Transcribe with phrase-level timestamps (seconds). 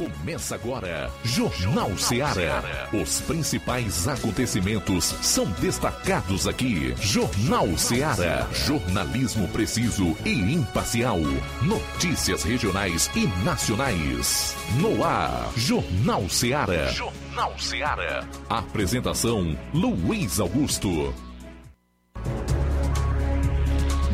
[0.00, 2.88] Começa agora, Jornal Ceará.
[2.90, 6.94] Os principais acontecimentos são destacados aqui.
[6.98, 8.48] Jornal Ceará.
[8.50, 11.18] Jornalismo preciso e imparcial.
[11.60, 14.56] Notícias regionais e nacionais.
[14.80, 16.86] No ar, Jornal Ceará.
[16.92, 18.24] Jornal Ceará.
[18.48, 21.14] Apresentação: Luiz Augusto.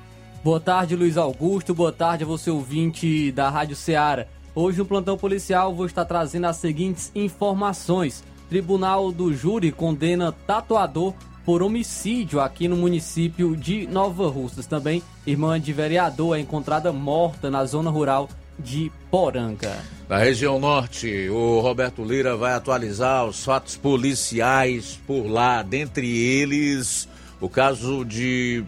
[0.44, 1.74] Boa tarde, Luiz Augusto.
[1.74, 4.26] Boa tarde a você, ouvinte da Rádio Ceará.
[4.54, 8.24] Hoje no plantão policial vou estar trazendo as seguintes informações.
[8.50, 11.14] Tribunal do Júri condena tatuador
[11.46, 14.68] por homicídio aqui no município de Nova Russas.
[14.68, 18.30] Também, irmã de vereador é encontrada morta na zona rural
[18.60, 19.78] de Poranga.
[20.10, 27.08] Na região norte, o Roberto Lira vai atualizar os fatos policiais por lá, dentre eles
[27.40, 28.64] o caso de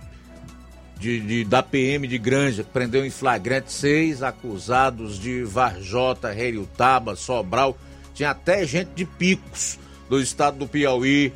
[1.03, 7.77] de, de, da PM de Granja, prendeu em flagrante seis acusados de Varjota, Heriutaba, Sobral.
[8.13, 9.77] Tinha até gente de Picos,
[10.09, 11.33] do estado do Piauí.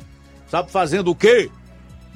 [0.50, 1.50] Sabe fazendo o quê?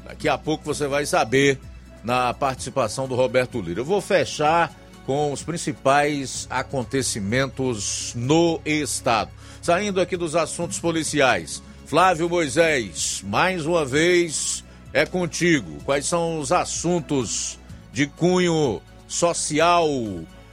[0.02, 1.58] Daqui a pouco você vai saber
[2.02, 3.80] na participação do Roberto Lira.
[3.80, 9.30] Eu vou fechar com os principais acontecimentos no estado.
[9.60, 11.62] Saindo aqui dos assuntos policiais.
[11.84, 14.61] Flávio Moisés, mais uma vez
[14.92, 15.78] é contigo.
[15.84, 17.58] Quais são os assuntos
[17.92, 19.86] de cunho social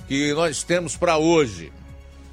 [0.07, 1.71] que nós temos para hoje?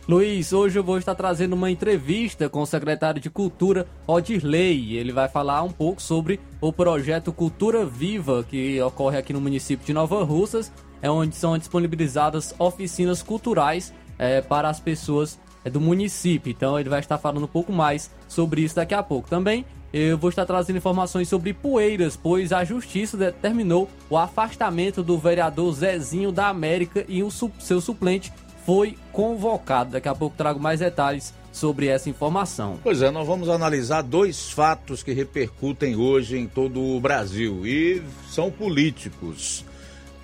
[0.08, 4.96] Luiz, hoje eu vou estar trazendo uma entrevista com o secretário de Cultura, Odirley.
[4.96, 9.84] Ele vai falar um pouco sobre o projeto Cultura Viva, que ocorre aqui no município
[9.84, 10.70] de Nova Russas,
[11.02, 16.52] é onde são disponibilizadas oficinas culturais é, para as pessoas é, do município.
[16.52, 19.28] Então ele vai estar falando um pouco mais sobre isso daqui a pouco.
[19.28, 25.16] Também eu vou estar trazendo informações sobre Poeiras, pois a justiça determinou o afastamento do
[25.16, 28.30] vereador Zezinho da América e o seu suplente
[28.66, 29.92] foi convocado.
[29.92, 32.78] Daqui a pouco trago mais detalhes sobre essa informação.
[32.82, 38.02] Pois é, nós vamos analisar dois fatos que repercutem hoje em todo o Brasil e
[38.28, 39.64] são políticos.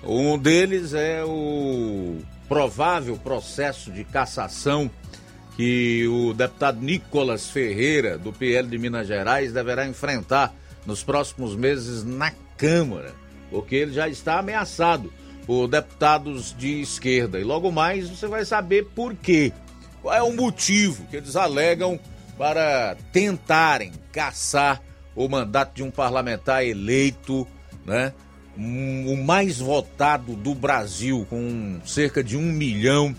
[0.03, 4.91] Um deles é o provável processo de cassação
[5.55, 10.53] que o deputado Nicolas Ferreira, do PL de Minas Gerais, deverá enfrentar
[10.85, 13.13] nos próximos meses na Câmara,
[13.49, 15.11] porque ele já está ameaçado
[15.45, 17.39] por deputados de esquerda.
[17.39, 19.51] E logo mais você vai saber por quê.
[20.01, 21.99] Qual é o motivo que eles alegam
[22.37, 24.81] para tentarem caçar
[25.15, 27.47] o mandato de um parlamentar eleito,
[27.85, 28.13] né?
[28.55, 33.15] O mais votado do Brasil, com cerca de um milhão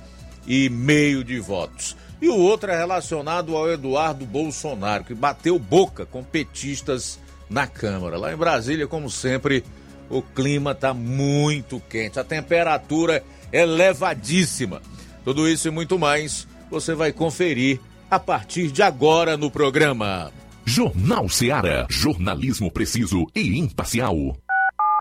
[0.46, 1.96] e meio de votos.
[2.20, 7.18] E o outro é relacionado ao Eduardo Bolsonaro, que bateu boca com petistas
[7.50, 8.16] na Câmara.
[8.16, 9.64] Lá em Brasília, como sempre,
[10.08, 14.80] o clima está muito quente, a temperatura é elevadíssima.
[15.24, 17.80] Tudo isso e muito mais você vai conferir
[18.10, 20.32] a partir de agora no programa.
[20.64, 21.86] Jornal Seara.
[21.90, 24.36] Jornalismo preciso e imparcial.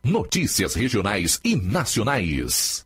[0.03, 2.85] Notícias regionais e nacionais.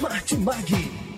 [0.00, 1.17] Martimag.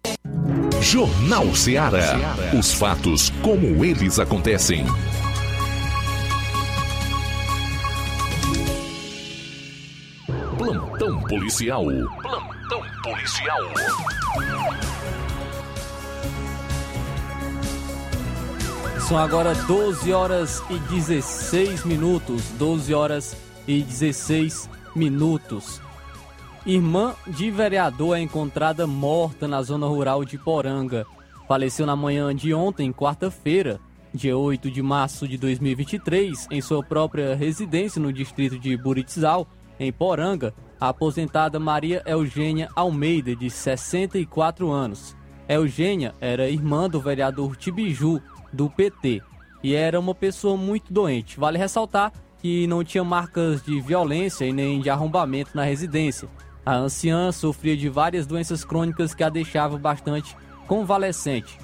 [0.81, 2.35] Jornal Ceará.
[2.57, 4.83] Os fatos como eles acontecem.
[10.57, 11.85] Plantão policial.
[11.85, 13.59] Plantão policial.
[19.07, 22.41] São agora 12 horas e 16 minutos.
[22.57, 23.37] 12 horas
[23.67, 25.79] e 16 minutos.
[26.63, 31.07] Irmã de vereador é encontrada morta na zona rural de Poranga.
[31.47, 33.79] Faleceu na manhã de ontem, quarta-feira,
[34.13, 39.47] dia 8 de março de 2023, em sua própria residência no distrito de Buritizal,
[39.79, 45.15] em Poranga, a aposentada Maria Eugênia Almeida, de 64 anos.
[45.49, 48.21] Eugênia era irmã do vereador Tibiju,
[48.53, 49.19] do PT,
[49.63, 51.39] e era uma pessoa muito doente.
[51.39, 56.29] Vale ressaltar que não tinha marcas de violência e nem de arrombamento na residência.
[56.65, 60.35] A anciã sofria de várias doenças crônicas que a deixavam bastante
[60.67, 61.57] convalescente.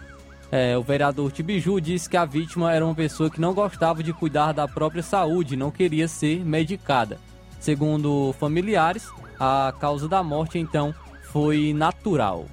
[0.52, 4.14] É, o vereador Tibiju disse que a vítima era uma pessoa que não gostava de
[4.14, 7.20] cuidar da própria saúde e não queria ser medicada.
[7.60, 10.96] Segundo familiares, a causa da morte então
[11.32, 12.46] foi natural.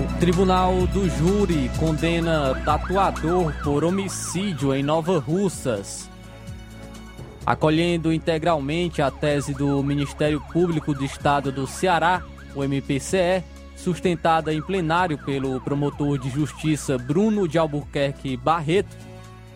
[0.00, 6.08] O Tribunal do Júri condena tatuador por homicídio em Nova Russas.
[7.46, 12.24] Acolhendo integralmente a tese do Ministério Público do Estado do Ceará,
[12.56, 13.44] o MPCE,
[13.76, 18.96] sustentada em plenário pelo promotor de justiça Bruno de Albuquerque Barreto,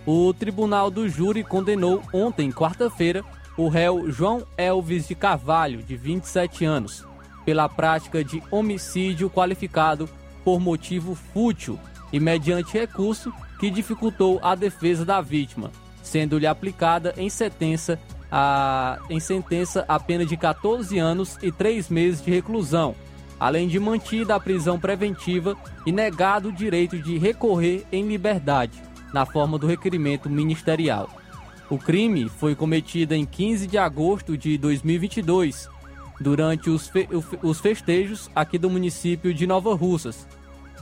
[0.07, 3.25] o Tribunal do Júri condenou ontem, quarta-feira,
[3.57, 7.05] o réu João Elvis de Carvalho, de 27 anos,
[7.45, 10.09] pela prática de homicídio qualificado
[10.45, 11.77] por motivo fútil
[12.13, 15.73] e mediante recurso que dificultou a defesa da vítima,
[16.11, 17.99] sendo-lhe aplicada em sentença
[18.31, 22.95] a, em sentença a pena de 14 anos e 3 meses de reclusão,
[23.39, 29.25] além de mantida a prisão preventiva e negado o direito de recorrer em liberdade, na
[29.25, 31.09] forma do requerimento ministerial.
[31.69, 35.69] O crime foi cometido em 15 de agosto de 2022,
[36.21, 37.09] durante os, fe
[37.43, 40.27] os festejos aqui do município de Nova Russas,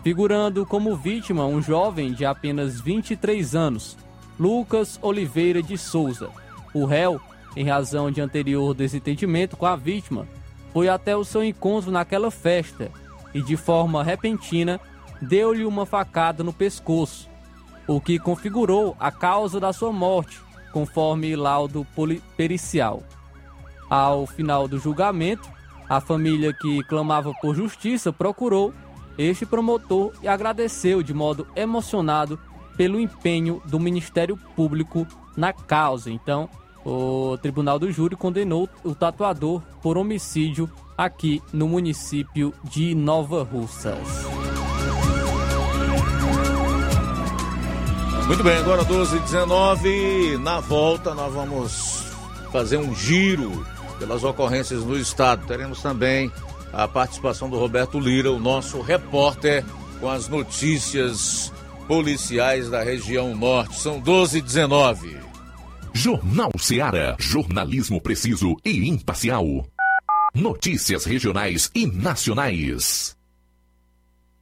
[0.02, 3.96] figurando como vítima um jovem de apenas 23 anos,
[4.38, 6.30] Lucas Oliveira de Souza.
[6.72, 7.20] O réu,
[7.56, 10.26] em razão de anterior desentendimento com a vítima,
[10.72, 12.90] foi até o seu encontro naquela festa
[13.34, 14.80] e, de forma repentina,
[15.20, 17.28] deu-lhe uma facada no pescoço,
[17.86, 20.40] o que configurou a causa da sua morte,
[20.72, 21.86] conforme laudo
[22.36, 23.02] pericial.
[23.90, 25.48] Ao final do julgamento,
[25.88, 28.74] a família que clamava por justiça procurou
[29.16, 32.38] este promotor e agradeceu de modo emocionado
[32.78, 35.04] pelo empenho do Ministério Público
[35.36, 36.10] na causa.
[36.10, 36.48] Então,
[36.84, 43.98] o Tribunal do Júri condenou o tatuador por homicídio aqui no município de Nova Russas.
[48.28, 52.04] Muito bem, agora 12 e 19 Na volta, nós vamos
[52.52, 53.66] fazer um giro
[53.98, 55.46] pelas ocorrências no estado.
[55.46, 56.30] Teremos também
[56.72, 59.64] a participação do Roberto Lira, o nosso repórter,
[59.98, 61.52] com as notícias
[61.88, 63.80] policiais da região norte.
[63.80, 65.28] São 12 e 19
[65.92, 67.16] Jornal Seara.
[67.18, 69.44] Jornalismo preciso e imparcial.
[70.32, 73.17] Notícias regionais e nacionais.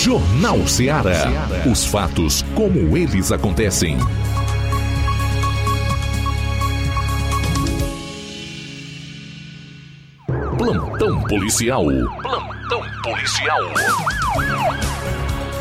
[0.00, 1.26] Jornal Ceará.
[1.68, 3.98] Os fatos como eles acontecem.
[10.56, 11.84] Plantão policial.
[12.22, 13.60] Plantão policial.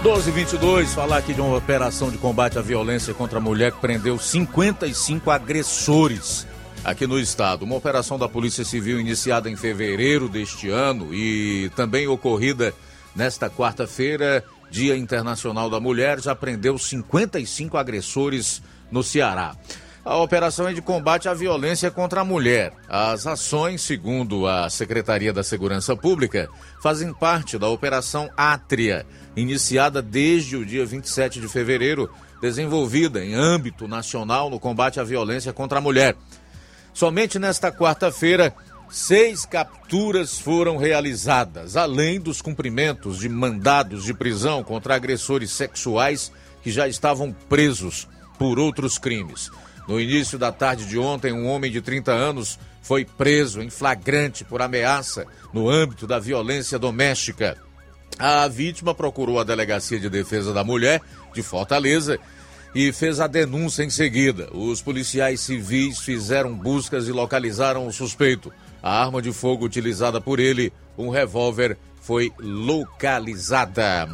[0.04, 4.20] 1222, falar aqui de uma operação de combate à violência contra a mulher que prendeu
[4.20, 6.46] 55 agressores
[6.86, 7.66] aqui no estado.
[7.66, 12.72] Uma operação da Polícia Civil iniciada em fevereiro deste ano e também ocorrida
[13.18, 19.56] nesta quarta-feira, Dia Internacional da Mulher, já prendeu 55 agressores no Ceará.
[20.06, 22.72] A operação é de combate à violência contra a mulher.
[22.88, 26.48] As ações, segundo a Secretaria da Segurança Pública,
[26.82, 29.06] fazem parte da Operação Átria,
[29.36, 32.10] iniciada desde o dia 27 de fevereiro,
[32.40, 36.16] desenvolvida em âmbito nacional no combate à violência contra a mulher.
[36.94, 38.56] Somente nesta quarta-feira,
[38.90, 46.72] seis capturas foram realizadas, além dos cumprimentos de mandados de prisão contra agressores sexuais que
[46.72, 49.50] já estavam presos por outros crimes.
[49.88, 54.44] No início da tarde de ontem, um homem de 30 anos foi preso em flagrante
[54.44, 57.58] por ameaça no âmbito da violência doméstica.
[58.20, 61.02] A vítima procurou a Delegacia de Defesa da Mulher
[61.34, 62.20] de Fortaleza
[62.74, 64.50] e fez a denúncia em seguida.
[64.52, 68.52] Os policiais civis fizeram buscas e localizaram o suspeito.
[68.82, 74.08] A arma de fogo utilizada por ele, um revólver, foi localizada.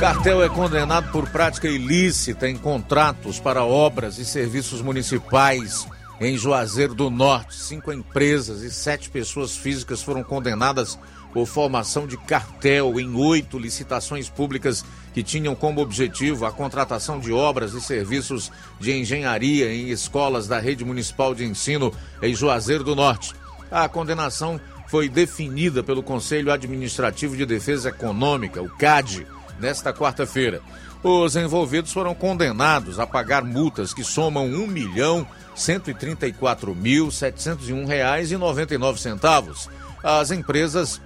[0.00, 5.86] Cartel é condenado por prática ilícita em contratos para obras e serviços municipais
[6.18, 7.54] em Juazeiro do Norte.
[7.54, 10.98] Cinco empresas e sete pessoas físicas foram condenadas
[11.32, 17.32] por formação de cartel em oito licitações públicas que tinham como objetivo a contratação de
[17.32, 22.96] obras e serviços de engenharia em escolas da rede municipal de ensino em Juazeiro do
[22.96, 23.34] Norte.
[23.70, 29.26] A condenação foi definida pelo Conselho Administrativo de Defesa Econômica, o CAD
[29.60, 30.60] nesta quarta-feira.
[31.02, 38.32] Os envolvidos foram condenados a pagar multas que somam 1 milhão 134 mil 701 reais
[38.32, 39.68] e 99 centavos.
[40.02, 41.00] As empresas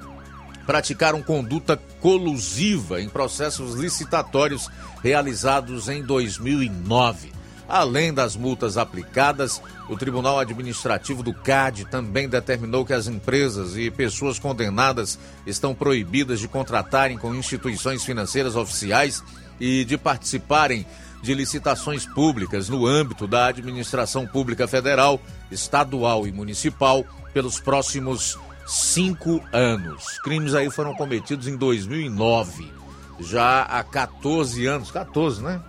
[0.67, 4.69] praticaram conduta colusiva em processos licitatórios
[5.03, 7.33] realizados em 2009.
[7.69, 13.91] Além das multas aplicadas, o Tribunal Administrativo do CAD também determinou que as empresas e
[13.91, 19.23] pessoas condenadas estão proibidas de contratarem com instituições financeiras oficiais
[19.59, 20.87] e de participarem
[21.23, 25.19] de licitações públicas no âmbito da administração pública federal,
[25.51, 27.03] estadual e municipal
[27.33, 30.19] pelos próximos cinco anos.
[30.23, 32.73] Crimes aí foram cometidos em 2009,
[33.21, 35.61] já há 14 anos, 14, né?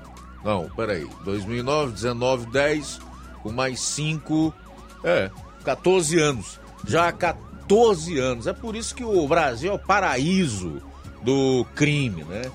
[0.43, 1.09] Não, peraí.
[1.23, 2.99] 2009, 19, 10,
[3.41, 4.53] com mais 5.
[5.03, 5.29] É,
[5.63, 6.59] 14 anos.
[6.85, 8.47] Já há 14 anos.
[8.47, 10.81] É por isso que o Brasil é o paraíso
[11.23, 12.51] do crime, né?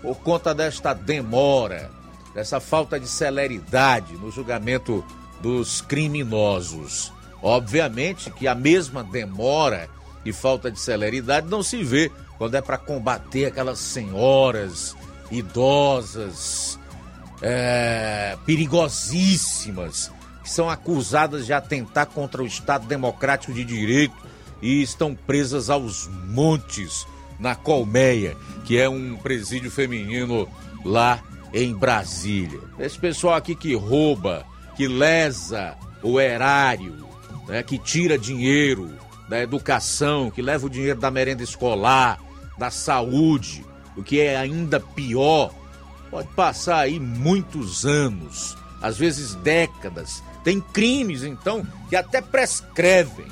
[0.00, 1.90] Por conta desta demora,
[2.32, 5.04] dessa falta de celeridade no julgamento
[5.40, 7.12] dos criminosos.
[7.42, 9.88] Obviamente que a mesma demora
[10.24, 14.96] e falta de celeridade não se vê quando é para combater aquelas senhoras
[15.30, 16.78] idosas
[17.40, 20.10] é, perigosíssimas
[20.42, 24.14] que são acusadas de atentar contra o Estado Democrático de Direito
[24.60, 27.06] e estão presas aos montes
[27.38, 30.48] na Colmeia, que é um presídio feminino
[30.84, 31.20] lá
[31.52, 32.60] em Brasília.
[32.78, 37.11] Esse pessoal aqui que rouba, que lesa o erário,
[37.46, 38.90] né, que tira dinheiro
[39.28, 42.20] da educação, que leva o dinheiro da merenda escolar,
[42.58, 43.64] da saúde,
[43.96, 45.52] o que é ainda pior,
[46.12, 50.22] Pode passar aí muitos anos, às vezes décadas.
[50.44, 53.24] Tem crimes, então, que até prescrevem.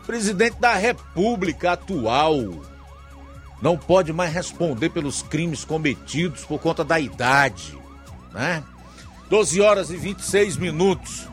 [0.00, 2.34] O presidente da República atual
[3.60, 7.78] não pode mais responder pelos crimes cometidos por conta da idade,
[8.32, 8.64] né?
[9.28, 11.28] 12 horas e 26 minutos.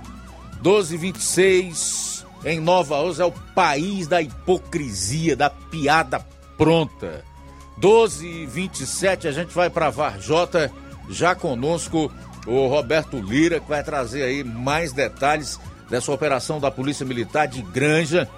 [0.61, 6.25] 12 e 26 em Nova Osa é o país da hipocrisia, da piada
[6.57, 7.23] pronta.
[7.77, 10.71] 12 e 27 a gente vai para Varjota,
[11.09, 12.11] já conosco
[12.45, 17.61] o Roberto Lira, que vai trazer aí mais detalhes dessa operação da Polícia Militar de
[17.61, 18.29] Granja,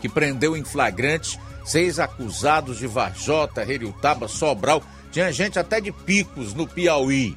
[0.00, 4.82] que prendeu em flagrante seis acusados de Varjota, Reriutaba, Sobral.
[5.10, 7.36] Tinha gente até de picos no Piauí.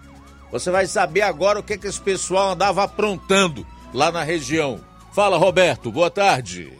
[0.51, 4.81] Você vai saber agora o que, que esse pessoal andava aprontando lá na região.
[5.13, 6.73] Fala, Roberto, boa tarde.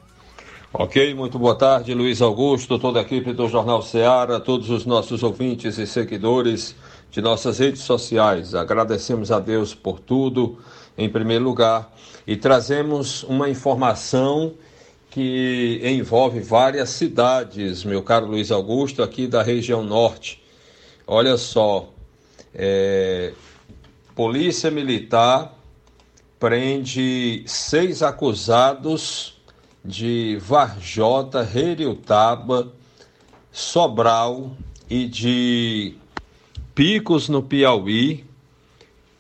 [0.74, 5.24] Ok, muito boa tarde, Luiz Augusto, toda a equipe do Jornal Ceará, todos os nossos
[5.24, 6.76] ouvintes e seguidores
[7.10, 8.54] de nossas redes sociais.
[8.54, 10.60] Agradecemos a Deus por tudo,
[10.98, 11.90] em primeiro lugar,
[12.28, 14.54] e trazemos uma informação
[15.10, 20.44] que envolve várias cidades, meu caro Luiz Augusto, aqui da região norte.
[21.08, 21.88] Olha só,
[22.54, 23.32] é,
[24.14, 25.55] Polícia Militar
[26.40, 29.36] prende seis acusados
[29.84, 32.72] de Varjota, Reriutaba,
[33.52, 34.56] Sobral
[34.90, 35.96] e de
[36.74, 38.26] Picos no Piauí,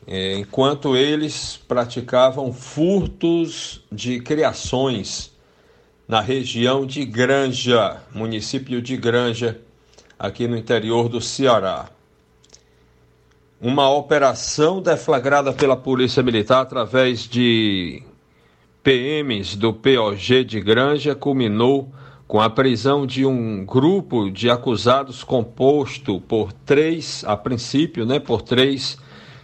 [0.08, 5.32] é, enquanto eles praticavam furtos de criações
[6.08, 9.62] na região de Granja, município de Granja,
[10.19, 11.89] aqui no interior do Ceará.
[13.59, 18.03] Uma operação deflagrada pela Polícia Militar através de
[18.83, 21.91] PMs do POG de Granja culminou
[22.27, 28.41] com a prisão de um grupo de acusados composto por três, a princípio, né, por
[28.41, 28.97] três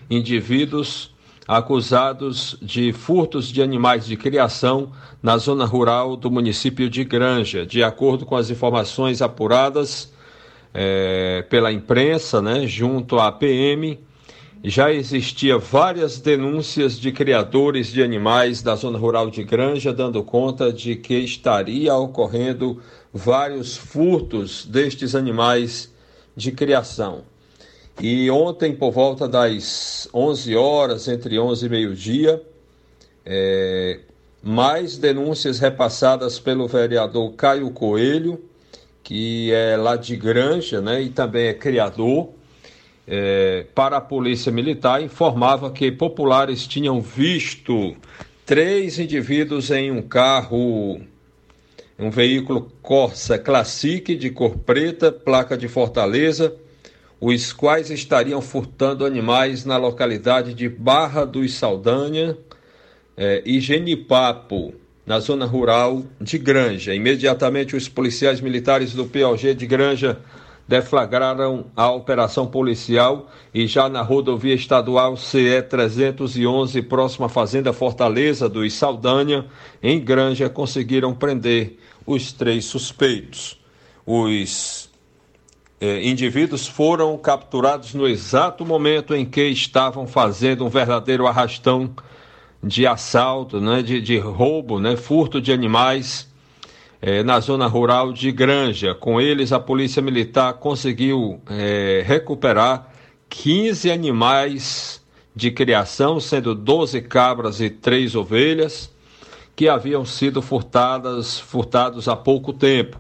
[0.10, 1.12] indivíduos
[1.48, 7.66] acusados de furtos de animais de criação na zona rural do município de Granja.
[7.66, 10.12] De acordo com as informações apuradas
[10.74, 14.00] é, pela imprensa, né, junto à PM,
[14.64, 20.72] já existia várias denúncias de criadores de animais da zona rural de Granja, dando conta
[20.72, 22.80] de que estaria ocorrendo
[23.12, 25.92] vários furtos destes animais
[26.36, 27.24] de criação.
[28.00, 32.42] E ontem, por volta das 11 horas, entre 11 e meio-dia,
[33.26, 34.00] é,
[34.42, 38.44] mais denúncias repassadas pelo vereador Caio Coelho,
[39.04, 42.30] que é lá de Granja né, e também é criador,
[43.08, 47.96] é, para a Polícia Militar, informava que populares tinham visto
[48.46, 51.02] três indivíduos em um carro,
[51.98, 56.56] um veículo Corsa Classic de cor preta, placa de Fortaleza,
[57.20, 62.38] os quais estariam furtando animais na localidade de Barra dos Saldanha
[63.16, 64.74] é, e Genipapo,
[65.12, 66.96] na zona rural de Granja.
[66.96, 70.20] Imediatamente, os policiais militares do POG de Granja
[70.66, 78.48] deflagraram a operação policial e já na rodovia estadual CE 311, próxima à Fazenda Fortaleza
[78.48, 79.48] dos Saldanha,
[79.84, 83.60] em Granja, conseguiram prender os três suspeitos.
[84.06, 84.90] Os
[85.82, 91.94] eh, indivíduos foram capturados no exato momento em que estavam fazendo um verdadeiro arrastão
[92.64, 96.30] de assalto, né, de, de roubo, né, furto de animais
[97.02, 98.94] eh, na zona rural de Granja.
[98.94, 102.92] Com eles, a Polícia Militar conseguiu eh, recuperar
[103.30, 105.02] 15 animais
[105.36, 108.94] de criação, sendo 12 cabras e 3 ovelhas,
[109.56, 113.00] que haviam sido furtadas, furtados há pouco tempo.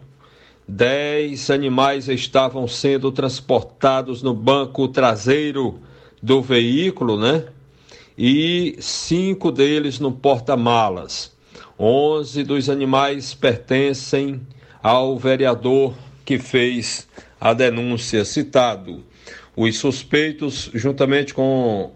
[0.67, 5.79] Dez animais estavam sendo transportados no banco traseiro
[6.21, 7.45] do veículo, né?
[8.23, 11.31] E cinco deles no porta-malas.
[11.79, 14.39] Onze dos animais pertencem
[14.83, 17.07] ao vereador que fez
[17.39, 19.03] a denúncia citado.
[19.57, 21.93] Os suspeitos, juntamente com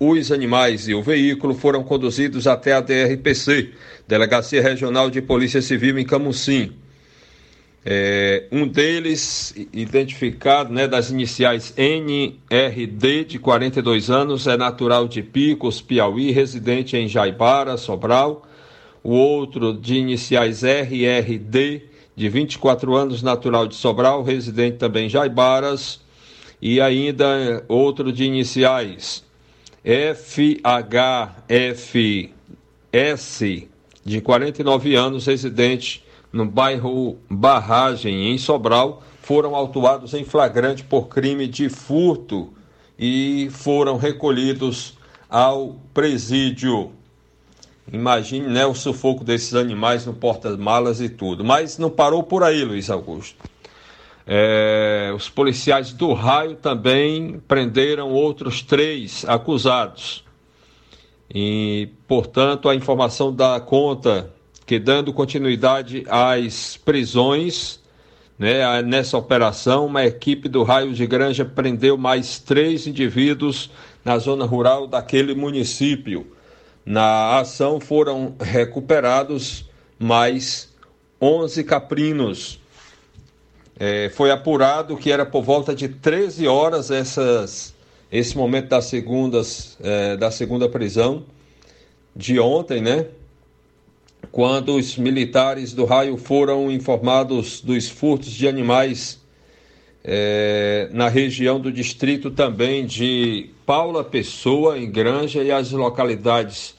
[0.00, 3.74] os animais e o veículo, foram conduzidos até a DRPC,
[4.08, 6.72] Delegacia Regional de Polícia Civil em Camusim
[7.88, 15.80] é, um deles, identificado né, das iniciais NRD, de 42 anos, é natural de Picos,
[15.80, 18.42] Piauí, residente em Jaibara, Sobral.
[19.04, 21.82] O outro, de iniciais RRD,
[22.16, 26.00] de 24 anos, natural de Sobral, residente também em Jaibaras.
[26.60, 29.22] E ainda outro de iniciais
[29.84, 30.42] FHFS,
[34.04, 41.48] de 49 anos, residente no bairro Barragem, em Sobral, foram autuados em flagrante por crime
[41.48, 42.52] de furto
[42.98, 44.96] e foram recolhidos
[45.28, 46.92] ao presídio.
[47.92, 51.44] Imagine né, o sufoco desses animais no porta-malas e tudo.
[51.44, 53.36] Mas não parou por aí, Luiz Augusto.
[54.26, 60.24] É, os policiais do raio também prenderam outros três acusados.
[61.32, 64.32] E, portanto, a informação da conta
[64.66, 67.78] que dando continuidade às prisões,
[68.36, 73.70] né, nessa operação, uma equipe do Raio de Granja prendeu mais três indivíduos
[74.04, 76.26] na zona rural daquele município.
[76.84, 80.68] Na ação foram recuperados mais
[81.20, 82.60] 11 caprinos.
[83.78, 87.74] É, foi apurado que era por volta de 13 horas essas,
[88.10, 91.24] esse momento das segundas, é, da segunda prisão
[92.14, 93.06] de ontem, né?
[94.36, 99.18] Quando os militares do raio foram informados dos furtos de animais
[100.04, 106.74] é, na região do distrito também de Paula Pessoa, em Granja, e as localidades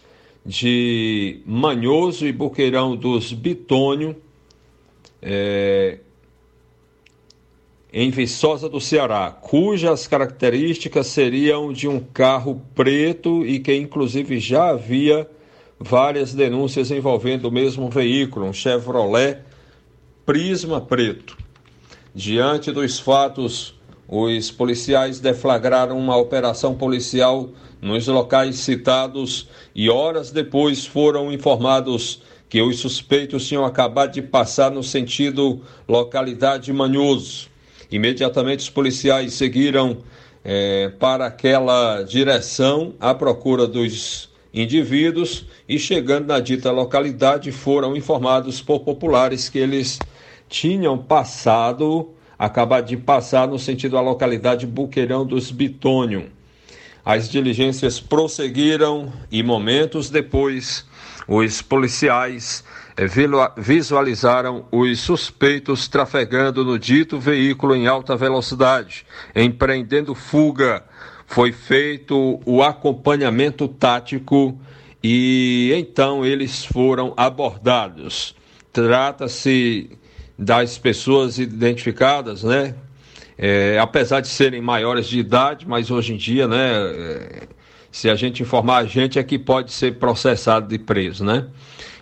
[0.46, 4.16] de Manhoso e Boqueirão dos Bitônio,
[5.20, 5.98] é,
[7.92, 14.70] em Viçosa do Ceará, cujas características seriam de um carro preto e que inclusive já
[14.70, 15.28] havia
[15.80, 19.40] várias denúncias envolvendo o mesmo veículo, um Chevrolet
[20.26, 21.38] Prisma preto.
[22.14, 23.76] Diante dos fatos,
[24.08, 27.50] os policiais deflagraram uma operação policial
[27.82, 34.72] nos locais citados e horas depois foram informados que os suspeitos tinham acabado de passar
[34.72, 37.50] no sentido localidade Manhoso.
[37.92, 39.98] Imediatamente os policiais seguiram
[40.44, 44.30] é, para aquela direção à procura dos
[44.62, 50.00] indivíduos e chegando na dita localidade foram informados por populares que eles
[50.50, 56.32] tinham passado, acabado de passar no sentido da localidade Buqueirão dos Bitônio.
[57.06, 60.86] As diligências prosseguiram e momentos depois
[61.28, 62.64] os policiais
[62.98, 63.06] eh,
[63.58, 70.84] visualizaram os suspeitos trafegando no dito veículo em alta velocidade, empreendendo fuga.
[71.28, 74.58] Foi feito o acompanhamento tático
[75.04, 78.34] e então eles foram abordados.
[78.72, 79.92] Trata-se
[80.40, 82.74] das pessoas identificadas, né?
[83.38, 86.72] É, apesar de serem maiores de idade, mas hoje em dia, né?
[86.74, 87.48] É,
[87.92, 91.46] se a gente informar a gente é que pode ser processado e preso, né?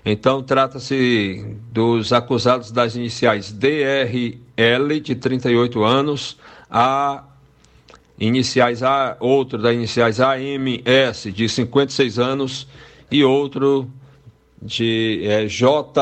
[0.06, 6.38] Então trata-se dos acusados das iniciais DRL de 38 anos,
[6.70, 7.24] a
[8.20, 12.68] iniciais A, outro da iniciais AMS de 56 anos
[13.12, 13.90] e outro
[14.62, 15.96] de é, JOC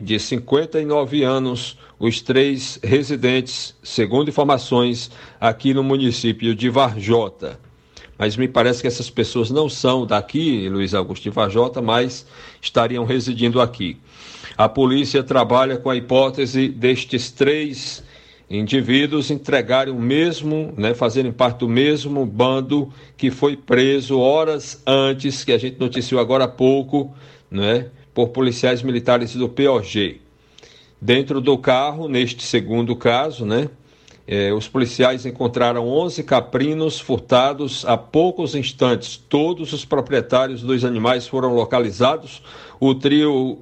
[0.00, 5.10] de 59 anos, os três residentes, segundo informações,
[5.40, 7.58] aqui no município de Varjota.
[8.18, 12.26] Mas me parece que essas pessoas não são daqui, Luiz Augusto de Varjota, mas
[12.60, 13.96] estariam residindo aqui.
[14.56, 18.04] A polícia trabalha com a hipótese destes três
[18.58, 25.42] indivíduos entregarem o mesmo, né, fazerem parte do mesmo bando que foi preso horas antes,
[25.42, 27.14] que a gente noticiou agora há pouco,
[27.50, 30.20] né, por policiais militares do POG.
[31.00, 33.70] Dentro do carro, neste segundo caso, né,
[34.26, 39.16] é, os policiais encontraram 11 caprinos furtados há poucos instantes.
[39.16, 42.42] Todos os proprietários dos animais foram localizados.
[42.78, 43.58] O trio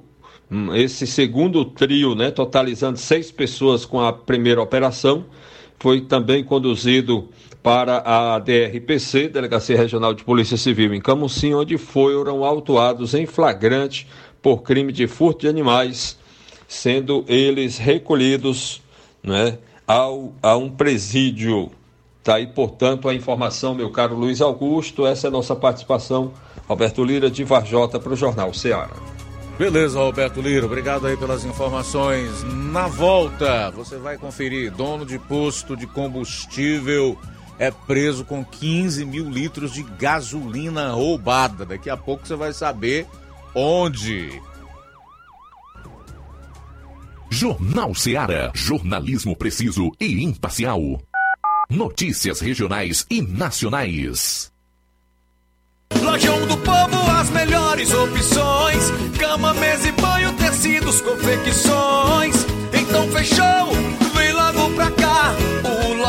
[0.75, 5.25] esse segundo trio, né, totalizando seis pessoas com a primeira operação,
[5.79, 7.29] foi também conduzido
[7.63, 14.07] para a DRPC, Delegacia Regional de Polícia Civil em Camusim, onde foram autuados em flagrante
[14.41, 16.17] por crime de furto de animais,
[16.67, 18.81] sendo eles recolhidos
[19.23, 21.71] né, ao, a um presídio.
[22.19, 25.07] Está aí, portanto, a informação, meu caro Luiz Augusto.
[25.07, 26.33] Essa é a nossa participação.
[26.67, 29.20] Roberto Lira, de Varjota, para o Jornal Ceará.
[29.57, 32.43] Beleza, Roberto Lira, obrigado aí pelas informações.
[32.43, 37.17] Na volta, você vai conferir: dono de posto de combustível
[37.59, 41.63] é preso com 15 mil litros de gasolina roubada.
[41.65, 43.05] Daqui a pouco você vai saber
[43.53, 44.41] onde.
[47.29, 50.81] Jornal Ceará, jornalismo preciso e imparcial.
[51.69, 54.50] Notícias regionais e nacionais.
[56.11, 62.35] Lojão do Povo, as melhores opções: cama, mesa e banho, tecidos, confecções.
[62.73, 63.71] Então fechou,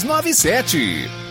[0.01, 1.30] 3297.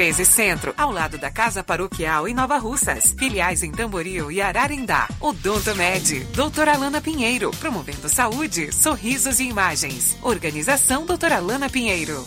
[0.01, 3.13] 1213 Centro, ao lado da Casa Paroquial em Nova Russas.
[3.15, 5.07] Filiais em Tamboril e Ararindá.
[5.19, 10.17] Odonto Med, doutora Alana Pinheiro, promovendo saúde, sorrisos e imagens.
[10.23, 12.25] Organização doutora Alana Pinheiro.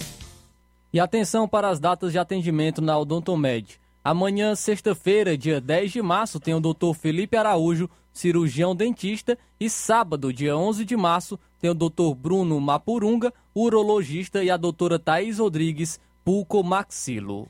[0.92, 3.80] E atenção para as datas de atendimento na Odontomed.
[4.04, 6.94] Amanhã, sexta-feira, dia 10 de março, tem o Dr.
[6.96, 12.14] Felipe Araújo, cirurgião dentista, e sábado, dia 11 de março, tem o Dr.
[12.16, 17.48] Bruno Mapurunga, urologista, e a doutora Thaís Rodrigues, pulcomaxilo.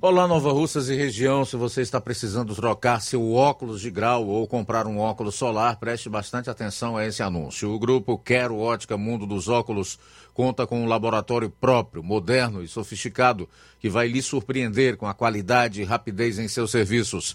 [0.00, 1.44] Olá, Nova Russas e região.
[1.44, 6.08] Se você está precisando trocar seu óculos de grau ou comprar um óculos solar, preste
[6.08, 7.70] bastante atenção a esse anúncio.
[7.70, 9.98] O grupo Quero Ótica Mundo dos Óculos
[10.32, 13.48] conta com um laboratório próprio, moderno e sofisticado,
[13.78, 17.34] que vai lhe surpreender com a qualidade e rapidez em seus serviços.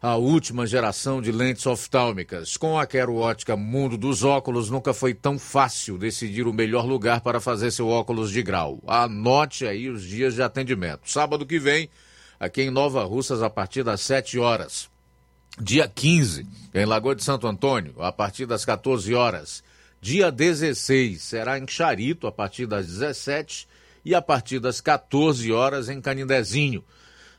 [0.00, 2.56] a última geração de lentes oftálmicas.
[2.56, 7.20] Com a Quero Ótica Mundo dos Óculos, nunca foi tão fácil decidir o melhor lugar
[7.20, 8.80] para fazer seu óculos de grau.
[8.86, 11.10] Anote aí os dias de atendimento.
[11.10, 11.90] Sábado que vem,
[12.38, 14.88] aqui em Nova Russas, a partir das 7 horas.
[15.60, 19.64] Dia 15, em Lagoa de Santo Antônio, a partir das 14 horas.
[20.00, 23.66] Dia 16, será em Charito, a partir das 17
[24.04, 26.84] e a partir das 14 horas em Canindezinho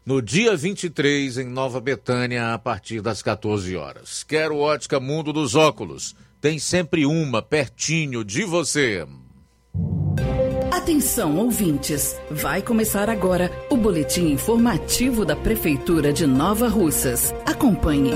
[0.06, 4.24] no dia 23 em Nova Betânia, a partir das 14 horas.
[4.24, 6.16] Quero ótica Mundo dos Óculos.
[6.42, 9.06] Tem sempre uma pertinho de você.
[10.72, 12.16] Atenção, ouvintes!
[12.32, 17.34] Vai começar agora o boletim informativo da Prefeitura de Nova Russas.
[17.46, 18.14] Acompanhe.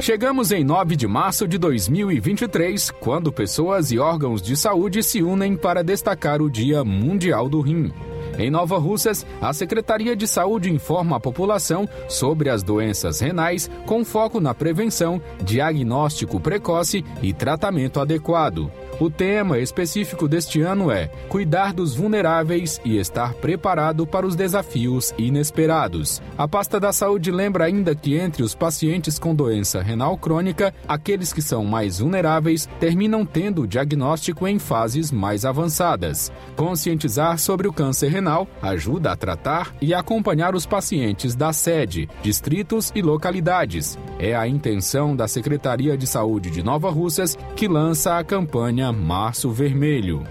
[0.00, 5.54] Chegamos em 9 de março de 2023, quando pessoas e órgãos de saúde se unem
[5.54, 7.92] para destacar o Dia Mundial do Rim.
[8.38, 14.02] Em Nova Russas, a Secretaria de Saúde informa a população sobre as doenças renais com
[14.02, 18.70] foco na prevenção, diagnóstico precoce e tratamento adequado.
[19.00, 25.14] O tema específico deste ano é Cuidar dos vulneráveis e estar preparado para os desafios
[25.16, 26.20] inesperados.
[26.36, 31.32] A pasta da saúde lembra ainda que entre os pacientes com doença renal crônica, aqueles
[31.32, 36.30] que são mais vulneráveis terminam tendo o diagnóstico em fases mais avançadas.
[36.54, 42.92] Conscientizar sobre o câncer renal ajuda a tratar e acompanhar os pacientes da sede, distritos
[42.94, 43.98] e localidades.
[44.18, 49.50] É a intenção da Secretaria de Saúde de Nova Russas que lança a campanha Março
[49.50, 50.24] Vermelho.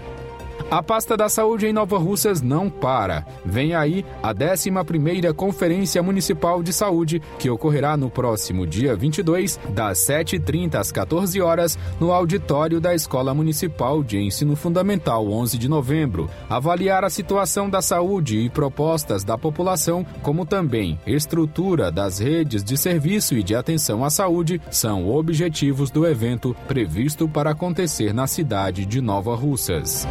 [0.68, 3.26] A pasta da saúde em Nova Russas não para.
[3.44, 9.98] Vem aí a 11ª Conferência Municipal de Saúde, que ocorrerá no próximo dia 22, das
[9.98, 16.28] 7h30 às 14 horas, no auditório da Escola Municipal de Ensino Fundamental 11 de novembro.
[16.48, 22.76] Avaliar a situação da saúde e propostas da população, como também estrutura das redes de
[22.76, 28.86] serviço e de atenção à saúde, são objetivos do evento previsto para acontecer na cidade
[28.86, 30.06] de Nova Russas.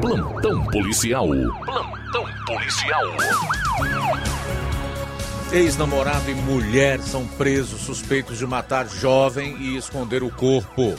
[0.00, 1.28] Plantão policial.
[1.28, 3.04] Plantão policial.
[5.52, 10.94] Ex-namorado e mulher são presos suspeitos de matar jovem e esconder o corpo.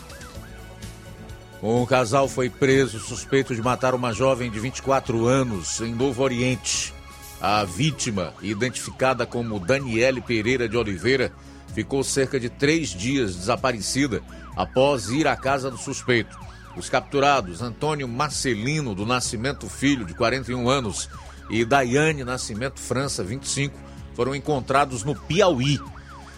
[1.61, 6.93] Um casal foi preso suspeito de matar uma jovem de 24 anos em Novo Oriente.
[7.41, 11.33] A vítima, identificada como Daniele Pereira de Oliveira,
[11.73, 14.21] ficou cerca de três dias desaparecida
[14.55, 16.37] após ir à casa do suspeito.
[16.77, 21.09] Os capturados, Antônio Marcelino do Nascimento Filho, de 41 anos,
[21.49, 23.77] e Daiane Nascimento França, 25,
[24.15, 25.79] foram encontrados no Piauí.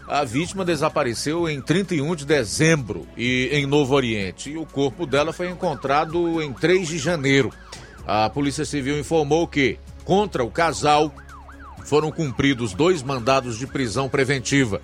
[0.07, 4.51] A vítima desapareceu em 31 de dezembro e em Novo Oriente.
[4.51, 7.51] E o corpo dela foi encontrado em 3 de janeiro.
[8.05, 11.13] A Polícia Civil informou que, contra o casal,
[11.83, 14.81] foram cumpridos dois mandados de prisão preventiva.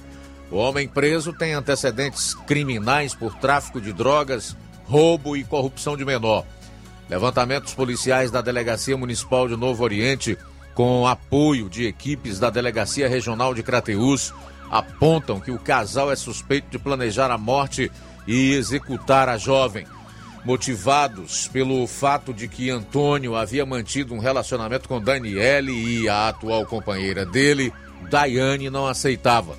[0.52, 6.46] O homem preso tem antecedentes criminais por tráfico de drogas, roubo e corrupção de menor.
[7.10, 10.38] Levantamentos policiais da Delegacia Municipal de Novo Oriente,
[10.74, 14.34] com apoio de equipes da Delegacia Regional de Crateús,
[14.70, 17.92] apontam que o casal é suspeito de planejar a morte
[18.26, 19.86] e executar a jovem.
[20.44, 26.66] Motivados pelo fato de que Antônio havia mantido um relacionamento com Daniele e a atual
[26.66, 27.72] companheira dele,
[28.10, 29.56] Daiane, não aceitava.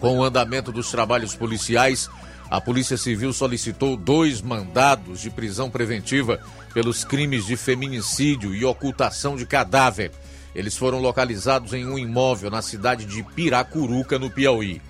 [0.00, 2.10] Com o andamento dos trabalhos policiais,
[2.50, 6.38] a Polícia Civil solicitou dois mandados de prisão preventiva
[6.74, 10.10] pelos crimes de feminicídio e ocultação de cadáver.
[10.54, 14.82] Eles foram localizados em um imóvel na cidade de Piracuruca, no Piauí.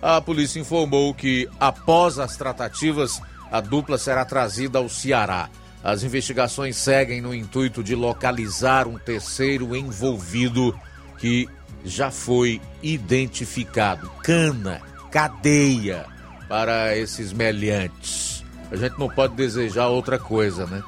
[0.00, 3.20] A polícia informou que, após as tratativas,
[3.50, 5.48] a dupla será trazida ao Ceará.
[5.82, 10.78] As investigações seguem no intuito de localizar um terceiro envolvido
[11.18, 11.48] que
[11.84, 14.10] já foi identificado.
[14.22, 14.80] Cana,
[15.10, 16.06] cadeia
[16.48, 18.44] para esses meliantes.
[18.70, 20.82] A gente não pode desejar outra coisa, né?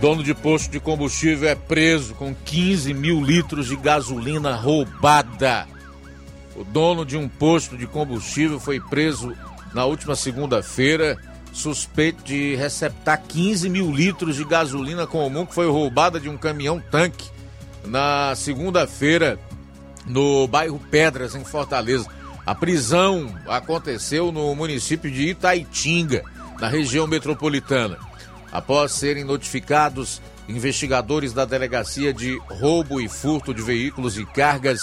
[0.00, 5.66] Dono de posto de combustível é preso com 15 mil litros de gasolina roubada.
[6.54, 9.34] O dono de um posto de combustível foi preso
[9.74, 11.18] na última segunda-feira,
[11.52, 17.30] suspeito de receptar 15 mil litros de gasolina comum que foi roubada de um caminhão-tanque
[17.84, 19.36] na segunda-feira
[20.06, 22.08] no bairro Pedras, em Fortaleza.
[22.46, 26.22] A prisão aconteceu no município de Itaitinga,
[26.60, 27.98] na região metropolitana.
[28.50, 34.80] Após serem notificados, investigadores da Delegacia de Roubo e Furto de Veículos e Cargas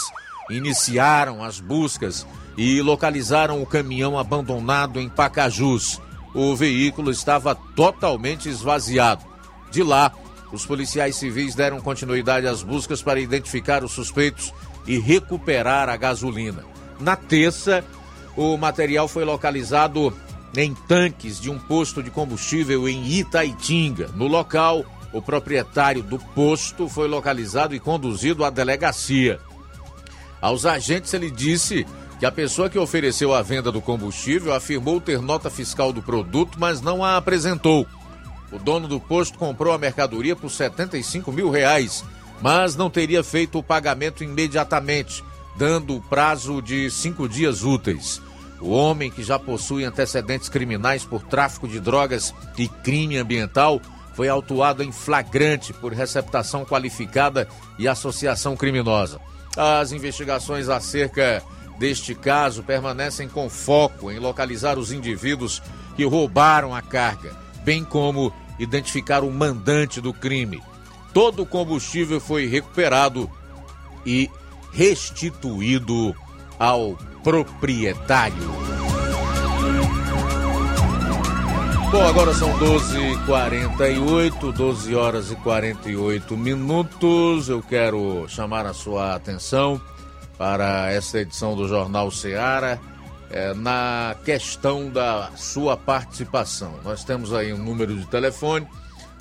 [0.49, 2.25] iniciaram as buscas
[2.57, 5.99] e localizaram o caminhão abandonado em Pacajus.
[6.33, 9.25] O veículo estava totalmente esvaziado.
[9.71, 10.11] De lá,
[10.51, 14.53] os policiais civis deram continuidade às buscas para identificar os suspeitos
[14.85, 16.63] e recuperar a gasolina.
[16.99, 17.83] Na terça,
[18.37, 20.13] o material foi localizado
[20.57, 24.09] em tanques de um posto de combustível em Itaitinga.
[24.15, 29.39] No local, o proprietário do posto foi localizado e conduzido à delegacia.
[30.41, 31.85] Aos agentes, ele disse
[32.19, 36.57] que a pessoa que ofereceu a venda do combustível afirmou ter nota fiscal do produto,
[36.59, 37.85] mas não a apresentou.
[38.51, 42.05] O dono do posto comprou a mercadoria por 75 mil reais,
[42.41, 45.23] mas não teria feito o pagamento imediatamente,
[45.57, 48.21] dando o prazo de cinco dias úteis.
[48.65, 53.79] O homem, que já possui antecedentes criminais por tráfico de drogas e crime ambiental,
[54.15, 57.47] foi autuado em flagrante por receptação qualificada
[57.77, 59.21] e associação criminosa.
[59.55, 61.43] As investigações acerca
[61.77, 65.61] deste caso permanecem com foco em localizar os indivíduos
[65.95, 70.59] que roubaram a carga, bem como identificar o mandante do crime.
[71.13, 73.29] Todo o combustível foi recuperado
[74.03, 74.27] e
[74.73, 76.15] restituído
[76.59, 78.53] ao proprietário.
[81.91, 87.47] Bom, agora são 12h48, 12 horas e 48 minutos.
[87.47, 89.79] Eu quero chamar a sua atenção
[90.37, 92.79] para esta edição do Jornal Seara
[93.29, 96.79] é, na questão da sua participação.
[96.83, 98.67] Nós temos aí um número de telefone,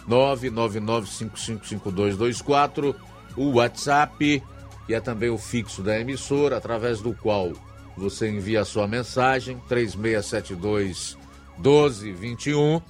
[0.08, 2.94] 999555224,
[3.36, 4.42] o WhatsApp
[4.86, 7.52] que é também o fixo da emissora, através do qual
[7.96, 11.16] você envia a sua mensagem, 3672
[11.58, 12.80] 1221.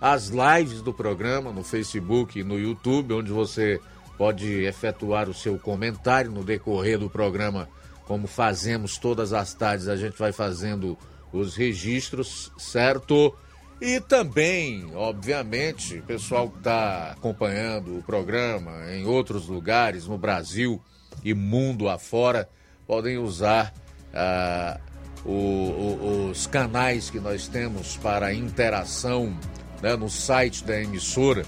[0.00, 3.80] As lives do programa no Facebook e no YouTube, onde você
[4.18, 7.68] pode efetuar o seu comentário no decorrer do programa,
[8.04, 10.98] como fazemos todas as tardes, a gente vai fazendo
[11.32, 13.34] os registros, certo?
[13.80, 20.80] E também, obviamente, o pessoal que está acompanhando o programa em outros lugares, no Brasil
[21.24, 22.48] e mundo afora,
[22.86, 23.72] podem usar
[24.12, 24.78] ah,
[25.24, 29.36] o, o, os canais que nós temos para interação
[29.82, 31.44] né, no site da emissora,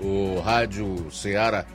[0.00, 1.66] o Rádio Ceará.fm,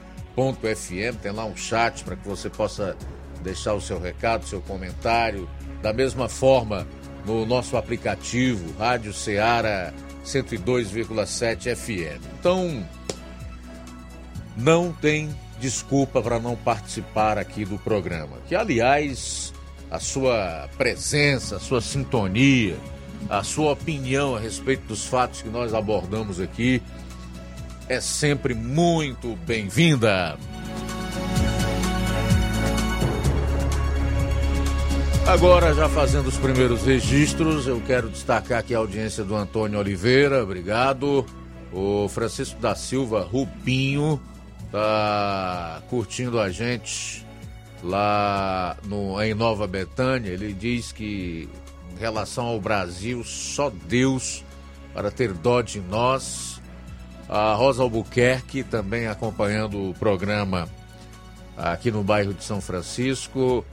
[1.22, 2.96] tem lá um chat para que você possa
[3.42, 5.48] deixar o seu recado, seu comentário.
[5.82, 6.86] Da mesma forma,
[7.26, 9.92] no nosso aplicativo Rádio Ceará
[10.24, 12.24] 102,7 FM.
[12.38, 12.88] Então,
[14.56, 18.36] não tem desculpa para não participar aqui do programa.
[18.48, 19.52] Que, aliás,
[19.90, 22.76] a sua presença, a sua sintonia,
[23.28, 26.82] a sua opinião a respeito dos fatos que nós abordamos aqui
[27.88, 30.36] é sempre muito bem-vinda.
[35.26, 40.42] Agora, já fazendo os primeiros registros, eu quero destacar aqui a audiência do Antônio Oliveira,
[40.42, 41.24] obrigado.
[41.72, 44.20] O Francisco da Silva Rupinho
[44.74, 47.24] tá curtindo a gente
[47.80, 50.30] lá no, em Nova Betânia.
[50.30, 51.48] Ele diz que
[51.94, 54.44] em relação ao Brasil, só Deus
[54.92, 56.60] para ter dó de nós.
[57.28, 60.68] A Rosa Albuquerque também acompanhando o programa
[61.56, 63.64] aqui no bairro de São Francisco.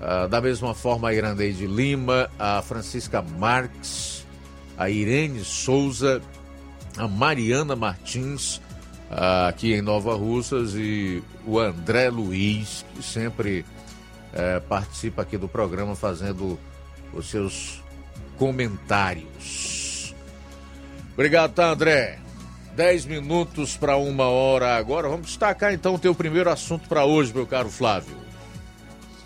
[0.00, 4.26] Uh, da mesma forma, a Irandeide Lima, a Francisca Marques,
[4.76, 6.20] a Irene Souza,
[6.96, 8.60] a Mariana Martins,
[9.10, 13.64] aqui em Nova Russas, e o André Luiz, que sempre
[14.32, 16.58] uh, participa aqui do programa fazendo
[17.12, 17.82] os seus
[18.38, 20.14] comentários.
[21.14, 22.18] Obrigado, tá, André?
[22.74, 25.08] Dez minutos para uma hora agora.
[25.08, 28.16] Vamos destacar então o teu primeiro assunto para hoje, meu caro Flávio.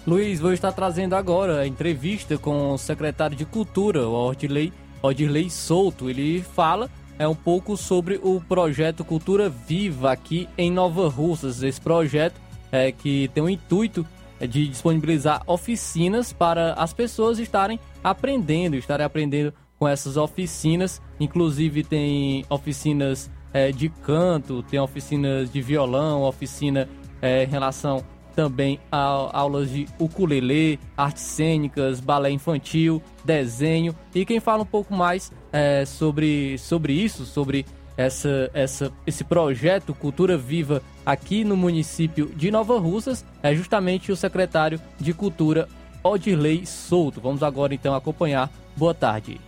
[0.06, 5.48] Luiz, vou estar trazendo agora a entrevista com o secretário de Cultura, o Ordirley, Ordirley
[5.48, 6.10] Souto.
[6.10, 11.62] Ele fala é um pouco sobre o projeto Cultura Viva aqui em Nova Russas.
[11.62, 12.40] Esse projeto
[12.72, 14.06] é que tem o intuito
[14.40, 21.00] de disponibilizar oficinas para as pessoas estarem aprendendo, estarem aprendendo com essas oficinas.
[21.20, 26.88] Inclusive tem oficinas é, de canto, tem oficinas de violão, oficina
[27.22, 28.04] é, em relação
[28.34, 33.94] também aulas de ukulele, artes cênicas, balé infantil, desenho.
[34.14, 37.64] E quem fala um pouco mais é, sobre, sobre isso, sobre
[37.96, 44.16] essa, essa, esse projeto Cultura Viva aqui no município de Nova Russas, é justamente o
[44.16, 45.68] secretário de Cultura,
[46.02, 47.20] Odirley Souto.
[47.20, 48.50] Vamos agora então acompanhar.
[48.76, 49.40] Boa tarde.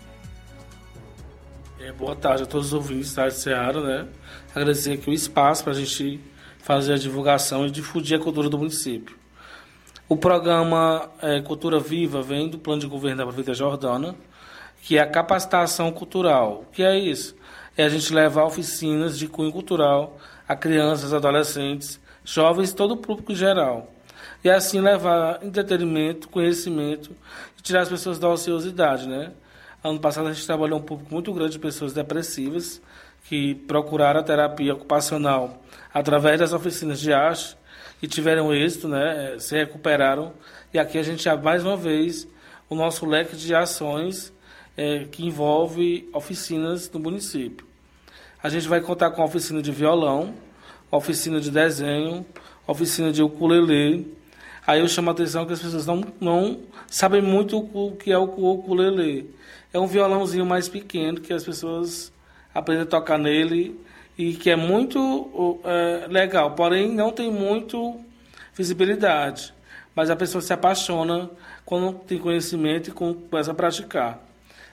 [1.80, 4.08] É, boa tarde a todos os ouvintes da Seara, né?
[4.54, 6.20] Agradecer aqui o espaço para a gente
[6.66, 9.16] fazer a divulgação e difundir a cultura do município.
[10.08, 14.16] O programa é, Cultura Viva vem do plano de governo da Prefeitura Jordana,
[14.82, 16.64] que é a capacitação cultural.
[16.66, 17.36] O que é isso?
[17.76, 23.30] É a gente levar oficinas de cunho cultural a crianças, adolescentes, jovens, todo o público
[23.30, 23.88] em geral.
[24.42, 27.12] E assim levar entretenimento, conhecimento
[27.56, 29.30] e tirar as pessoas da ociosidade, né?
[29.84, 32.82] Ano passado a gente trabalhou um público muito grande de pessoas depressivas
[33.28, 35.62] que procuraram a terapia ocupacional
[35.96, 37.56] através das oficinas de arte
[38.02, 40.34] e tiveram êxito, né, se recuperaram.
[40.72, 42.28] E aqui a gente abre mais uma vez
[42.68, 44.30] o nosso leque de ações
[44.76, 47.66] é, que envolve oficinas no município.
[48.42, 50.34] A gente vai contar com oficina de violão,
[50.90, 52.26] oficina de desenho,
[52.66, 54.14] oficina de ukulele.
[54.66, 58.18] Aí eu chamo a atenção que as pessoas não, não sabem muito o que é
[58.18, 59.34] o ukulele.
[59.72, 62.12] É um violãozinho mais pequeno que as pessoas
[62.54, 63.80] aprender a tocar nele
[64.18, 68.00] e que é muito é, legal, porém não tem muito
[68.54, 69.52] visibilidade.
[69.94, 71.30] Mas a pessoa se apaixona
[71.64, 74.22] quando tem conhecimento e começa a praticar.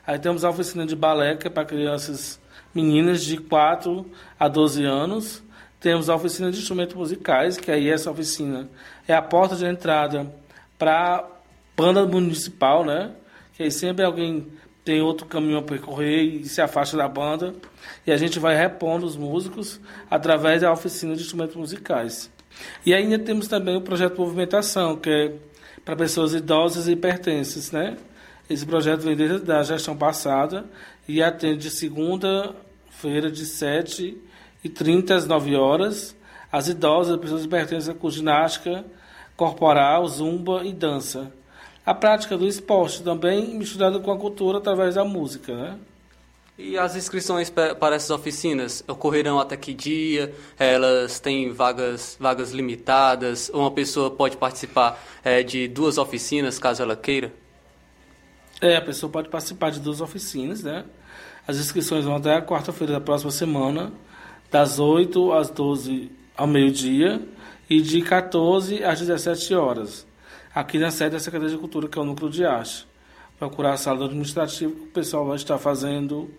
[0.06, 2.40] Aí temos a oficina de balé, que é para crianças
[2.74, 4.06] meninas de 4
[4.38, 5.44] a 12 anos.
[5.80, 8.70] Temos a oficina de instrumentos musicais, que aí essa oficina
[9.08, 10.34] é a porta de entrada
[10.78, 11.26] para
[11.76, 13.12] banda municipal, né?
[13.56, 14.48] Que aí sempre alguém
[14.84, 17.54] tem outro caminho a percorrer e se afasta da banda.
[18.06, 19.80] E a gente vai repondo os músicos
[20.10, 22.32] através da oficina de instrumentos musicais.
[22.86, 25.34] E ainda temos também o projeto Movimentação, que é
[25.84, 27.98] para pessoas idosas e hipertensas, né?
[28.50, 30.66] Esse projeto vem desde a gestão passada
[31.08, 34.18] e atende de segunda-feira de 7
[34.64, 36.16] e 30 às 9 horas
[36.54, 38.86] as idosas, as pessoas hipertensas com ginástica,
[39.36, 41.34] corporal, zumba e dança.
[41.86, 45.78] A prática do esporte também misturada com a cultura através da música, né?
[46.58, 50.34] E as inscrições pa- para essas oficinas ocorrerão até que dia?
[50.58, 53.50] Elas têm vagas, vagas limitadas?
[53.50, 57.34] Uma pessoa pode participar eh, de duas oficinas, caso ela queira?
[58.62, 60.86] É, a pessoa pode participar de duas oficinas, né?
[61.46, 63.92] As inscrições vão até a quarta-feira da próxima semana,
[64.50, 67.20] das 8 às 12 ao meio-dia
[67.70, 70.06] e de 14 às 17 horas,
[70.54, 72.88] aqui na sede da Secretaria de Cultura, que é o Núcleo de Arte.
[73.40, 76.30] Procurar a sala do administrativo, que o pessoal vai estar fazendo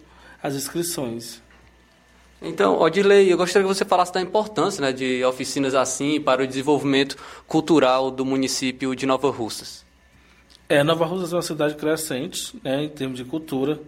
[0.42, 1.42] as inscrições.
[2.40, 6.46] Então, Odilei, eu gostaria que você falasse da importância né, de oficinas assim para o
[6.46, 9.84] desenvolvimento cultural do município de Nova Russas.
[10.68, 13.80] É, Nova Russas é uma cidade crescente, né, em termos de cultura.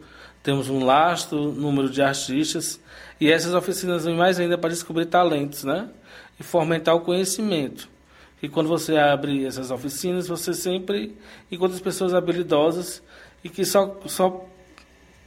[0.43, 2.81] Temos um vasto número de artistas
[3.21, 5.89] e essas oficinas vêm mais ainda para descobrir talentos, né,
[6.39, 7.89] e fomentar o conhecimento.
[8.47, 11.17] E quando você abre essas oficinas, você sempre
[11.51, 13.03] encontra as pessoas habilidosas
[13.43, 14.47] e que só, só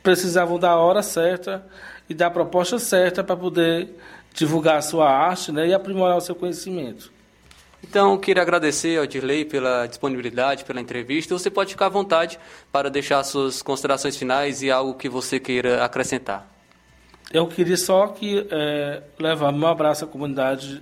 [0.02, 1.68] precisavam da hora certa
[2.10, 3.94] e da proposta certa para poder
[4.34, 7.12] divulgar a sua arte né, e aprimorar o seu conhecimento.
[7.84, 11.38] Então, queria agradecer ao Dirley pela disponibilidade, pela entrevista.
[11.38, 12.40] Você pode ficar à vontade
[12.72, 16.50] para deixar suas considerações finais e algo que você queira acrescentar.
[17.34, 20.82] Eu queria só que é, levar meu abraço à comunidade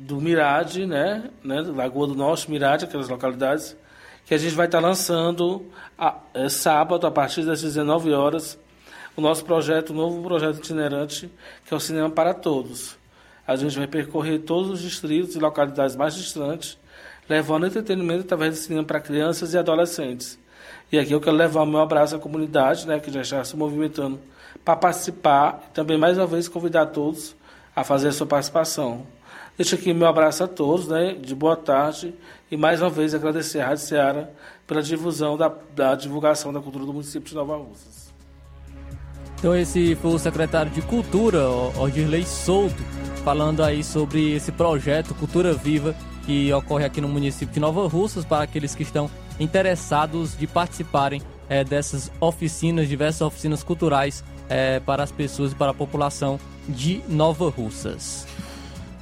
[0.00, 3.76] do Mirade, né, né, Lagoa do Norte, Mirade, aquelas localidades,
[4.24, 5.66] que a gente vai estar lançando
[5.98, 8.58] a, é, sábado, a partir das 19 horas,
[9.14, 11.30] o nosso projeto, o novo projeto itinerante,
[11.66, 12.96] que é o Cinema para Todos.
[13.46, 16.78] A gente vai percorrer todos os distritos e localidades mais distantes,
[17.28, 20.38] levando entretenimento através do cinema para crianças e adolescentes.
[20.90, 23.56] E aqui eu quero levar o meu abraço à comunidade, né, que já está se
[23.56, 24.18] movimentando
[24.64, 27.36] para participar e também mais uma vez convidar todos
[27.74, 29.06] a fazer a sua participação.
[29.60, 32.14] Deixo aqui meu abraço a todos, né, de boa tarde
[32.50, 34.30] e mais uma vez agradecer à Rádio Ceará
[34.66, 38.10] pela difusão da, da divulgação da cultura do município de Nova Russas.
[39.38, 41.46] Então esse foi o secretário de Cultura,
[41.78, 42.82] Odirley Souto,
[43.22, 45.94] falando aí sobre esse projeto Cultura Viva
[46.24, 51.20] que ocorre aqui no município de Nova Russas para aqueles que estão interessados de participarem
[51.50, 57.02] é, dessas oficinas, diversas oficinas culturais é, para as pessoas e para a população de
[57.06, 58.26] Nova Russas.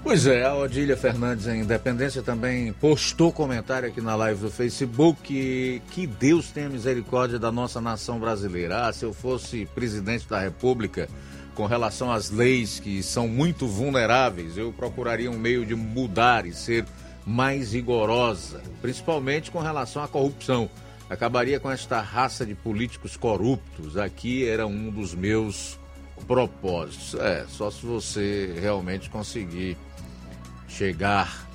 [0.03, 5.83] Pois é, a Odília Fernandes em Independência também postou comentário aqui na live do Facebook
[5.91, 8.87] que, Deus tenha misericórdia da nossa nação brasileira.
[8.87, 11.09] Ah, se eu fosse presidente da República,
[11.55, 16.53] com relação às leis que são muito vulneráveis, eu procuraria um meio de mudar e
[16.53, 16.87] ser
[17.27, 20.71] mais rigorosa, principalmente com relação à corrupção.
[21.11, 23.97] Acabaria com esta raça de políticos corruptos.
[23.97, 25.79] Aqui era um dos meus
[26.27, 27.15] propósitos.
[27.15, 29.77] É, só se você realmente conseguir
[30.69, 31.49] chegar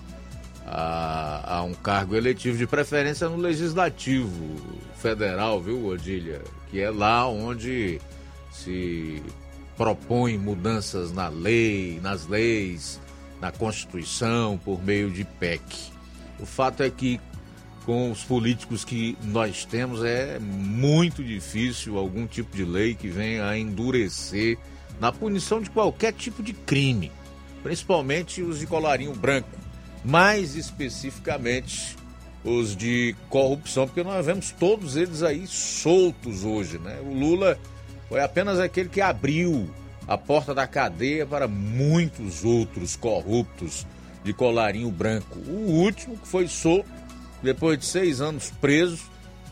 [0.66, 4.56] a, a, um cargo eletivo, de preferência no Legislativo
[4.98, 6.42] Federal, viu, Odília?
[6.70, 8.02] Que é lá onde
[8.52, 9.22] se
[9.78, 13.00] propõe mudanças na lei, nas leis,
[13.40, 15.62] na Constituição, por meio de PEC.
[16.40, 17.20] O fato é que
[17.86, 23.46] com os políticos que nós temos é muito difícil algum tipo de lei que venha
[23.46, 24.58] a endurecer
[25.00, 27.12] na punição de qualquer tipo de crime,
[27.64, 29.50] principalmente os de colarinho branco,
[30.04, 31.96] mais especificamente
[32.44, 37.00] os de corrupção, porque nós vemos todos eles aí soltos hoje, né?
[37.02, 37.58] O Lula
[38.10, 39.70] foi apenas aquele que abriu
[40.06, 43.88] a porta da cadeia para muitos outros corruptos
[44.24, 45.40] de colarinho branco.
[45.48, 46.90] O último que foi solto
[47.42, 49.00] depois de seis anos preso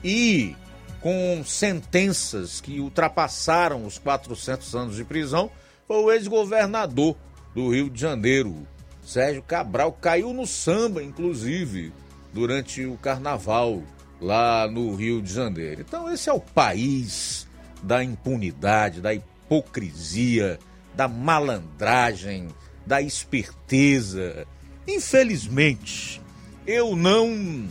[0.04, 0.56] e
[1.00, 5.50] com sentenças que ultrapassaram os 400 anos de prisão,
[5.88, 7.18] foi o ex-governador
[7.54, 8.68] do Rio de Janeiro,
[9.04, 11.92] Sérgio Cabral, caiu no samba, inclusive,
[12.34, 13.82] durante o carnaval
[14.22, 15.82] lá no Rio de Janeiro.
[15.82, 17.48] Então, esse é o país
[17.82, 20.60] da impunidade, da hipocrisia,
[20.96, 22.48] da malandragem,
[22.86, 24.46] da esperteza.
[24.88, 26.22] Infelizmente,
[26.66, 27.68] eu não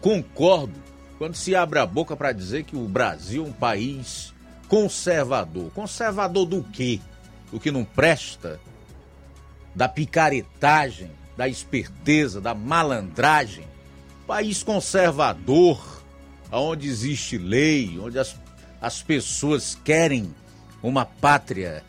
[0.00, 0.74] concordo
[1.18, 4.34] quando se abre a boca para dizer que o Brasil é um país
[4.68, 5.70] conservador.
[5.70, 7.00] Conservador do quê?
[7.50, 8.60] Do que não presta?
[9.76, 13.64] Da picaretagem, da esperteza, da malandragem?
[14.26, 16.02] País conservador,
[16.50, 18.34] onde existe lei, onde as,
[18.80, 20.34] as pessoas querem
[20.82, 21.84] uma pátria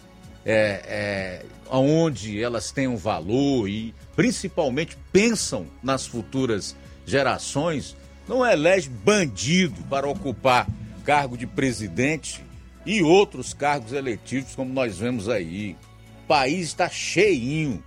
[0.46, 6.76] é, é, onde elas tenham valor e principalmente pensam nas futuras
[7.06, 7.96] gerações,
[8.28, 10.68] não elege bandido para ocupar
[11.04, 12.44] cargo de presidente
[12.86, 15.76] e outros cargos eletivos, como nós vemos aí.
[16.28, 17.84] País está cheinho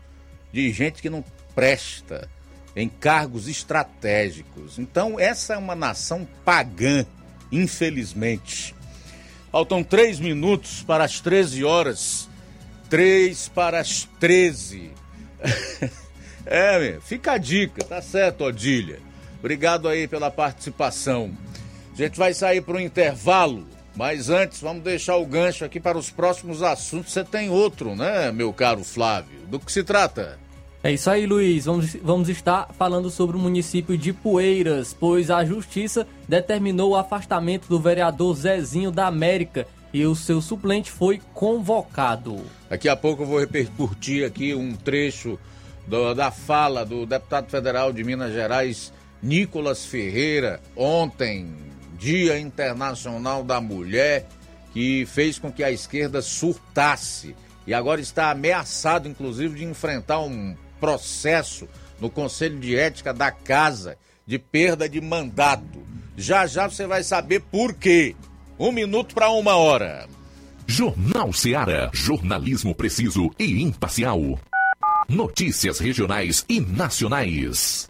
[0.53, 1.25] de gente que não
[1.55, 2.29] presta,
[2.75, 4.79] em cargos estratégicos.
[4.79, 7.05] Então, essa é uma nação pagã,
[7.53, 8.75] infelizmente.
[9.51, 12.29] Faltam três minutos para as 13 horas.
[12.89, 14.91] Três para as 13.
[16.47, 19.01] é, fica a dica, tá certo, Odília?
[19.39, 21.37] Obrigado aí pela participação.
[21.93, 23.67] A gente vai sair para o intervalo,
[24.01, 27.13] mas antes vamos deixar o gancho aqui para os próximos assuntos.
[27.13, 29.41] Você tem outro, né, meu caro Flávio?
[29.47, 30.39] Do que se trata?
[30.83, 31.67] É isso aí, Luiz.
[31.67, 37.69] Vamos, vamos estar falando sobre o município de Poeiras, pois a Justiça determinou o afastamento
[37.69, 42.43] do vereador Zezinho da América e o seu suplente foi convocado.
[42.71, 45.39] Daqui a pouco eu vou repercutir aqui um trecho
[45.87, 51.70] do, da fala do deputado federal de Minas Gerais, Nicolas Ferreira, ontem,
[52.01, 54.27] Dia Internacional da Mulher,
[54.73, 57.37] que fez com que a esquerda surtasse
[57.67, 61.69] e agora está ameaçado, inclusive, de enfrentar um processo
[62.01, 65.87] no Conselho de Ética da Casa de perda de mandato.
[66.17, 68.17] Já já você vai saber por quê.
[68.59, 70.09] Um minuto para uma hora.
[70.67, 71.91] Jornal Seara.
[71.93, 74.39] Jornalismo preciso e imparcial.
[75.07, 77.90] Notícias regionais e nacionais.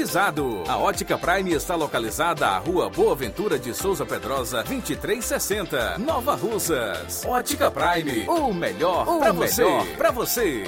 [0.01, 0.63] Cuidado.
[0.67, 7.23] A Ótica Prime está localizada à Rua Boa Ventura de Souza Pedrosa, 2360, Nova Russas.
[7.25, 9.63] Ótica Prime, o melhor para você.
[9.97, 10.63] Para você.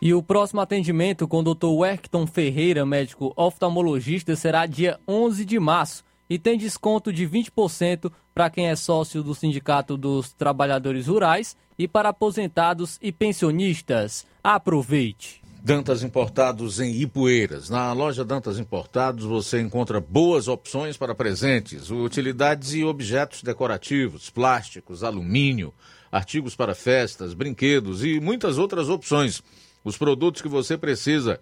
[0.00, 1.66] E o próximo atendimento com o Dr.
[1.66, 8.50] Werkton Ferreira, médico oftalmologista, será dia 11 de março e tem desconto de 20% para
[8.50, 14.26] quem é sócio do Sindicato dos Trabalhadores Rurais e para aposentados e pensionistas.
[14.42, 15.45] Aproveite!
[15.66, 17.68] Dantas Importados em Ipueiras.
[17.68, 25.02] Na loja Dantas Importados você encontra boas opções para presentes, utilidades e objetos decorativos, plásticos,
[25.02, 25.74] alumínio,
[26.12, 29.42] artigos para festas, brinquedos e muitas outras opções.
[29.82, 31.40] Os produtos que você precisa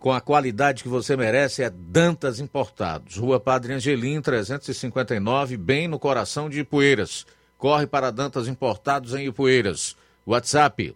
[0.00, 3.18] com a qualidade que você merece é Dantas Importados.
[3.18, 7.24] Rua Padre Angelim, 359, bem no coração de Ipueiras.
[7.56, 9.94] Corre para Dantas Importados em Ipueiras.
[10.26, 10.92] WhatsApp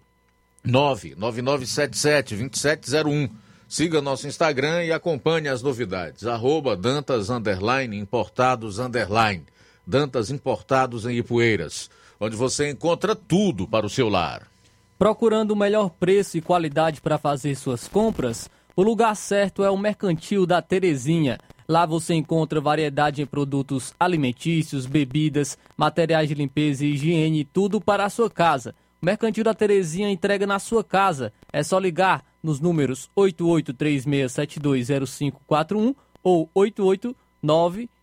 [0.67, 3.31] 999772701.
[3.69, 6.27] Siga nosso Instagram e acompanhe as novidades.
[6.27, 9.45] Arroba Dantas Underline Importados Underline.
[9.87, 14.49] Dantas Importados em Ipueiras, onde você encontra tudo para o seu lar.
[14.99, 18.49] Procurando o melhor preço e qualidade para fazer suas compras?
[18.77, 21.39] O lugar certo é o Mercantil da Terezinha.
[21.69, 28.05] Lá você encontra variedade em produtos alimentícios, bebidas, materiais de limpeza e higiene, tudo para
[28.05, 28.75] a sua casa.
[29.05, 31.31] Mercantil da Terezinha entrega na sua casa.
[31.53, 36.49] É só ligar nos números 8836720541 ou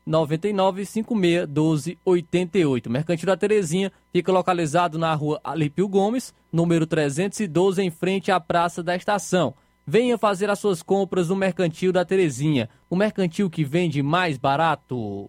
[0.08, 2.88] 889-9956-1288.
[2.88, 8.84] Mercantil da Terezinha fica localizado na rua Alípio Gomes, número 312, em frente à Praça
[8.84, 9.56] da Estação.
[9.88, 15.28] Venha fazer as suas compras no Mercantil da Terezinha, o mercantil que vende mais barato.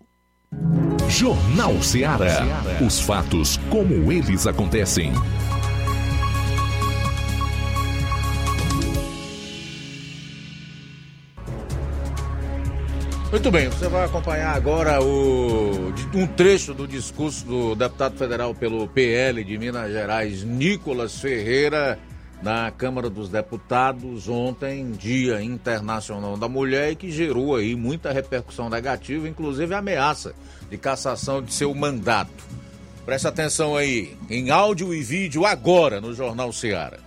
[1.08, 2.44] Jornal Ceará.
[2.86, 5.12] Os fatos como eles acontecem.
[13.32, 18.86] Muito bem, você vai acompanhar agora o, um trecho do discurso do deputado federal pelo
[18.86, 21.98] PL de Minas Gerais, Nicolas Ferreira,
[22.42, 28.68] na Câmara dos Deputados ontem, Dia Internacional da Mulher, e que gerou aí muita repercussão
[28.68, 30.34] negativa, inclusive ameaça
[30.68, 32.44] de cassação de seu mandato.
[33.06, 36.98] Preste atenção aí, em áudio e vídeo agora no Jornal Ceará.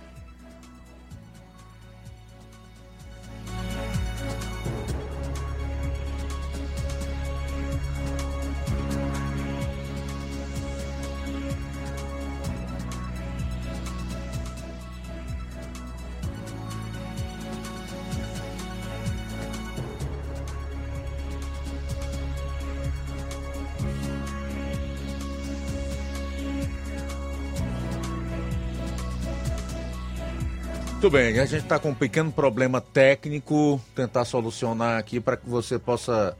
[31.06, 35.48] Muito bem, a gente está com um pequeno problema técnico, tentar solucionar aqui para que
[35.48, 36.36] você possa,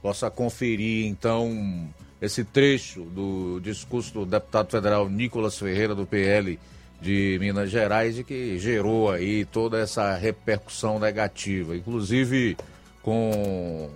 [0.00, 1.90] possa conferir então
[2.22, 6.60] esse trecho do discurso do deputado federal Nicolas Ferreira do PL
[7.00, 12.56] de Minas Gerais e que gerou aí toda essa repercussão negativa, inclusive
[13.02, 13.90] com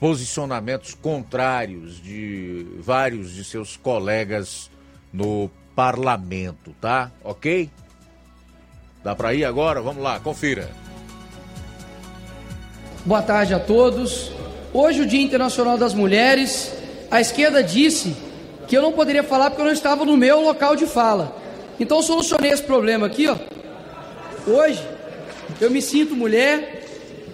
[0.00, 4.68] posicionamentos contrários de vários de seus colegas
[5.12, 7.12] no parlamento, tá?
[7.22, 7.70] OK?
[9.04, 9.82] Dá para ir agora?
[9.82, 10.70] Vamos lá, confira.
[13.04, 14.32] Boa tarde a todos.
[14.72, 16.72] Hoje, o Dia Internacional das Mulheres.
[17.10, 18.16] A esquerda disse
[18.66, 21.36] que eu não poderia falar porque eu não estava no meu local de fala.
[21.78, 23.36] Então, solucionei esse problema aqui, ó.
[24.46, 24.82] Hoje,
[25.60, 26.86] eu me sinto mulher,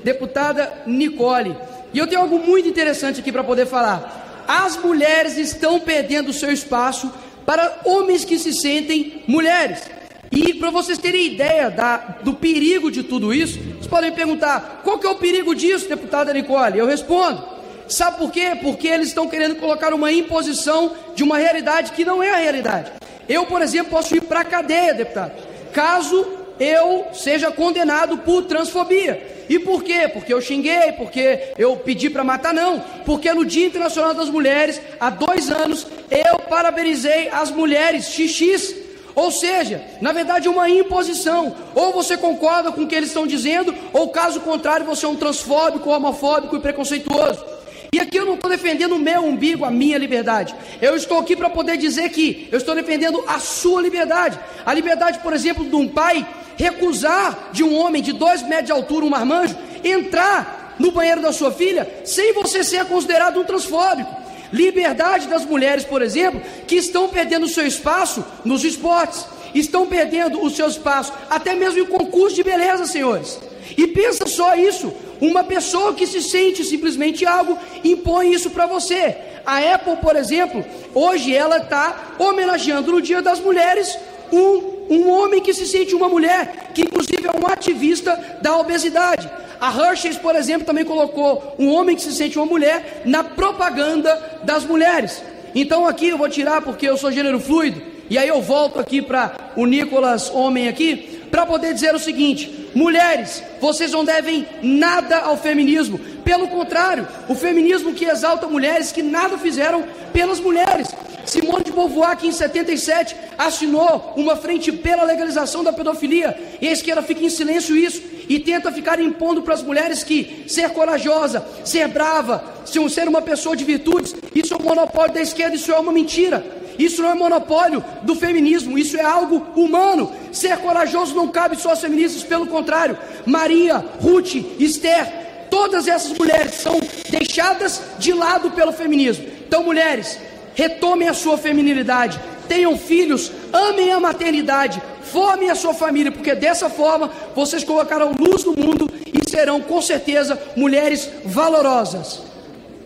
[0.03, 1.57] deputada Nicole.
[1.95, 4.45] E eu tenho algo muito interessante aqui para poder falar.
[4.49, 7.13] As mulheres estão perdendo seu espaço
[7.47, 10.00] para homens que se sentem mulheres.
[10.31, 14.99] E para vocês terem ideia da, do perigo de tudo isso, vocês podem perguntar: qual
[14.99, 16.79] que é o perigo disso, deputada Nicole?
[16.79, 17.43] Eu respondo:
[17.89, 18.57] sabe por quê?
[18.63, 22.93] Porque eles estão querendo colocar uma imposição de uma realidade que não é a realidade.
[23.29, 25.33] Eu, por exemplo, posso ir para a cadeia, deputado,
[25.73, 26.27] caso
[26.61, 29.45] eu seja condenado por transfobia.
[29.49, 30.09] E por quê?
[30.13, 32.79] Porque eu xinguei, porque eu pedi para matar, não.
[33.05, 38.90] Porque no Dia Internacional das Mulheres, há dois anos, eu parabenizei as mulheres XX
[39.21, 41.55] ou seja, na verdade é uma imposição.
[41.75, 45.15] Ou você concorda com o que eles estão dizendo, ou caso contrário, você é um
[45.15, 47.45] transfóbico, homofóbico e preconceituoso.
[47.93, 50.55] E aqui eu não estou defendendo o meu umbigo, a minha liberdade.
[50.81, 54.41] Eu estou aqui para poder dizer que eu estou defendendo a sua liberdade.
[54.65, 58.73] A liberdade, por exemplo, de um pai recusar de um homem de dois metros de
[58.73, 59.55] altura, um marmanjo,
[59.85, 64.20] entrar no banheiro da sua filha sem você ser considerado um transfóbico.
[64.53, 70.43] Liberdade das mulheres, por exemplo, que estão perdendo o seu espaço nos esportes, estão perdendo
[70.43, 73.39] o seu espaço até mesmo em concurso de beleza, senhores.
[73.77, 79.17] E pensa só isso: uma pessoa que se sente simplesmente algo impõe isso para você.
[79.45, 83.99] A Apple, por exemplo, hoje ela está homenageando no Dia das Mulheres
[84.33, 89.31] um, um homem que se sente uma mulher, que inclusive é um ativista da obesidade.
[89.61, 94.41] A Hershey's, por exemplo, também colocou um homem que se sente uma mulher na propaganda
[94.43, 95.23] das mulheres.
[95.55, 99.03] Então aqui eu vou tirar porque eu sou gênero fluido, e aí eu volto aqui
[99.03, 105.19] para o Nicolas homem aqui, para poder dizer o seguinte: mulheres, vocês não devem nada
[105.19, 105.99] ao feminismo.
[106.25, 110.89] Pelo contrário, o feminismo que exalta mulheres que nada fizeram pelas mulheres.
[111.25, 116.73] Simone de Beauvoir, que em 77 assinou uma frente pela legalização da pedofilia, e a
[116.73, 121.45] esquerda fica em silêncio isso e tenta ficar impondo para as mulheres que ser corajosa,
[121.65, 125.79] ser brava, ser uma pessoa de virtudes, isso é um monopólio da esquerda, isso é
[125.79, 126.61] uma mentira.
[126.79, 130.11] Isso não é monopólio do feminismo, isso é algo humano.
[130.33, 132.97] Ser corajoso não cabe só aos feministas, pelo contrário.
[133.27, 139.27] Maria, Ruth, Esther, todas essas mulheres são deixadas de lado pelo feminismo.
[139.47, 140.19] Então, mulheres,
[140.61, 146.69] retomem a sua feminilidade, tenham filhos, amem a maternidade, formem a sua família, porque dessa
[146.69, 152.21] forma vocês colocarão luz no mundo e serão com certeza mulheres valorosas.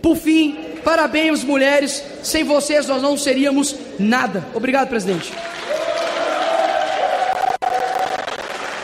[0.00, 4.46] Por fim, parabéns mulheres, sem vocês nós não seríamos nada.
[4.54, 5.32] Obrigado, presidente.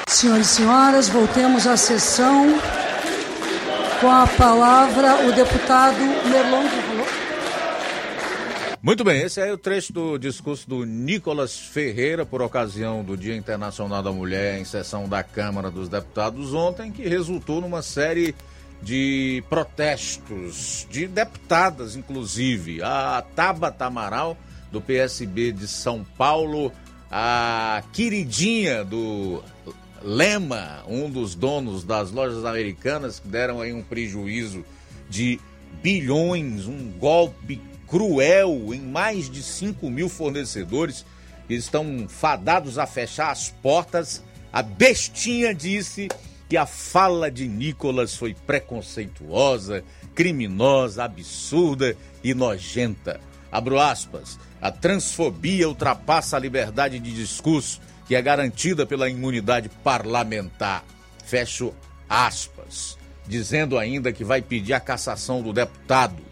[0.08, 2.58] Senhoras e senhoras, voltemos à sessão.
[4.00, 6.89] Com a palavra o deputado Merlon
[8.82, 13.36] muito bem, esse é o trecho do discurso do Nicolas Ferreira por ocasião do Dia
[13.36, 18.34] Internacional da Mulher em sessão da Câmara dos Deputados ontem, que resultou numa série
[18.82, 22.82] de protestos de deputadas, inclusive.
[22.82, 24.36] A Tabata Amaral,
[24.72, 26.72] do PSB de São Paulo,
[27.10, 29.42] a queridinha do
[30.02, 34.64] Lema, um dos donos das lojas americanas, que deram aí um prejuízo
[35.08, 35.38] de
[35.82, 37.60] bilhões, um golpe
[37.90, 41.04] cruel em mais de 5 mil fornecedores
[41.48, 44.22] que estão fadados a fechar as portas.
[44.52, 46.08] A bestinha disse
[46.48, 49.84] que a fala de Nicolas foi preconceituosa,
[50.14, 53.20] criminosa, absurda e nojenta.
[53.50, 54.38] Abro aspas.
[54.62, 60.84] A transfobia ultrapassa a liberdade de discurso que é garantida pela imunidade parlamentar.
[61.24, 61.74] Fecho
[62.08, 62.96] aspas.
[63.26, 66.29] Dizendo ainda que vai pedir a cassação do deputado.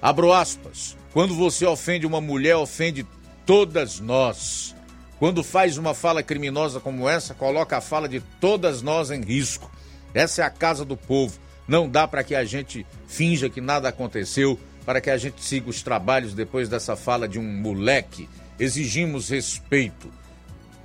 [0.00, 0.96] Abro aspas.
[1.12, 3.06] Quando você ofende uma mulher, ofende
[3.44, 4.74] todas nós.
[5.18, 9.70] Quando faz uma fala criminosa como essa, coloca a fala de todas nós em risco.
[10.12, 11.38] Essa é a casa do povo.
[11.66, 15.70] Não dá para que a gente finja que nada aconteceu, para que a gente siga
[15.70, 18.28] os trabalhos depois dessa fala de um moleque.
[18.58, 20.10] Exigimos respeito.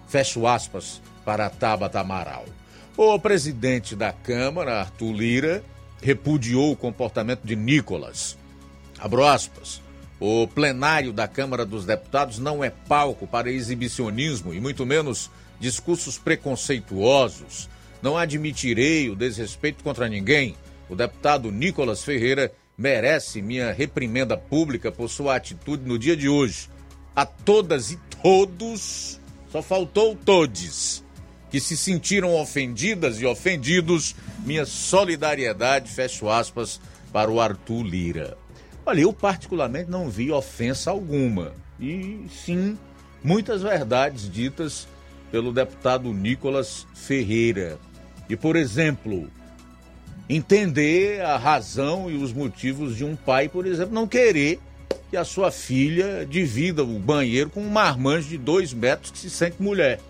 [0.07, 2.45] Fecho aspas para Tabata Amaral.
[2.97, 5.64] O presidente da Câmara, Arthur Lira,
[6.01, 8.38] repudiou o comportamento de Nicolas.
[9.02, 9.82] Abro aspas.
[10.20, 16.20] O plenário da Câmara dos Deputados não é palco para exibicionismo e muito menos discursos
[16.20, 17.68] preconceituosos.
[18.04, 20.56] Não admitirei o desrespeito contra ninguém.
[20.88, 26.70] O deputado Nicolas Ferreira merece minha reprimenda pública por sua atitude no dia de hoje.
[27.16, 29.20] A todas e todos,
[29.52, 31.04] só faltou todes,
[31.49, 36.80] que se sentiram ofendidas e ofendidos, minha solidariedade, fecho aspas,
[37.12, 38.38] para o Arthur Lira.
[38.92, 41.54] Olha, eu particularmente não vi ofensa alguma.
[41.80, 42.78] E sim,
[43.24, 44.86] muitas verdades ditas
[45.32, 47.80] pelo deputado Nicolas Ferreira.
[48.28, 49.32] E, por exemplo,
[50.28, 54.60] entender a razão e os motivos de um pai, por exemplo, não querer
[55.10, 59.30] que a sua filha divida o banheiro com um marmanjo de dois metros que se
[59.30, 60.02] sente mulher.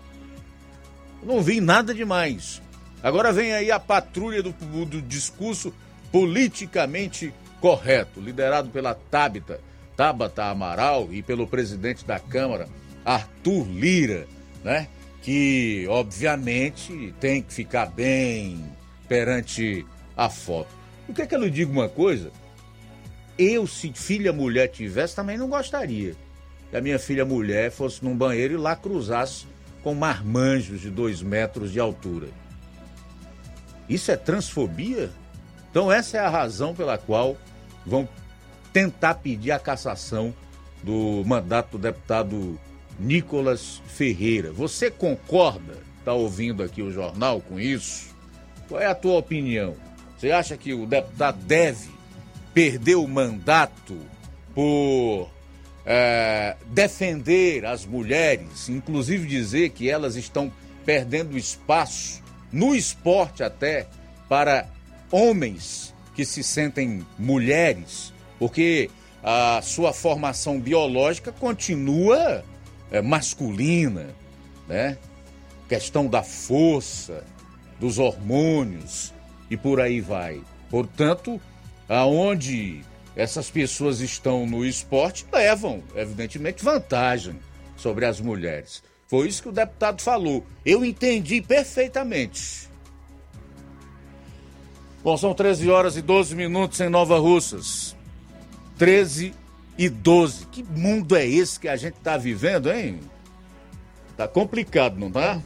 [1.22, 2.60] não vi nada demais.
[3.00, 5.72] Agora vem aí a patrulha do, do discurso
[6.10, 7.32] politicamente
[7.62, 9.60] correto, liderado pela Tabita,
[9.96, 12.68] Tabata Amaral e pelo presidente da Câmara,
[13.04, 14.26] Arthur Lira,
[14.64, 14.88] né?
[15.22, 18.66] Que obviamente tem que ficar bem
[19.08, 19.86] perante
[20.16, 20.68] a foto.
[21.08, 22.32] O que é que eu lhe digo uma coisa?
[23.38, 26.16] Eu, se filha mulher tivesse, também não gostaria
[26.68, 29.46] que a minha filha mulher fosse num banheiro e lá cruzasse
[29.84, 32.28] com marmanjos de dois metros de altura.
[33.88, 35.10] Isso é transfobia?
[35.70, 37.36] Então, essa é a razão pela qual
[37.84, 38.08] vão
[38.72, 40.34] tentar pedir a cassação
[40.82, 42.58] do mandato do deputado
[42.98, 44.52] Nicolas Ferreira.
[44.52, 45.78] Você concorda?
[45.98, 48.14] Está ouvindo aqui o jornal com isso?
[48.68, 49.76] Qual é a tua opinião?
[50.18, 51.90] Você acha que o deputado deve
[52.54, 53.96] perder o mandato
[54.54, 55.30] por
[55.84, 60.52] é, defender as mulheres, inclusive dizer que elas estão
[60.84, 62.22] perdendo espaço
[62.52, 63.86] no esporte até,
[64.28, 64.66] para
[65.10, 68.90] homens que se sentem mulheres, porque
[69.22, 72.44] a sua formação biológica continua
[72.90, 74.14] é, masculina,
[74.68, 74.98] né?
[75.68, 77.24] Questão da força,
[77.78, 79.12] dos hormônios
[79.50, 80.42] e por aí vai.
[80.68, 81.40] Portanto,
[81.88, 82.82] aonde
[83.14, 87.38] essas pessoas estão no esporte levam, evidentemente, vantagem
[87.76, 88.82] sobre as mulheres.
[89.06, 90.46] Foi isso que o deputado falou.
[90.64, 92.70] Eu entendi perfeitamente.
[95.04, 97.96] Bom, são 13 horas e 12 minutos em Nova Russas.
[98.78, 99.34] 13
[99.76, 100.46] e 12.
[100.46, 103.00] Que mundo é esse que a gente está vivendo, hein?
[104.16, 105.40] Tá complicado, não tá?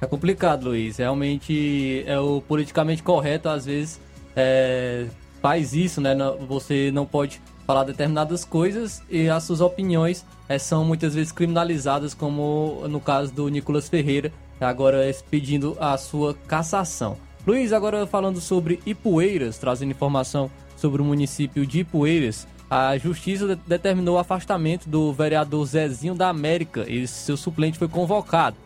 [0.00, 0.98] É complicado, Luiz.
[0.98, 3.98] Realmente é o politicamente correto, às vezes,
[4.36, 5.06] é,
[5.40, 6.14] faz isso, né?
[6.46, 12.12] Você não pode falar determinadas coisas e as suas opiniões é, são muitas vezes criminalizadas,
[12.12, 14.30] como no caso do Nicolas Ferreira,
[14.60, 17.16] agora pedindo a sua cassação.
[17.46, 24.16] Luiz, agora falando sobre Ipueiras, trazendo informação sobre o município de Ipueiras, a justiça determinou
[24.16, 28.56] o afastamento do vereador Zezinho da América e seu suplente foi convocado.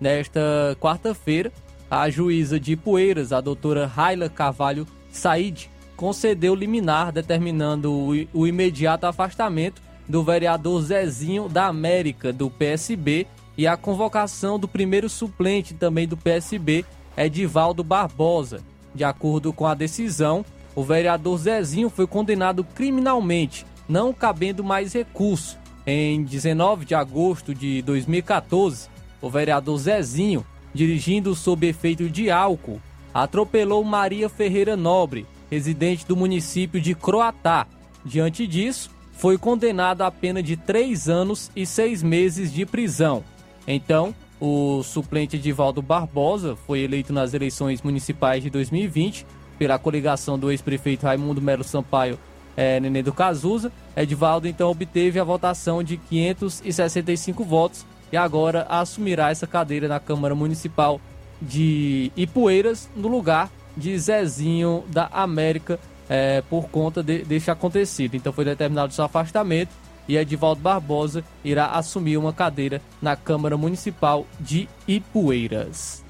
[0.00, 1.52] Nesta quarta-feira,
[1.90, 7.92] a juíza de Ipueiras, a doutora Raila Carvalho Said, concedeu liminar determinando
[8.32, 13.26] o, imediato afastamento do vereador Zezinho da América, do PSB,
[13.56, 16.84] e a convocação do primeiro suplente também do PSB,
[17.18, 18.60] Edivaldo Barbosa.
[18.94, 20.44] De acordo com a decisão,
[20.74, 25.58] o vereador Zezinho foi condenado criminalmente, não cabendo mais recurso.
[25.86, 28.88] Em 19 de agosto de 2014,
[29.20, 32.80] o vereador Zezinho, dirigindo sob efeito de álcool,
[33.12, 37.66] atropelou Maria Ferreira Nobre, residente do município de Croatá.
[38.04, 43.24] Diante disso, foi condenado a pena de três anos e seis meses de prisão.
[43.66, 49.26] Então, o suplente Edivaldo Barbosa foi eleito nas eleições municipais de 2020
[49.58, 52.18] pela coligação do ex-prefeito Raimundo Melo Sampaio
[52.56, 53.72] é, Nenê do Cazuza.
[53.96, 60.34] Edivaldo então obteve a votação de 565 votos e agora assumirá essa cadeira na Câmara
[60.34, 61.00] Municipal
[61.40, 65.78] de Ipueiras, no lugar de Zezinho da América,
[66.08, 68.16] é, por conta de, deste acontecido.
[68.16, 69.70] Então foi determinado seu afastamento
[70.08, 76.02] e Edivaldo Barbosa irá assumir uma cadeira na Câmara Municipal de Ipueiras.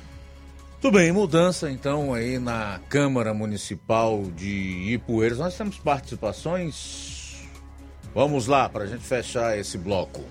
[0.80, 5.38] Tudo bem, mudança então aí na Câmara Municipal de Ipueiras.
[5.38, 7.48] Nós temos participações.
[8.14, 10.22] Vamos lá para a gente fechar esse bloco.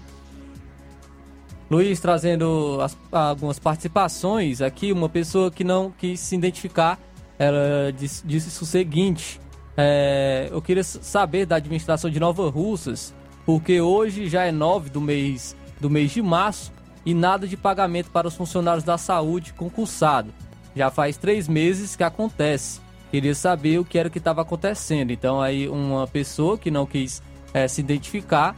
[1.69, 6.97] Luiz trazendo as, algumas participações aqui, uma pessoa que não quis se identificar,
[7.37, 9.41] ela disse, disse o seguinte:
[9.75, 13.13] é, eu queria saber da administração de Nova Russas,
[13.47, 16.69] porque hoje já é 9 do mês, do mês de março
[17.05, 20.33] e nada de pagamento para os funcionários da saúde concursado.
[20.75, 22.81] Já faz três meses que acontece.
[23.09, 25.11] Queria saber o que era que estava acontecendo.
[25.11, 27.23] Então aí uma pessoa que não quis
[27.53, 28.53] é, se identificar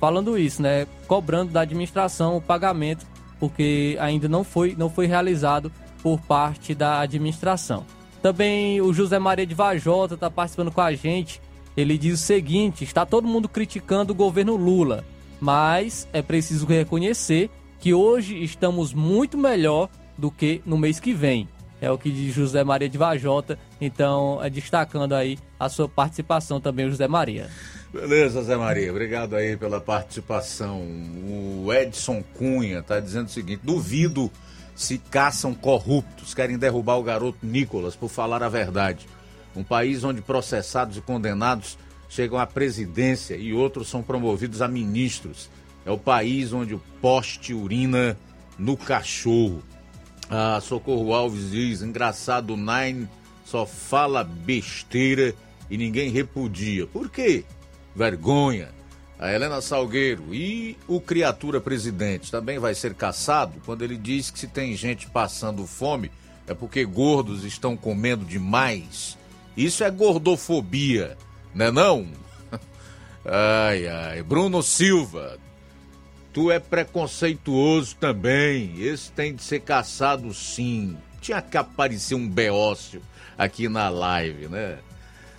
[0.00, 0.88] falando isso, né?
[1.06, 3.06] Cobrando da administração o pagamento,
[3.38, 5.70] porque ainda não foi, não foi realizado
[6.02, 7.86] por parte da administração.
[8.20, 11.40] Também o José Maria de Vajota está participando com a gente.
[11.76, 15.04] Ele diz o seguinte: está todo mundo criticando o governo Lula,
[15.40, 17.50] mas é preciso reconhecer
[17.80, 21.48] que hoje estamos muito melhor do que no mês que vem.
[21.80, 23.58] É o que diz José Maria de Vajota.
[23.80, 27.50] Então, é destacando aí a sua participação também, José Maria.
[27.92, 28.90] Beleza, Zé Maria.
[28.90, 30.80] Obrigado aí pela participação.
[30.80, 34.30] O Edson Cunha está dizendo o seguinte: duvido
[34.74, 39.06] se caçam corruptos, querem derrubar o garoto Nicolas por falar a verdade.
[39.54, 45.50] Um país onde processados e condenados chegam à presidência e outros são promovidos a ministros.
[45.84, 48.16] É o país onde o poste urina
[48.58, 49.62] no cachorro.
[50.30, 53.08] Ah, Socorro Alves diz: engraçado, Nine
[53.44, 55.34] só fala besteira
[55.70, 56.86] e ninguém repudia.
[56.86, 57.44] Por quê?
[57.94, 58.70] Vergonha
[59.22, 64.38] a Helena Salgueiro e o criatura presidente também vai ser caçado quando ele diz que
[64.38, 66.10] se tem gente passando fome
[66.44, 69.16] é porque gordos estão comendo demais.
[69.56, 71.16] Isso é gordofobia,
[71.54, 72.06] né não?
[73.24, 74.22] Ai, ai.
[74.22, 75.38] Bruno Silva,
[76.32, 78.74] tu é preconceituoso também.
[78.82, 80.96] Esse tem de ser caçado sim.
[81.20, 83.00] Tinha que aparecer um beócio
[83.38, 84.78] aqui na live, né?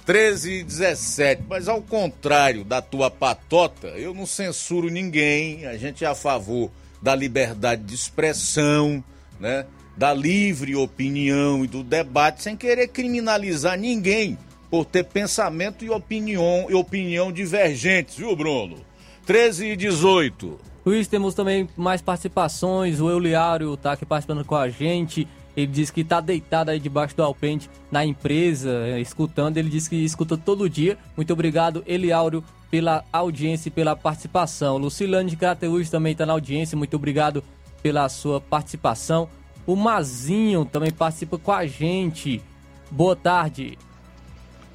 [0.06, 1.44] 13 e 17.
[1.48, 5.66] Mas ao contrário da tua patota, eu não censuro ninguém.
[5.66, 6.72] A gente é a favor
[7.02, 9.04] da liberdade de expressão,
[9.40, 9.66] né?
[9.96, 14.38] Da livre opinião e do debate, sem querer criminalizar ninguém
[14.70, 18.78] por ter pensamento e opinião, e opinião divergentes, viu, Bruno?
[19.26, 20.60] 13 e 18.
[20.86, 23.00] Luiz, temos também mais participações.
[23.00, 25.28] O Euliário está aqui participando com a gente.
[25.56, 29.58] Ele disse que está deitado aí debaixo do alpende na empresa, eh, escutando.
[29.58, 30.98] Ele disse que escuta todo dia.
[31.16, 34.78] Muito obrigado, Eliauro, pela audiência e pela participação.
[34.78, 36.78] Lucilane de Crateús também está na audiência.
[36.78, 37.44] Muito obrigado
[37.82, 39.30] pela sua participação.
[39.66, 42.44] O Mazinho também participa com a gente.
[42.92, 43.78] Boa tarde.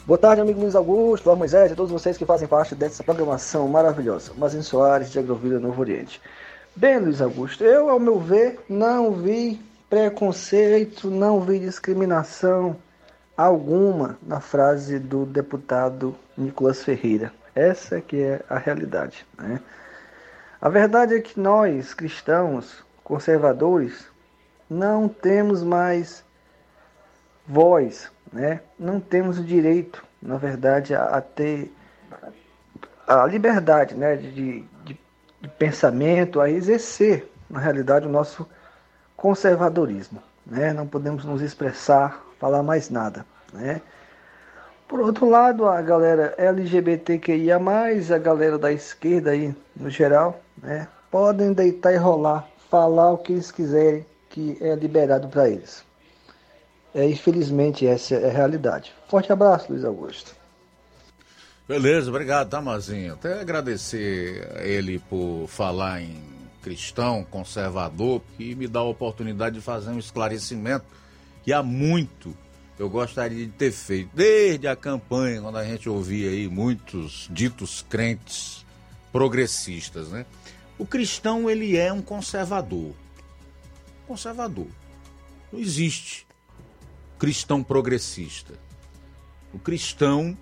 [0.06, 3.04] Boa tarde, amigo Luiz Augusto, Flávio Moisés e a todos vocês que fazem parte dessa
[3.04, 4.32] programação maravilhosa.
[4.38, 6.18] Mazinho Soares, de Agrovila, Novo Oriente.
[6.74, 9.60] Bem, Luiz Augusto, eu, ao meu ver, não vi
[9.90, 12.74] preconceito, não vi discriminação
[13.36, 17.30] alguma na frase do deputado Nicolas Ferreira.
[17.54, 19.26] Essa que é a realidade.
[19.36, 19.60] Né?
[20.58, 24.06] A verdade é que nós, cristãos, conservadores,
[24.68, 26.24] não temos mais
[27.46, 28.60] voz né?
[28.78, 31.72] Não temos o direito, na verdade, a, a ter
[33.06, 34.64] a liberdade, né, de, de,
[35.40, 38.46] de, pensamento, a exercer, na realidade, o nosso
[39.16, 40.72] conservadorismo, né?
[40.72, 43.80] Não podemos nos expressar, falar mais nada, né?
[44.86, 47.58] Por outro lado, a galera LGBTQIA+,
[48.14, 53.32] a galera da esquerda aí, no geral, né, podem deitar e rolar, falar o que
[53.32, 55.84] eles quiserem, que é liberado para eles.
[56.94, 58.92] É, infelizmente, essa é a realidade.
[59.08, 60.34] Forte abraço, Luiz Augusto.
[61.66, 63.16] Beleza, obrigado, Tamazinho.
[63.16, 66.22] Tá, Até agradecer a ele por falar em
[66.62, 70.86] cristão, conservador, que me dá a oportunidade de fazer um esclarecimento
[71.44, 72.34] que há muito
[72.78, 74.10] eu gostaria de ter feito.
[74.14, 78.64] Desde a campanha, quando a gente ouvia aí muitos ditos crentes
[79.10, 80.24] progressistas, né?
[80.78, 82.92] O cristão, ele é um conservador.
[84.08, 84.66] Conservador.
[85.52, 86.26] Não existe
[87.18, 88.54] cristão progressista.
[89.52, 90.36] O cristão,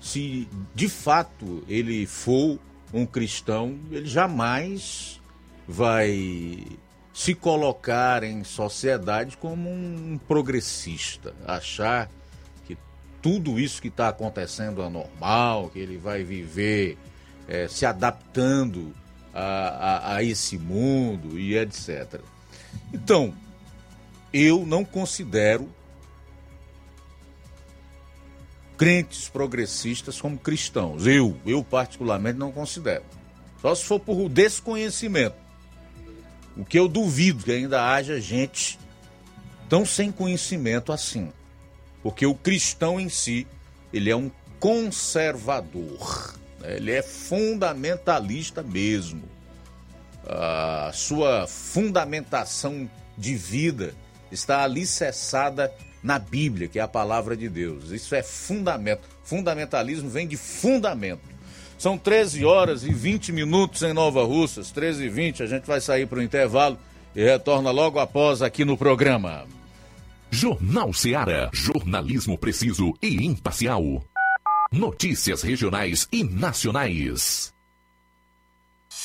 [0.00, 2.58] se de fato ele for
[2.92, 5.20] um cristão, ele jamais
[5.66, 6.64] vai
[7.12, 12.10] se colocar em sociedade como um progressista, achar
[12.66, 12.76] que
[13.22, 16.98] tudo isso que está acontecendo é normal, que ele vai viver
[17.46, 18.94] é, se adaptando
[19.34, 22.20] a, a, a esse mundo e etc.
[22.92, 23.34] Então,
[24.32, 25.68] eu não considero
[28.76, 31.06] crentes progressistas como cristãos.
[31.06, 33.04] Eu, eu particularmente não considero.
[33.60, 35.36] Só se for por desconhecimento.
[36.56, 38.78] O que eu duvido que ainda haja gente
[39.68, 41.32] tão sem conhecimento assim.
[42.02, 43.46] Porque o cristão em si,
[43.92, 46.34] ele é um conservador.
[46.60, 46.76] Né?
[46.76, 49.22] Ele é fundamentalista mesmo.
[50.28, 53.94] A sua fundamentação de vida
[54.30, 55.72] está alicerçada
[56.02, 57.90] na Bíblia, que é a palavra de Deus.
[57.90, 59.02] Isso é fundamento.
[59.24, 61.22] Fundamentalismo vem de fundamento.
[61.78, 65.42] São 13 horas e 20 minutos em Nova Russas, 13 e 20.
[65.42, 66.78] A gente vai sair para o intervalo
[67.14, 69.46] e retorna logo após aqui no programa.
[70.30, 71.48] Jornal Seara.
[71.52, 74.04] Jornalismo preciso e imparcial.
[74.70, 77.54] Notícias regionais e nacionais.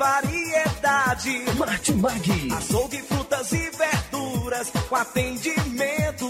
[0.00, 1.44] variedade.
[1.58, 2.52] Martimag.
[2.56, 4.72] Açougue, frutas e verduras.
[4.88, 6.29] Com atendimento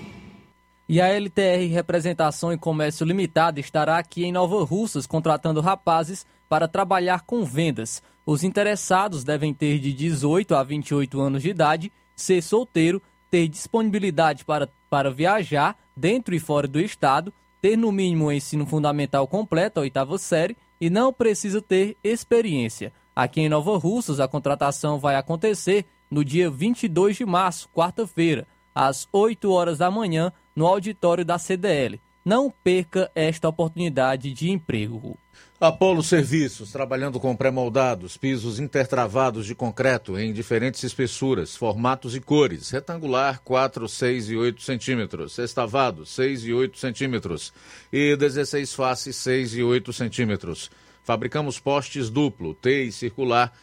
[0.91, 6.67] E a LTR Representação e Comércio Limitada estará aqui em Nova Russas contratando rapazes para
[6.67, 8.03] trabalhar com vendas.
[8.25, 14.43] Os interessados devem ter de 18 a 28 anos de idade, ser solteiro, ter disponibilidade
[14.43, 19.79] para, para viajar dentro e fora do estado, ter no mínimo o ensino fundamental completo,
[19.79, 22.91] a oitava série, e não precisa ter experiência.
[23.15, 28.45] Aqui em Nova Russas, a contratação vai acontecer no dia 22 de março, quarta-feira,
[28.75, 31.99] às 8 horas da manhã, no auditório da CDL.
[32.23, 35.17] Não perca esta oportunidade de emprego.
[35.59, 42.71] Apolo Serviços, trabalhando com pré-moldados, pisos intertravados de concreto em diferentes espessuras, formatos e cores.
[42.71, 45.33] Retangular, 4, 6 e 8 centímetros.
[45.33, 47.53] Sextavado, 6 e 8 centímetros.
[47.93, 50.71] E 16 faces, 6 e 8 centímetros.
[51.03, 53.53] Fabricamos postes duplo, T e circular,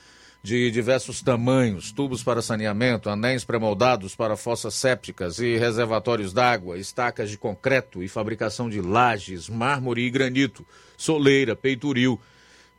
[0.48, 7.28] de diversos tamanhos, tubos para saneamento, anéis pré-moldados para fossas sépticas e reservatórios d'água, estacas
[7.28, 10.64] de concreto e fabricação de lajes, mármore e granito,
[10.96, 12.18] soleira, peitoril,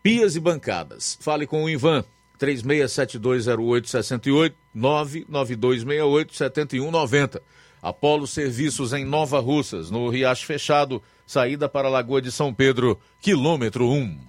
[0.01, 1.15] pias e bancadas.
[1.21, 2.03] Fale com o Ivan,
[2.39, 7.39] 36720868 99268 7190.
[7.83, 12.99] Apolo Serviços em Nova Russas, no Riacho Fechado, saída para a Lagoa de São Pedro,
[13.21, 14.28] quilômetro 1.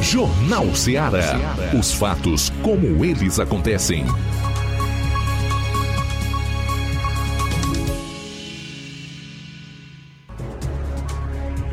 [0.00, 1.34] Jornal Ceará.
[1.78, 4.04] Os fatos como eles acontecem.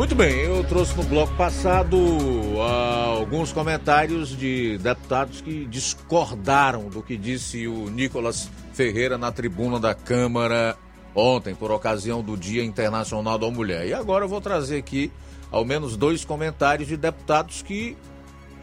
[0.02, 2.60] Muito bem, eu trouxe no bloco passado uh,
[3.20, 9.94] alguns comentários de deputados que discordaram do que disse o Nicolas Ferreira na tribuna da
[9.94, 10.76] Câmara
[11.14, 13.86] ontem, por ocasião do Dia Internacional da Mulher.
[13.86, 15.12] E agora eu vou trazer aqui
[15.52, 17.96] ao menos dois comentários de deputados que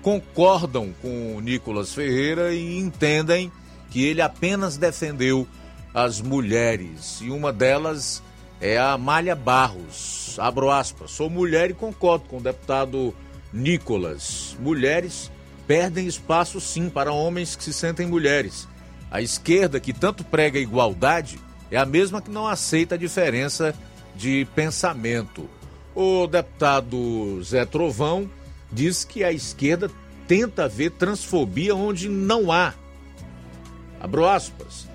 [0.03, 3.53] concordam com o Nicolas Ferreira e entendem
[3.93, 5.47] que ele apenas defendeu
[5.95, 7.21] as mulheres.
[7.23, 8.25] E uma delas
[8.61, 13.15] é a Amália Barros abro aspas, sou mulher e concordo com o deputado
[13.53, 14.57] Nicolas.
[14.61, 15.31] Mulheres
[15.67, 18.67] perdem espaço sim para homens que se sentem mulheres.
[19.11, 21.39] A esquerda, que tanto prega igualdade,
[21.71, 23.75] é a mesma que não aceita a diferença
[24.15, 25.49] de pensamento.
[25.95, 28.31] O deputado Zé Trovão
[28.71, 29.91] diz que a esquerda
[30.27, 32.75] tenta ver transfobia onde não há.
[34.01, 34.88] Abro aspas.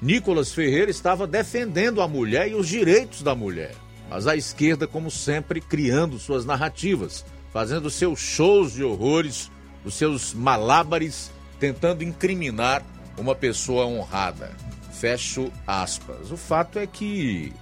[0.00, 3.74] Nicolas Ferreira estava defendendo a mulher e os direitos da mulher
[4.08, 9.50] mas a esquerda, como sempre, criando suas narrativas, fazendo seus shows de horrores,
[9.84, 11.30] os seus malabares,
[11.60, 12.82] tentando incriminar
[13.18, 14.52] uma pessoa honrada.
[14.92, 16.30] Fecho aspas.
[16.30, 17.52] O fato é que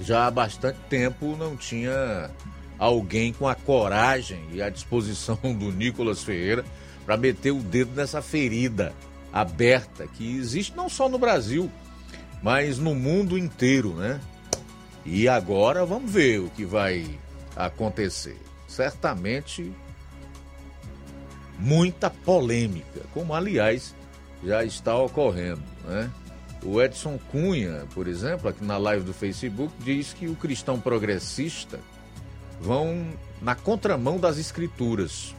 [0.00, 2.30] já há bastante tempo não tinha
[2.78, 6.64] alguém com a coragem e a disposição do Nicolas Ferreira
[7.04, 8.94] para meter o dedo nessa ferida
[9.34, 11.68] aberta que existe não só no Brasil,
[12.40, 14.20] mas no mundo inteiro, né?
[15.04, 17.18] E agora vamos ver o que vai
[17.56, 18.40] acontecer.
[18.68, 19.72] Certamente
[21.58, 23.92] muita polêmica, como aliás
[24.44, 26.08] já está ocorrendo, né?
[26.62, 31.80] O Edson Cunha, por exemplo, aqui na live do Facebook, diz que o cristão progressista
[32.60, 33.04] vão
[33.42, 35.34] na contramão das escrituras,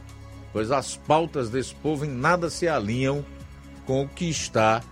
[0.52, 3.24] pois as pautas desse povo em nada se alinham
[3.86, 4.82] com o que está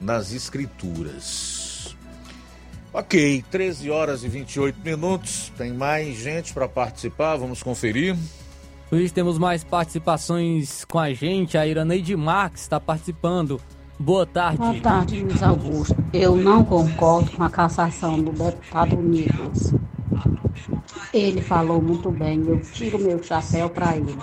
[0.00, 1.96] nas escrituras.
[2.92, 5.52] Ok, 13 horas e 28 minutos.
[5.58, 8.16] Tem mais gente para participar, vamos conferir.
[8.90, 11.58] Luiz, temos mais participações com a gente.
[11.58, 13.60] A Iraneide Marques está participando.
[13.98, 14.58] Boa tarde.
[14.58, 15.96] Boa tarde, Luiz Augusto.
[16.12, 19.74] Eu não concordo com a cassação do deputado Nicolas.
[21.12, 24.16] Ele falou muito bem, eu tiro meu chapéu para ele.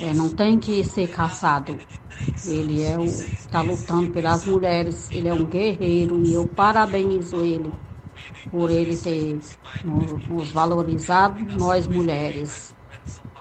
[0.00, 1.76] É, não tem que ser caçado.
[2.46, 7.72] Ele é está lutando pelas mulheres, ele é um guerreiro e eu parabenizo ele
[8.50, 9.38] por ele ter
[9.84, 12.74] nos, valorizado, nós mulheres.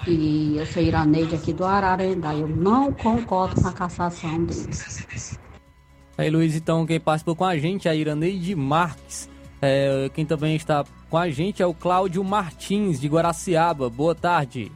[0.07, 2.33] E eu sou Iraneide aqui do Ararendá.
[2.33, 4.69] Eu não concordo com a cassação dele.
[6.17, 9.29] Aí, Luiz, então, quem participou com a gente é a Iraneide Marques.
[9.61, 13.89] É, quem também está com a gente é o Cláudio Martins, de Guaraciaba.
[13.89, 14.71] Boa tarde.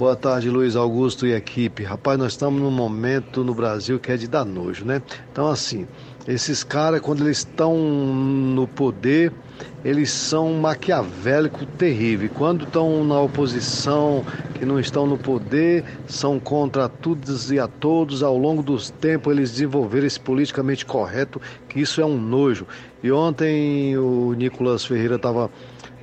[0.00, 1.84] Boa tarde, Luiz Augusto e equipe.
[1.84, 5.02] Rapaz, nós estamos num momento no Brasil que é de dar nojo, né?
[5.30, 5.86] Então, assim,
[6.26, 9.30] esses caras, quando eles estão no poder,
[9.84, 12.30] eles são maquiavélico terrível.
[12.34, 14.24] Quando estão na oposição,
[14.54, 18.22] que não estão no poder, são contra todos e a todos.
[18.22, 22.66] Ao longo dos tempos, eles desenvolveram esse politicamente correto, que isso é um nojo.
[23.02, 25.50] E ontem o Nicolas Ferreira estava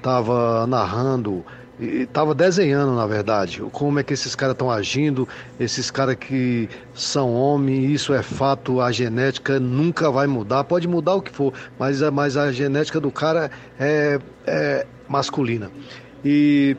[0.04, 1.44] tava narrando
[1.80, 5.28] estava desenhando, na verdade, como é que esses caras estão agindo,
[5.60, 11.16] esses caras que são homens, isso é fato, a genética nunca vai mudar, pode mudar
[11.16, 15.72] o que for, mas, mas a genética do cara é, é masculina.
[16.26, 16.76] E,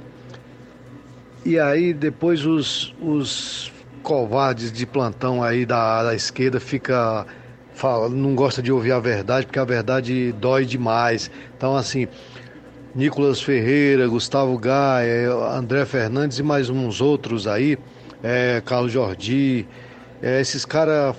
[1.44, 3.72] e aí depois os, os
[4.02, 7.26] covardes de plantão aí da, da esquerda fica
[7.78, 11.30] fala, não gosta de ouvir a verdade, porque a verdade dói demais.
[11.56, 12.08] Então assim,
[12.94, 17.78] Nicolas Ferreira, Gustavo Gaia, André Fernandes e mais uns outros aí,
[18.22, 19.66] é, Carlos Jordi.
[20.22, 21.14] É, esses caras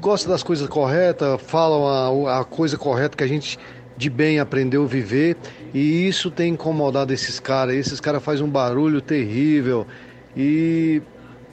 [0.00, 3.58] gostam das coisas corretas, falam a, a coisa correta que a gente
[3.96, 5.36] de bem aprendeu a viver
[5.72, 7.74] e isso tem incomodado esses caras.
[7.74, 9.86] Esses caras fazem um barulho terrível
[10.36, 11.02] e,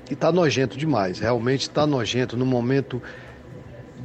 [0.10, 1.20] e tá nojento demais.
[1.20, 3.02] Realmente tá nojento no momento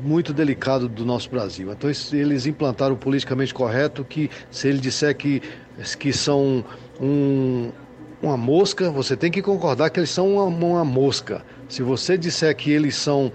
[0.05, 1.73] muito delicado do nosso Brasil.
[1.73, 5.43] Então eles implantaram o politicamente correto que se ele disser que,
[5.99, 6.65] que são
[7.01, 7.71] um,
[8.23, 11.45] uma mosca, você tem que concordar que eles são uma, uma, mosca.
[11.69, 13.33] Se você disser que eles são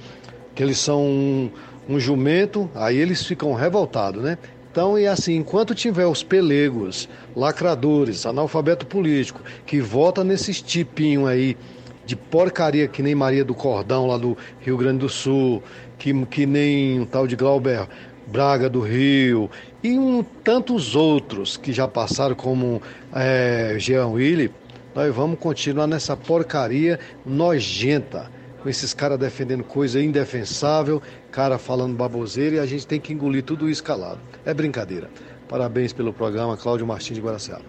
[0.53, 1.51] que eles são um,
[1.87, 4.37] um jumento, aí eles ficam revoltados, né?
[4.71, 11.57] Então, e assim, enquanto tiver os pelegos, lacradores, analfabeto político, que vota nesses tipinhos aí
[12.05, 15.63] de porcaria que nem Maria do Cordão lá do Rio Grande do Sul,
[15.99, 17.87] que, que nem o tal de Glauber
[18.25, 19.49] Braga do Rio
[19.83, 22.81] e um, tantos outros que já passaram como
[23.13, 24.51] é, Jean Willi,
[24.95, 28.31] nós vamos continuar nessa porcaria nojenta,
[28.61, 31.01] com esses caras defendendo coisa indefensável,
[31.31, 34.19] cara falando baboseira e a gente tem que engolir tudo isso calado.
[34.45, 35.09] É brincadeira.
[35.47, 37.63] Parabéns pelo programa, Cláudio Martins de Guaraciaba.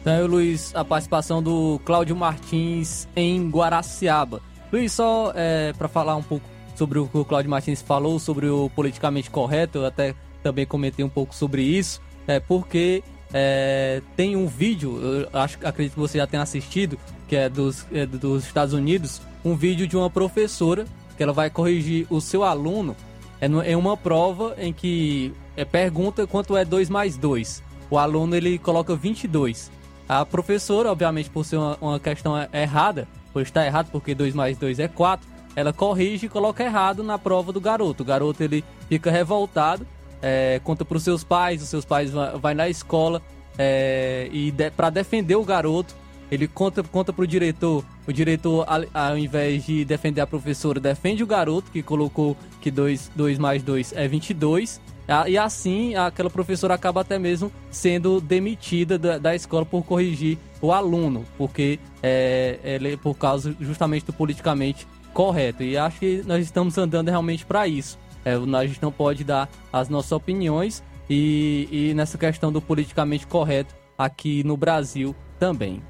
[0.00, 4.40] Então, Luiz, a participação do Cláudio Martins em Guaraciaba.
[4.72, 8.48] Luiz, só é, para falar um pouco sobre o que o Claudio Martins falou, sobre
[8.48, 13.02] o politicamente correto, eu até também comentei um pouco sobre isso, é porque
[13.34, 16.96] é, tem um vídeo, eu acho, acredito que você já tenha assistido,
[17.26, 20.86] que é dos, é dos Estados Unidos, um vídeo de uma professora
[21.16, 22.94] que ela vai corrigir o seu aluno
[23.40, 27.62] é, é uma prova em que é, pergunta quanto é 2 mais 2.
[27.90, 29.70] O aluno ele coloca 22.
[30.08, 34.56] A professora, obviamente, por ser uma, uma questão errada, pois está errado porque 2 mais
[34.56, 35.26] 2 é 4,
[35.58, 38.04] ela corrige e coloca errado na prova do garoto.
[38.04, 39.84] O garoto ele fica revoltado,
[40.22, 43.20] é, conta para os seus pais, os seus pais vai, na escola
[43.58, 45.96] é, e de, para defender o garoto,
[46.30, 48.64] ele conta conta para o diretor o diretor,
[48.94, 53.60] ao invés de defender a professora, defende o garoto que colocou que 2, 2 mais
[53.60, 54.80] 2 é 22.
[55.26, 60.70] E assim, aquela professora acaba até mesmo sendo demitida da, da escola por corrigir o
[60.70, 65.62] aluno, porque é, é por causa justamente do politicamente correto.
[65.62, 67.98] E acho que nós estamos andando realmente para isso.
[68.24, 73.26] É, a gente não pode dar as nossas opiniões e, e nessa questão do politicamente
[73.26, 75.82] correto aqui no Brasil também.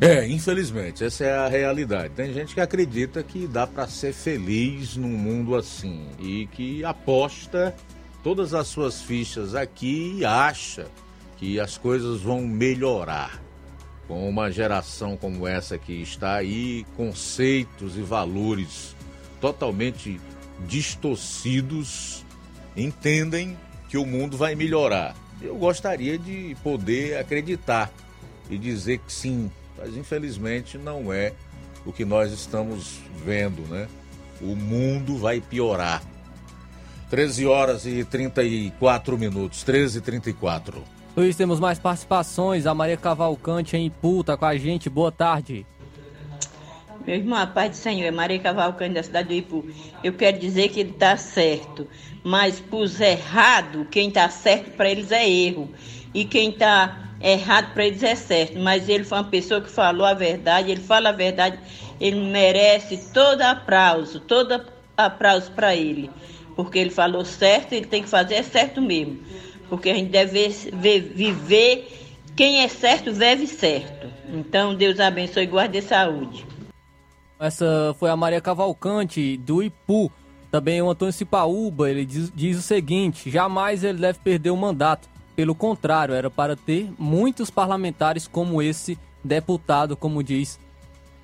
[0.00, 2.14] É, infelizmente, essa é a realidade.
[2.14, 7.74] Tem gente que acredita que dá para ser feliz num mundo assim e que aposta
[8.22, 10.86] todas as suas fichas aqui e acha
[11.36, 13.40] que as coisas vão melhorar.
[14.12, 18.94] Com uma geração como essa que está aí, conceitos e valores
[19.40, 20.20] totalmente
[20.66, 22.22] distorcidos,
[22.76, 23.56] entendem
[23.88, 25.16] que o mundo vai melhorar.
[25.40, 27.90] Eu gostaria de poder acreditar
[28.50, 31.32] e dizer que sim, mas infelizmente não é
[31.86, 33.88] o que nós estamos vendo, né?
[34.42, 36.02] O mundo vai piorar.
[37.08, 41.01] 13 horas e 34 minutos, 13 e 34.
[41.14, 42.66] Luiz, temos mais participações.
[42.66, 43.92] A Maria Cavalcante em
[44.24, 44.88] tá com a gente.
[44.88, 45.66] Boa tarde.
[47.06, 49.66] Meu irmão, a paz do Senhor, é Maria Cavalcante da cidade do Ipu.
[50.02, 51.86] Eu quero dizer que ele está certo,
[52.24, 55.68] mas pros errado, quem está certo para eles é erro.
[56.14, 58.58] E quem está errado para eles é certo.
[58.58, 61.58] Mas ele foi uma pessoa que falou a verdade, ele fala a verdade,
[62.00, 64.64] ele merece todo aplauso, todo
[64.96, 66.10] aplauso para ele.
[66.56, 69.20] Porque ele falou certo, ele tem que fazer é certo mesmo.
[69.72, 70.50] Porque a gente deve
[71.00, 71.90] viver,
[72.36, 74.06] quem é certo, vive certo.
[74.28, 76.44] Então, Deus abençoe e guarde saúde.
[77.40, 80.12] Essa foi a Maria Cavalcante, do Ipu.
[80.50, 85.08] Também o Antônio Cipaúba, ele diz, diz o seguinte: jamais ele deve perder o mandato.
[85.34, 90.60] Pelo contrário, era para ter muitos parlamentares como esse deputado, como diz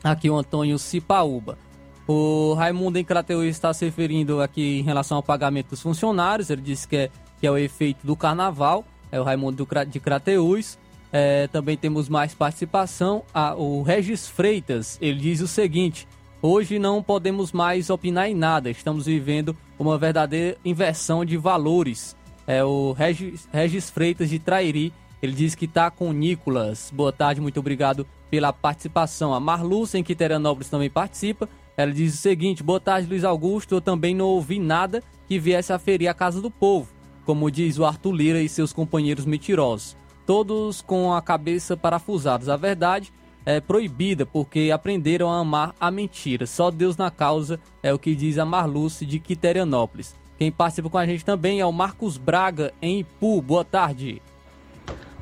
[0.03, 1.59] aqui o Antônio Cipaúba.
[2.07, 6.49] O Raimundo em Crateus está se referindo aqui em relação ao pagamento dos funcionários.
[6.49, 8.85] Ele disse que é, que é o efeito do carnaval.
[9.10, 10.78] É o Raimundo de Crateus.
[11.12, 13.23] É, também temos mais participação.
[13.32, 16.06] Ah, o Regis Freitas, ele diz o seguinte:
[16.43, 18.70] hoje não podemos mais opinar em nada.
[18.70, 22.15] Estamos vivendo uma verdadeira inversão de valores.
[22.47, 24.93] É o Regis, Regis Freitas de Trairi.
[25.20, 26.93] Ele diz que está com Nicolas.
[26.94, 29.35] Boa tarde, muito obrigado pela participação.
[29.35, 31.48] A Marluce em Quiterianópolis também participa.
[31.77, 33.77] Ela diz o seguinte: Boa tarde, Luiz Augusto.
[33.77, 36.89] Eu também não ouvi nada que viesse a ferir a casa do povo,
[37.29, 39.95] como diz o Arthur Lira e seus companheiros mentirosos
[40.25, 42.49] todos com a cabeça parafusados.
[42.49, 43.13] A verdade
[43.45, 46.47] é proibida porque aprenderam a amar a mentira.
[46.47, 50.17] Só Deus na causa é o que diz a Marluce de Quiterianópolis.
[50.39, 53.43] Quem participa com a gente também é o Marcos Braga em Ipu.
[53.43, 54.23] Boa tarde.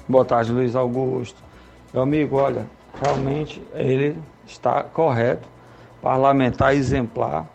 [0.09, 1.43] Boa tarde, Luiz Augusto.
[1.93, 2.69] Meu amigo, olha,
[3.03, 4.17] realmente ele
[4.47, 5.49] está correto.
[6.01, 7.49] Parlamentar exemplar,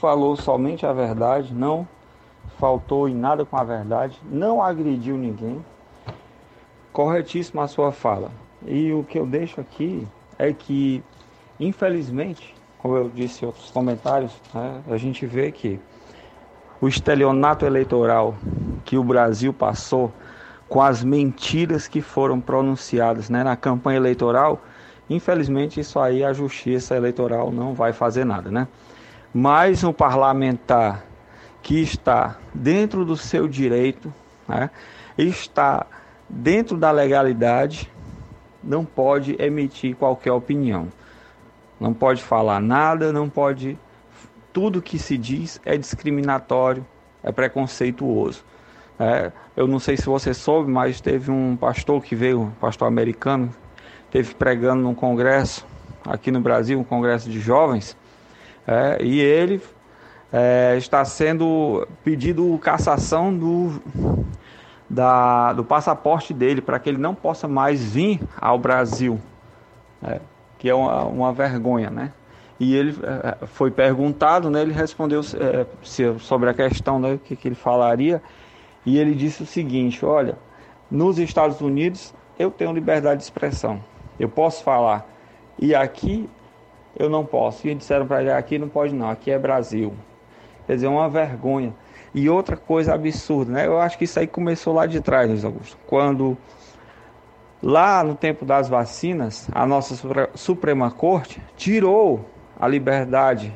[0.00, 1.86] falou somente a verdade, não
[2.58, 5.64] faltou em nada com a verdade, não agrediu ninguém,
[6.92, 8.30] corretíssima a sua fala.
[8.66, 10.06] E o que eu deixo aqui
[10.38, 11.02] é que,
[11.58, 15.80] infelizmente, como eu disse em outros comentários, né, a gente vê que
[16.80, 18.34] o estelionato eleitoral
[18.84, 20.12] que o Brasil passou
[20.68, 24.60] com as mentiras que foram pronunciadas né, na campanha eleitoral,
[25.08, 28.68] infelizmente isso aí a justiça eleitoral não vai fazer nada, né?
[29.32, 31.04] Mas um parlamentar
[31.64, 34.12] que está dentro do seu direito,
[34.46, 34.68] né,
[35.16, 35.86] está
[36.28, 37.90] dentro da legalidade,
[38.62, 40.88] não pode emitir qualquer opinião.
[41.80, 43.78] Não pode falar nada, não pode.
[44.52, 46.86] Tudo que se diz é discriminatório,
[47.22, 48.44] é preconceituoso.
[49.00, 52.86] É, eu não sei se você soube, mas teve um pastor que veio, um pastor
[52.86, 53.50] americano,
[54.10, 55.66] teve pregando num congresso
[56.06, 57.96] aqui no Brasil, um congresso de jovens,
[58.66, 59.60] é, e ele
[60.36, 63.80] é, está sendo pedido cassação do
[64.90, 69.20] da, do passaporte dele para que ele não possa mais vir ao Brasil,
[70.02, 70.20] é,
[70.58, 72.12] que é uma, uma, vergonha, né?
[72.58, 74.62] E ele é, foi perguntado, né?
[74.62, 75.66] Ele respondeu é,
[76.18, 77.16] sobre a questão, né?
[77.22, 78.20] Que, que ele falaria?
[78.84, 80.36] E ele disse o seguinte: Olha,
[80.90, 83.80] nos Estados Unidos eu tenho liberdade de expressão,
[84.18, 85.06] eu posso falar,
[85.60, 86.28] e aqui
[86.98, 87.68] eu não posso.
[87.68, 89.94] E disseram para ele: aqui não pode não, aqui é Brasil.
[90.66, 91.74] Quer dizer, uma vergonha.
[92.14, 93.66] E outra coisa absurda, né?
[93.66, 95.76] Eu acho que isso aí começou lá de trás, Luiz Augusto.
[95.86, 96.36] Quando
[97.62, 99.96] lá no tempo das vacinas, a nossa
[100.34, 102.24] Suprema Corte tirou
[102.58, 103.52] a liberdade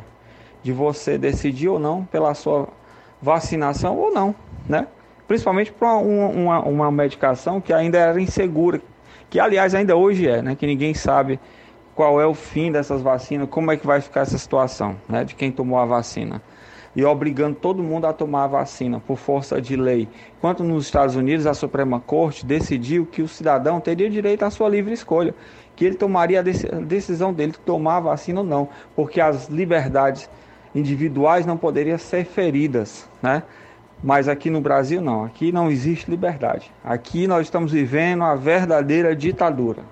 [0.62, 2.68] de você decidir ou não pela sua
[3.22, 4.35] vacinação ou não,
[4.68, 4.86] né?
[5.26, 8.80] Principalmente para uma, uma, uma medicação que ainda era insegura,
[9.30, 10.56] que aliás ainda hoje é, né?
[10.56, 11.39] Que ninguém sabe
[11.98, 15.35] qual é o fim dessas vacinas, como é que vai ficar essa situação, né, de
[15.35, 16.40] quem tomou a vacina.
[16.99, 20.09] E obrigando todo mundo a tomar a vacina por força de lei.
[20.37, 24.69] Enquanto nos Estados Unidos a Suprema Corte decidiu que o cidadão teria direito à sua
[24.69, 25.33] livre escolha,
[25.77, 30.29] que ele tomaria a decisão dele de tomar a vacina ou não, porque as liberdades
[30.75, 33.45] individuais não poderiam ser feridas, né?
[34.03, 36.69] Mas aqui no Brasil não, aqui não existe liberdade.
[36.83, 39.85] Aqui nós estamos vivendo a verdadeira ditadura.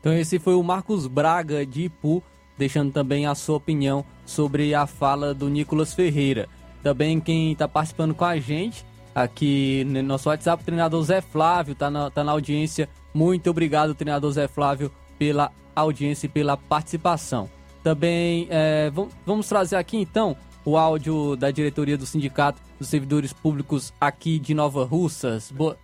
[0.00, 2.22] Então esse foi o Marcos Braga de Ipu,
[2.60, 6.46] deixando também a sua opinião sobre a fala do Nicolas Ferreira.
[6.82, 8.84] Também quem está participando com a gente
[9.14, 12.86] aqui no nosso WhatsApp, o treinador Zé Flávio, está na, tá na audiência.
[13.14, 17.48] Muito obrigado, treinador Zé Flávio, pela audiência e pela participação.
[17.82, 18.92] Também é,
[19.24, 24.52] vamos trazer aqui então o áudio da diretoria do Sindicato dos Servidores Públicos aqui de
[24.52, 25.50] Nova Russas.
[25.50, 25.78] Boa...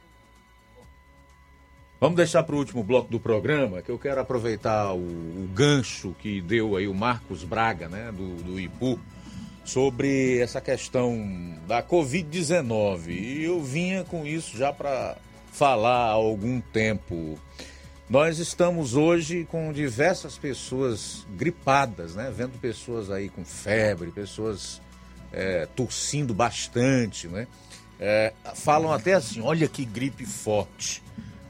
[1.98, 6.14] Vamos deixar para o último bloco do programa, que eu quero aproveitar o, o, gancho
[6.18, 9.00] que deu aí o Marcos Braga, né, do, do IPU,
[9.64, 13.08] sobre essa questão da Covid-19.
[13.08, 15.16] E eu vinha com isso já para
[15.50, 17.38] falar há algum tempo.
[18.10, 22.30] Nós estamos hoje com diversas pessoas gripadas, né?
[22.34, 24.82] Vendo pessoas aí com febre, pessoas
[25.32, 27.48] é, tossindo bastante, né?
[27.98, 31.05] É, falam até assim, olha que gripe forte.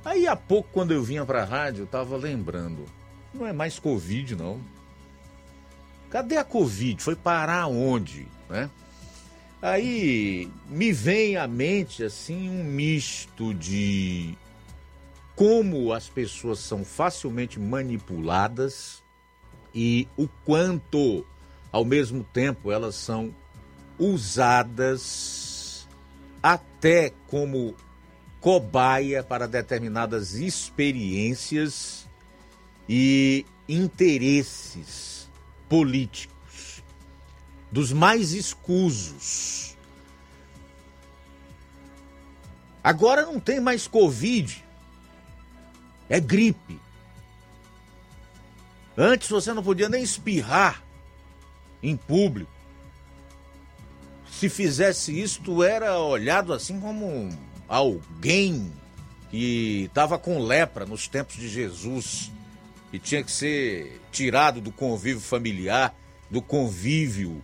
[0.07, 2.85] Aí há pouco, quando eu vinha para a rádio, eu tava lembrando,
[3.35, 4.61] não é mais Covid, não.
[6.09, 7.03] Cadê a Covid?
[7.03, 8.71] Foi parar onde, né?
[9.61, 14.39] Aí me vem à mente, assim, um misto de
[15.35, 19.03] como as pessoas são facilmente manipuladas
[19.75, 21.27] e o quanto,
[21.73, 23.35] ao mesmo tempo, elas são
[23.99, 25.89] usadas
[26.41, 27.75] até como
[28.41, 32.07] cobaia para determinadas experiências
[32.89, 35.29] e interesses
[35.69, 36.83] políticos
[37.71, 39.77] dos mais escusos.
[42.83, 44.65] Agora não tem mais Covid.
[46.09, 46.81] É gripe.
[48.97, 50.83] Antes você não podia nem espirrar
[51.83, 52.51] em público.
[54.31, 57.29] Se fizesse isso, tu era olhado assim como
[57.69, 58.73] alguém
[59.31, 62.31] que estava com lepra nos tempos de Jesus
[62.93, 65.95] e tinha que ser tirado do convívio familiar,
[66.31, 67.43] do convívio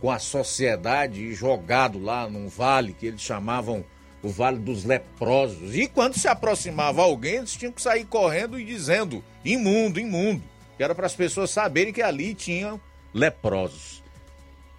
[0.00, 3.84] com a sociedade e jogado lá num vale que eles chamavam
[4.22, 5.76] o Vale dos Leprosos.
[5.76, 10.42] E quando se aproximava alguém, eles tinham que sair correndo e dizendo: imundo, imundo.
[10.76, 12.80] Que era para as pessoas saberem que ali tinham
[13.12, 14.02] leprosos.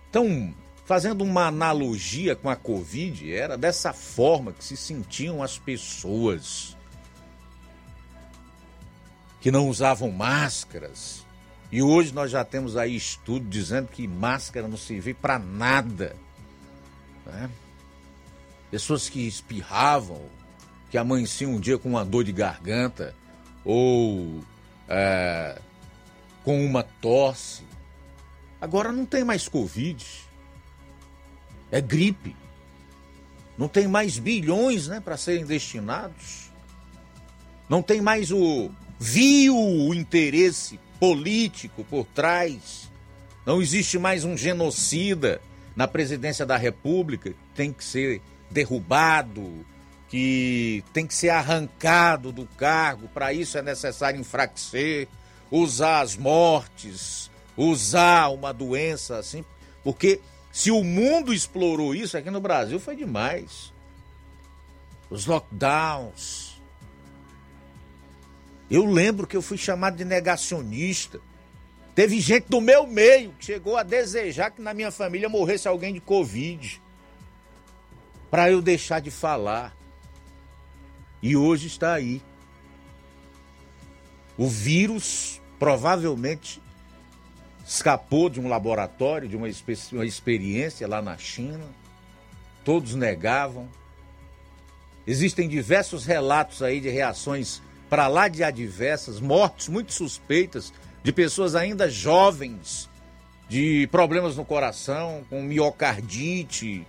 [0.09, 0.53] Então,
[0.89, 6.75] fazendo uma analogia com a Covid, era dessa forma que se sentiam as pessoas
[9.39, 11.23] que não usavam máscaras.
[11.71, 16.15] E hoje nós já temos aí estudo dizendo que máscara não serve para nada.
[17.23, 17.47] Né?
[18.71, 20.23] pessoas que espirravam,
[20.89, 23.13] que amanheciam um dia com uma dor de garganta
[23.63, 24.43] ou
[24.87, 25.55] é,
[26.43, 27.61] com uma tosse.
[28.59, 30.03] Agora não tem mais Covid,
[31.71, 32.35] é gripe.
[33.57, 36.49] Não tem mais bilhões né, para serem destinados.
[37.67, 42.89] Não tem mais o vil interesse político por trás.
[43.45, 45.41] Não existe mais um genocida
[45.75, 47.33] na presidência da República.
[47.55, 49.65] Tem que ser derrubado,
[50.09, 55.07] que tem que ser arrancado do cargo, para isso é necessário enfraquecer,
[55.51, 59.45] usar as mortes, usar uma doença assim,
[59.83, 60.19] porque
[60.51, 63.73] se o mundo explorou isso aqui no Brasil foi demais.
[65.09, 66.61] Os lockdowns.
[68.69, 71.19] Eu lembro que eu fui chamado de negacionista.
[71.95, 75.93] Teve gente do meu meio que chegou a desejar que na minha família morresse alguém
[75.93, 76.81] de Covid
[78.29, 79.75] para eu deixar de falar.
[81.21, 82.21] E hoje está aí.
[84.37, 86.61] O vírus provavelmente
[87.69, 89.47] escapou de um laboratório, de uma,
[89.91, 91.63] uma experiência lá na China.
[92.65, 93.69] Todos negavam.
[95.05, 100.73] Existem diversos relatos aí de reações para lá de adversas, mortes muito suspeitas
[101.03, 102.89] de pessoas ainda jovens,
[103.47, 106.85] de problemas no coração, com miocardite,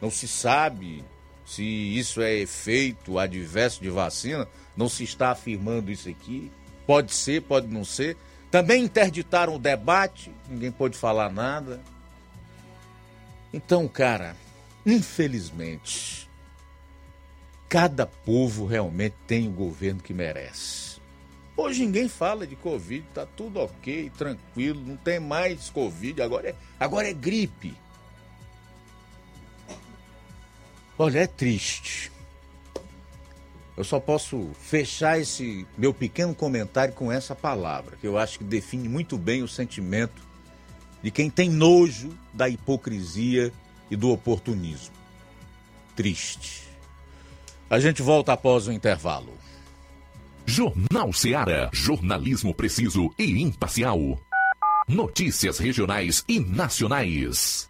[0.00, 1.04] não se sabe
[1.44, 4.46] se isso é efeito adverso de vacina,
[4.76, 6.52] não se está afirmando isso aqui.
[6.86, 8.16] Pode ser, pode não ser.
[8.50, 11.80] Também interditaram o debate, ninguém pode falar nada.
[13.52, 14.36] Então, cara,
[14.84, 16.28] infelizmente,
[17.68, 21.00] cada povo realmente tem o governo que merece.
[21.56, 26.54] Hoje ninguém fala de Covid, tá tudo ok, tranquilo, não tem mais Covid, agora é,
[26.78, 27.76] agora é gripe.
[30.98, 32.10] Olha, é triste.
[33.80, 38.44] Eu só posso fechar esse meu pequeno comentário com essa palavra, que eu acho que
[38.44, 40.20] define muito bem o sentimento
[41.02, 43.50] de quem tem nojo da hipocrisia
[43.90, 44.94] e do oportunismo.
[45.96, 46.68] Triste.
[47.70, 49.32] A gente volta após o intervalo.
[50.44, 51.70] Jornal Seara.
[51.72, 54.20] Jornalismo preciso e imparcial.
[54.86, 57.69] Notícias regionais e nacionais.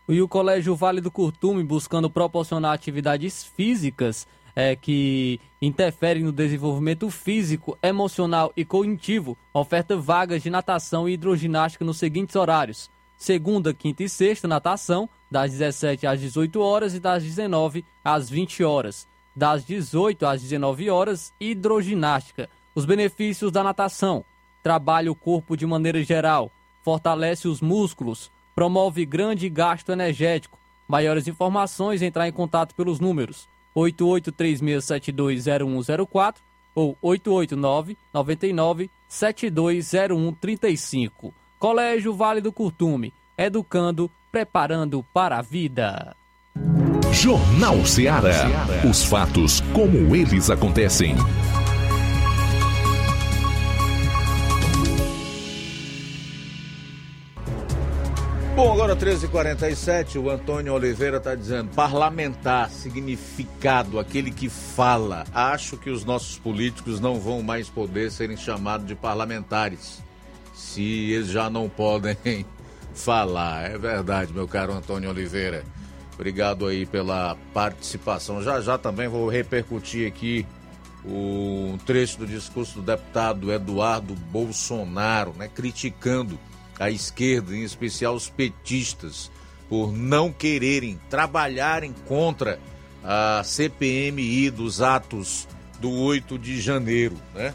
[0.10, 4.26] E o Colégio Vale do Curtume, buscando proporcionar atividades físicas
[4.56, 11.86] é, que interferem no desenvolvimento físico, emocional e cognitivo, oferta vagas de natação e hidroginástica
[11.86, 17.24] nos seguintes horários: segunda, quinta e sexta, natação, das 17 às 18 horas e das
[17.24, 19.08] 19 às 20 horas.
[19.36, 22.50] Das 18 às 19 horas, hidroginástica.
[22.74, 24.26] Os benefícios da natação:
[24.64, 26.52] trabalha o corpo de maneira geral,
[26.84, 30.58] fortalece os músculos, promove grande gasto energético.
[30.88, 36.38] Maiores informações, entrar em contato pelos números 8836720104
[36.74, 41.34] ou 889 99 720135.
[41.60, 46.16] Colégio Vale do Curtume, educando, preparando para a vida.
[47.12, 48.36] Jornal Seara.
[48.88, 51.16] Os fatos como eles acontecem.
[58.56, 65.26] Bom, agora 13h47, o Antônio Oliveira está dizendo: parlamentar, significado, aquele que fala.
[65.34, 70.04] Acho que os nossos políticos não vão mais poder serem chamados de parlamentares,
[70.58, 72.18] se eles já não podem
[72.96, 73.72] falar.
[73.72, 75.64] É verdade, meu caro Antônio Oliveira.
[76.16, 78.42] Obrigado aí pela participação.
[78.42, 80.46] Já já também vou repercutir aqui
[81.06, 86.40] um trecho do discurso do deputado Eduardo Bolsonaro, né, criticando
[86.80, 89.32] a esquerda, em especial os petistas,
[89.70, 92.60] por não quererem trabalharem contra
[93.04, 95.48] a CPMI dos atos
[95.80, 97.54] do 8 de janeiro, né?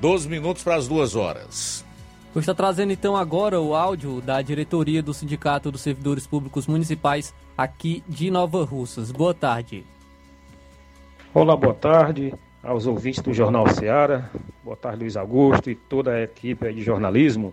[0.00, 1.84] 12 minutos para as duas horas.
[2.32, 7.34] Vou estar trazendo então agora o áudio da diretoria do Sindicato dos Servidores Públicos Municipais
[7.58, 9.12] aqui de Nova Russas.
[9.12, 9.84] Boa tarde.
[11.34, 12.32] Olá, boa tarde
[12.62, 14.30] aos ouvintes do Jornal Seara.
[14.64, 17.52] Boa tarde, Luiz Augusto e toda a equipe de jornalismo.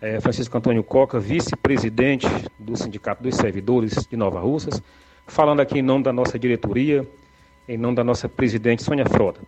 [0.00, 2.26] É, Francisco Antônio Coca, vice-presidente
[2.58, 4.82] do Sindicato dos Servidores de Nova Russas,
[5.24, 7.08] falando aqui em nome da nossa diretoria,
[7.68, 9.40] em nome da nossa presidente Sônia Frota.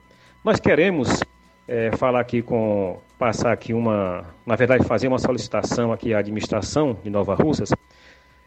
[0.44, 1.20] Nós queremos
[1.66, 6.99] é, falar aqui com, passar aqui uma, na verdade, fazer uma solicitação aqui à administração
[7.05, 7.70] de Nova Russas.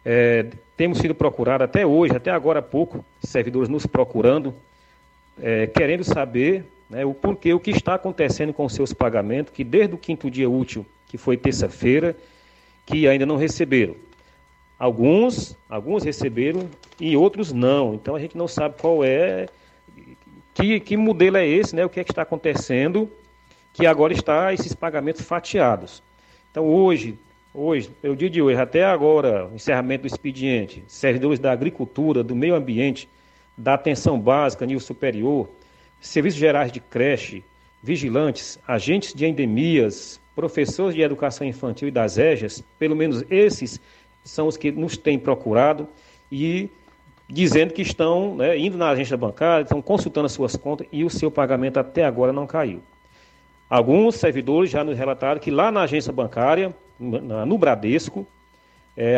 [0.04, 4.54] É, temos sido procurados até hoje, até agora há pouco, servidores nos procurando,
[5.42, 9.64] é, querendo saber né, o porquê, o que está acontecendo com os seus pagamentos, que
[9.64, 12.14] desde o quinto dia útil que foi terça-feira,
[12.86, 13.96] que ainda não receberam.
[14.78, 16.70] Alguns, alguns receberam
[17.00, 17.94] e outros não.
[17.94, 19.46] Então a gente não sabe qual é,
[20.54, 21.86] que, que modelo é esse, né?
[21.86, 23.10] O que é que está acontecendo,
[23.76, 26.02] que agora está esses pagamentos fatiados.
[26.50, 27.20] Então hoje,
[27.54, 32.56] hoje, pelo dia de hoje, até agora, encerramento do expediente, servidores da agricultura, do meio
[32.56, 33.10] ambiente,
[33.58, 35.50] da atenção básica, nível superior,
[36.00, 37.44] serviços gerais de creche,
[37.84, 43.82] vigilantes, agentes de endemias, professores de educação infantil e das EJAs, pelo menos esses
[44.24, 45.86] são os que nos têm procurado
[46.32, 46.70] e
[47.28, 51.10] dizendo que estão né, indo na agência bancária, estão consultando as suas contas e o
[51.10, 52.82] seu pagamento até agora não caiu.
[53.70, 58.28] Alguns servidores já nos relataram que lá na agência bancária, no Bradesco,
[58.96, 59.16] é,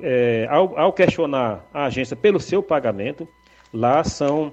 [0.00, 3.28] é, ao, ao, questionar a agência pelo seu pagamento,
[3.72, 4.52] lá são,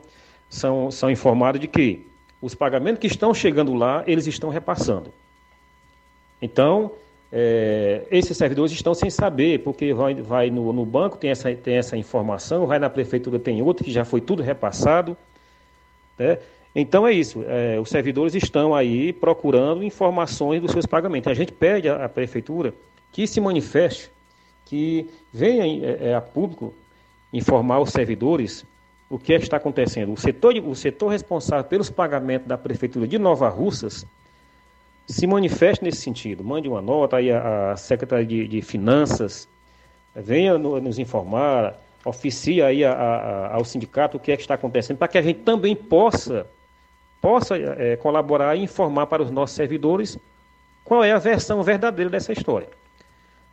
[0.50, 2.06] são, são informados de que
[2.42, 5.14] os pagamentos que estão chegando lá, eles estão repassando.
[6.42, 6.92] Então,
[7.32, 11.76] é, esses servidores estão sem saber, porque vai, vai no, no, banco, tem essa, tem
[11.76, 15.18] essa informação, vai na prefeitura, tem outra, que já foi tudo repassado.
[16.18, 16.38] Né?
[16.76, 21.32] Então é isso, é, os servidores estão aí procurando informações dos seus pagamentos.
[21.32, 22.74] A gente pede à, prefeitura
[23.12, 24.12] que se manifeste,
[24.66, 26.74] que venha é, é a público
[27.34, 28.66] informar os servidores
[29.10, 30.12] o que, é que está acontecendo.
[30.12, 34.06] O setor, o setor responsável pelos pagamentos da prefeitura de Nova Russas
[35.08, 36.44] se manifeste nesse sentido.
[36.44, 39.48] Mande uma nota aí à secretária de, de Finanças,
[40.14, 44.56] venha no, nos informar, oficie aí a, a, ao sindicato o que é que está
[44.56, 46.46] acontecendo, para que a gente também possa,
[47.22, 50.18] possa é, colaborar e informar para os nossos servidores
[50.84, 52.70] qual é a versão verdadeira dessa história.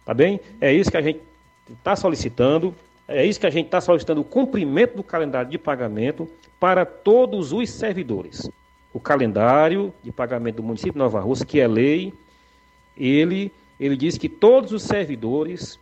[0.05, 0.41] Tá bem?
[0.61, 1.21] É isso que a gente
[1.69, 2.75] está solicitando,
[3.09, 6.29] é isso que a gente está solicitando, o cumprimento do calendário de pagamento
[6.61, 8.49] para todos os servidores
[8.95, 12.15] o calendário de pagamento do município de Nova Rússia, que é lei,
[12.97, 15.81] ele, ele diz que todos os servidores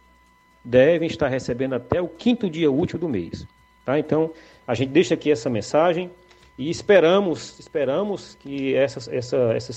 [0.64, 3.46] devem estar recebendo até o quinto dia útil do mês.
[3.84, 3.98] Tá?
[3.98, 4.30] Então,
[4.66, 6.10] a gente deixa aqui essa mensagem
[6.58, 9.72] e esperamos, esperamos que essa, essa, esse,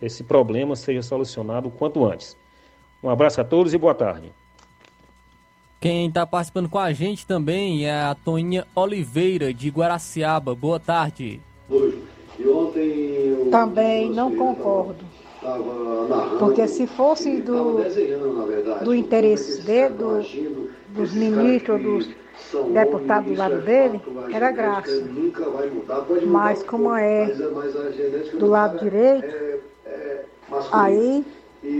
[0.00, 2.36] esse problema seja solucionado o quanto antes.
[3.02, 4.32] Um abraço a todos e boa tarde.
[5.80, 10.54] Quem está participando com a gente também é a Toninha Oliveira, de Guaraciaba.
[10.54, 11.40] Boa tarde.
[13.50, 15.04] Também não concordo.
[16.38, 17.78] Porque se fosse do,
[18.84, 22.08] do interesse dele, do, dos ministros, dos
[22.72, 24.00] deputados do lado dele,
[24.32, 25.04] era graça.
[26.26, 27.26] Mas como é
[28.38, 29.60] do lado direito,
[30.72, 31.24] aí,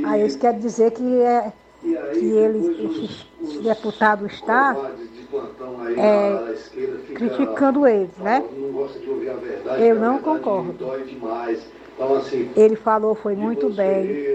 [0.04, 1.52] aí isso quer dizer que, é,
[2.12, 3.08] que ele,
[3.42, 4.76] esse deputado está
[5.96, 6.54] é,
[7.14, 8.44] criticando eles, né?
[9.78, 10.76] Eu não concordo.
[12.56, 14.30] Ele falou, foi muito bem.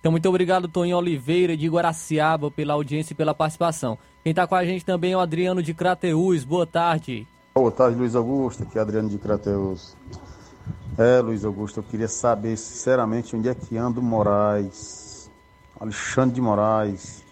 [0.00, 3.98] Então, muito obrigado, Toninho Oliveira, de Guaraciaba, pela audiência e pela participação.
[4.24, 6.42] Quem está com a gente também é o Adriano de Crateús.
[6.42, 7.28] Boa tarde.
[7.54, 8.62] Boa tarde, Luiz Augusto.
[8.62, 9.94] Aqui é Adriano de Crateús.
[10.96, 15.30] É, Luiz Augusto, eu queria saber, sinceramente, onde é que anda o Moraes,
[15.78, 17.22] Alexandre de Moraes,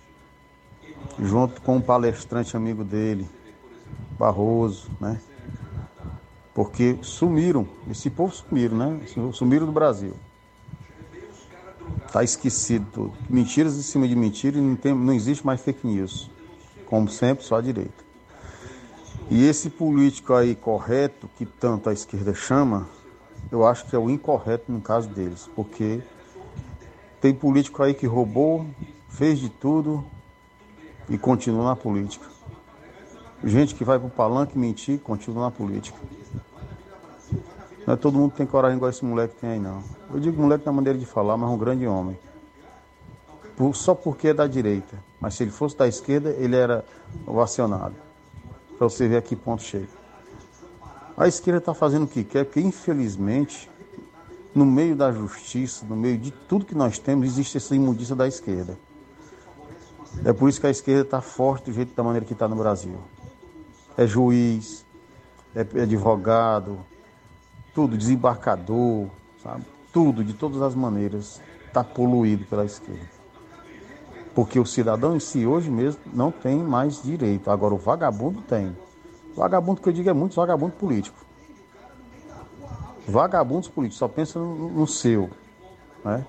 [1.19, 3.27] junto com um palestrante amigo dele,
[4.19, 5.19] Barroso, né?
[6.53, 9.01] Porque sumiram, esse povo sumiram, né?
[9.33, 10.15] Sumiram do Brasil.
[12.13, 13.13] Tá esquecido tudo.
[13.29, 16.31] Mentiras em cima de mentiras e não, tem, não existe mais fake news.
[16.87, 18.05] Como sempre, só a direita.
[19.31, 22.89] E esse político aí correto, que tanto a esquerda chama,
[23.53, 26.01] eu acho que é o incorreto no caso deles, porque
[27.21, 28.67] tem político aí que roubou,
[29.11, 30.05] fez de tudo,
[31.09, 32.27] e continua na política.
[33.43, 35.99] Gente que vai para o palanque mentir, continua na política.
[37.89, 39.83] Não é todo mundo que tem coragem igual esse moleque tem aí, não.
[40.13, 42.19] Eu digo moleque na maneira de falar, mas é um grande homem.
[43.57, 45.03] Por, só porque é da direita.
[45.19, 46.85] Mas se ele fosse da esquerda, ele era
[47.27, 47.95] ovacionado.
[48.77, 49.89] Para você ver aqui ponto cheio.
[51.17, 53.71] A esquerda está fazendo o que quer, porque infelizmente,
[54.55, 58.29] no meio da justiça, no meio de tudo que nós temos, existe essa imundícia da
[58.29, 58.79] esquerda.
[60.27, 62.57] É por isso que a esquerda está forte do jeito da maneira que está no
[62.57, 62.99] Brasil.
[63.97, 64.85] É juiz,
[65.55, 66.79] é advogado,
[67.79, 69.07] tudo, desembarcador,
[69.41, 69.65] sabe?
[69.93, 73.09] Tudo, de todas as maneiras, está poluído pela esquerda.
[74.35, 77.49] Porque o cidadão em si hoje mesmo não tem mais direito.
[77.49, 78.77] Agora o vagabundo tem.
[79.37, 81.25] Vagabundo que eu digo é muito vagabundo político.
[83.07, 85.31] Vagabundos políticos, só pensa no, seu.
[86.05, 86.27] Né?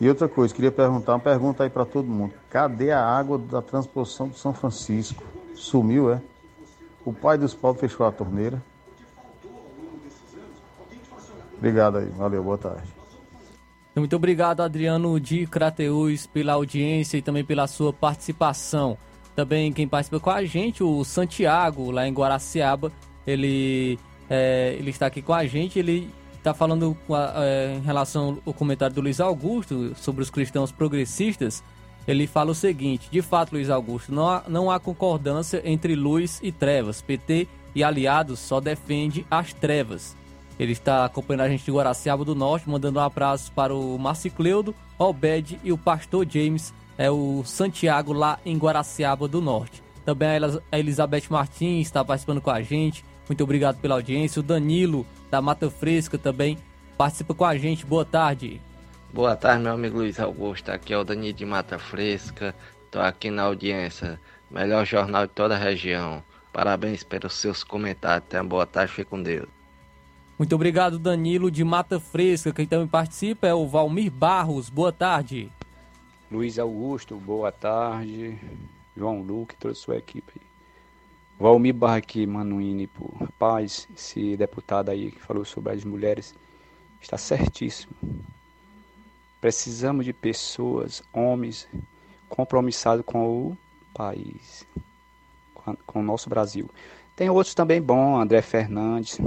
[0.00, 2.34] E outra coisa, queria perguntar, uma pergunta aí para todo mundo.
[2.50, 5.22] Cadê a água da transposição do São Francisco?
[5.54, 6.20] Sumiu, é?
[7.04, 8.60] O pai dos pobres fechou a torneira.
[11.58, 12.96] Obrigado aí, valeu, boa tarde.
[13.94, 18.98] Muito obrigado, Adriano de Crateus, pela audiência e também pela sua participação.
[19.34, 22.92] Também quem participa com a gente, o Santiago, lá em Guaraciaba,
[23.26, 26.96] ele, é, ele está aqui com a gente, ele está falando
[27.36, 31.62] é, em relação ao comentário do Luiz Augusto sobre os cristãos progressistas.
[32.06, 36.38] Ele fala o seguinte: de fato, Luiz Augusto, não há, não há concordância entre luz
[36.42, 37.02] e trevas.
[37.02, 40.16] PT e aliados só defende as trevas.
[40.58, 44.74] Ele está acompanhando a gente de Guaraciaba do Norte, mandando um abraço para o Marcicleudo,
[44.98, 49.82] Obed e o pastor James, é o Santiago, lá em Guaraciaba do Norte.
[50.04, 50.28] Também
[50.70, 53.04] a Elizabeth Martins está participando com a gente.
[53.28, 54.40] Muito obrigado pela audiência.
[54.40, 56.56] O Danilo, da Mata Fresca, também
[56.96, 57.84] participa com a gente.
[57.84, 58.60] Boa tarde.
[59.12, 60.70] Boa tarde, meu amigo Luiz Augusto.
[60.70, 62.54] Aqui é o Danilo de Mata Fresca.
[62.84, 64.20] Estou aqui na audiência.
[64.50, 66.22] Melhor jornal de toda a região.
[66.52, 68.28] Parabéns pelos seus comentários.
[68.28, 68.92] Tenha boa tarde.
[68.92, 69.55] Fique com Deus.
[70.38, 72.52] Muito obrigado, Danilo de Mata Fresca.
[72.52, 74.68] Quem também participa é o Valmir Barros.
[74.68, 75.50] Boa tarde.
[76.30, 78.38] Luiz Augusto, boa tarde.
[78.94, 80.38] João Luque, toda a sua equipe.
[81.40, 83.10] Valmir Barra aqui, Manuíne, pô.
[83.18, 86.34] Rapaz, esse deputado aí que falou sobre as mulheres
[87.00, 87.94] está certíssimo.
[89.40, 91.66] Precisamos de pessoas, homens,
[92.28, 93.58] compromissados com o
[93.94, 94.66] país,
[95.54, 96.68] com, a, com o nosso Brasil.
[97.14, 99.18] Tem outros também bons, André Fernandes,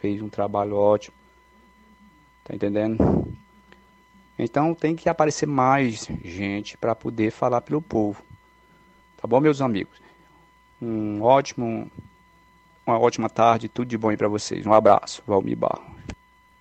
[0.00, 1.16] fez um trabalho ótimo.
[2.44, 2.98] Tá entendendo?
[4.38, 8.22] Então tem que aparecer mais gente para poder falar pelo povo.
[9.20, 10.00] Tá bom, meus amigos?
[10.80, 11.90] Um ótimo
[12.86, 14.66] uma ótima tarde, tudo de bom aí para vocês.
[14.66, 15.84] Um abraço, Valmir Barro.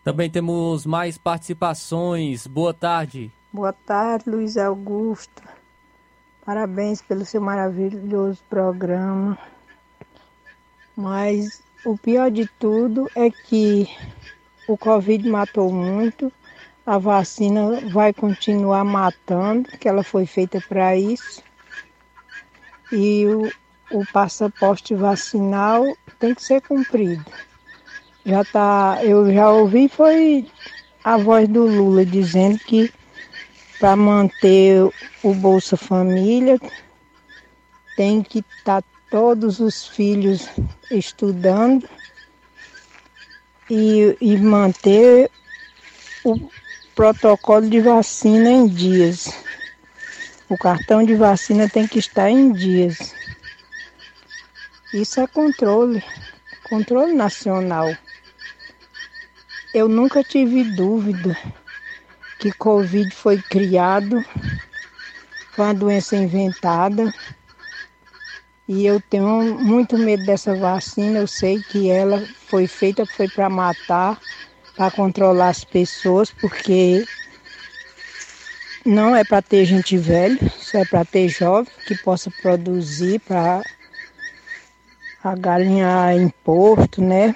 [0.03, 2.45] Também temos mais participações.
[2.45, 3.31] Boa tarde.
[3.51, 5.41] Boa tarde, Luiz Augusto.
[6.45, 9.37] Parabéns pelo seu maravilhoso programa.
[10.95, 13.87] Mas o pior de tudo é que
[14.67, 16.31] o Covid matou muito,
[16.85, 21.41] a vacina vai continuar matando, que ela foi feita para isso.
[22.91, 23.51] E o,
[23.91, 27.25] o passaporte vacinal tem que ser cumprido.
[28.25, 30.47] Já tá, eu já ouvi foi
[31.03, 32.91] a voz do Lula dizendo que
[33.79, 34.83] para manter
[35.23, 36.59] o Bolsa Família
[37.95, 40.47] tem que estar tá todos os filhos
[40.89, 41.89] estudando
[43.69, 45.31] e, e manter
[46.23, 46.49] o
[46.95, 49.33] protocolo de vacina em dias.
[50.47, 53.15] O cartão de vacina tem que estar em dias.
[54.93, 56.03] Isso é controle,
[56.63, 57.95] controle nacional.
[59.73, 61.37] Eu nunca tive dúvida
[62.39, 64.25] que Covid foi criado,
[65.51, 67.13] foi uma doença inventada
[68.69, 71.17] e eu tenho muito medo dessa vacina.
[71.17, 74.21] Eu sei que ela foi feita foi para matar,
[74.75, 77.03] para controlar as pessoas, porque
[78.85, 83.63] não é para ter gente velha, só é para ter jovem que possa produzir para
[85.39, 87.35] galinhar imposto, né?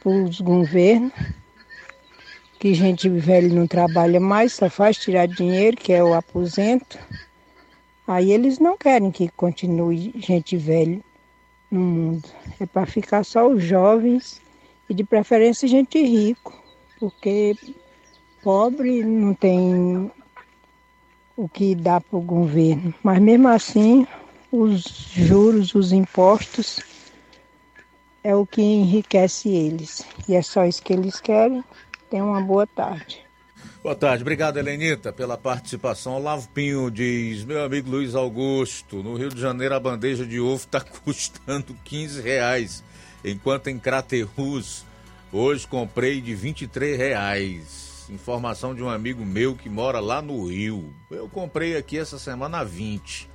[0.00, 1.12] Para os governos.
[2.58, 6.98] Que gente velha não trabalha mais, só faz tirar dinheiro, que é o aposento.
[8.06, 11.00] Aí eles não querem que continue gente velha
[11.70, 12.28] no mundo.
[12.60, 14.42] É para ficar só os jovens
[14.88, 16.52] e de preferência gente rico,
[17.00, 17.56] porque
[18.42, 20.10] pobre não tem
[21.36, 22.94] o que dá para o governo.
[23.02, 24.06] Mas mesmo assim,
[24.52, 26.80] os juros, os impostos
[28.22, 30.06] é o que enriquece eles.
[30.28, 31.64] E é só isso que eles querem.
[32.10, 33.23] Tenham uma boa tarde.
[33.84, 36.14] Boa tarde, obrigado Helenita pela participação.
[36.14, 40.64] Olavo Pinho diz, meu amigo Luiz Augusto, no Rio de Janeiro a bandeja de ovo
[40.64, 42.82] está custando 15 reais,
[43.22, 44.86] enquanto em Craterus
[45.30, 48.06] Hoje comprei de 23 reais.
[48.08, 50.94] Informação de um amigo meu que mora lá no Rio.
[51.10, 53.28] Eu comprei aqui essa semana a 20.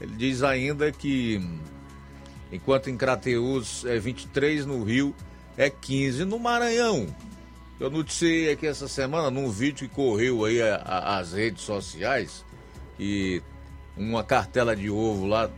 [0.00, 1.38] Ele diz ainda que
[2.50, 5.14] enquanto em Crateus é 23, no Rio
[5.54, 6.24] é 15.
[6.24, 7.14] No Maranhão,
[7.82, 12.44] eu noticiei aqui essa semana num vídeo que correu aí a, a, as redes sociais
[12.96, 13.42] que
[13.96, 15.50] uma cartela de ovo lá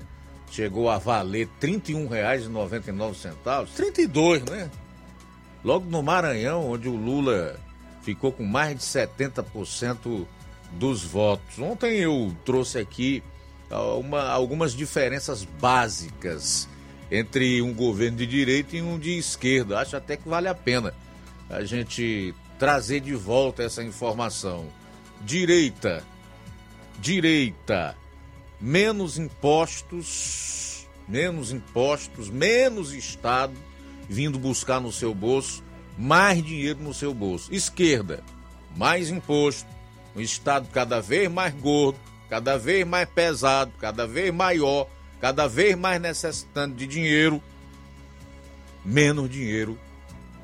[0.50, 3.68] chegou a valer R$ 31,99.
[3.76, 4.70] 32, né?
[5.62, 7.60] Logo no Maranhão, onde o Lula
[8.00, 10.26] ficou com mais de 70%
[10.72, 11.58] dos votos.
[11.58, 13.22] Ontem eu trouxe aqui
[13.98, 16.70] uma, algumas diferenças básicas
[17.10, 19.78] entre um governo de direita e um de esquerda.
[19.78, 20.94] Acho até que vale a pena
[21.48, 24.66] a gente trazer de volta essa informação.
[25.22, 26.04] Direita,
[26.98, 27.96] direita,
[28.60, 33.54] menos impostos, menos impostos, menos Estado
[34.08, 35.64] vindo buscar no seu bolso
[35.96, 37.52] mais dinheiro no seu bolso.
[37.52, 38.22] Esquerda,
[38.76, 39.68] mais imposto,
[40.14, 41.98] um Estado cada vez mais gordo,
[42.28, 44.88] cada vez mais pesado, cada vez maior,
[45.20, 47.42] cada vez mais necessitando de dinheiro,
[48.84, 49.78] menos dinheiro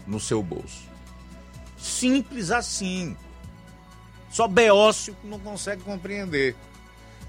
[0.07, 0.90] no seu bolso.
[1.81, 3.17] Simples assim.
[4.31, 6.55] Só Beócio não consegue compreender.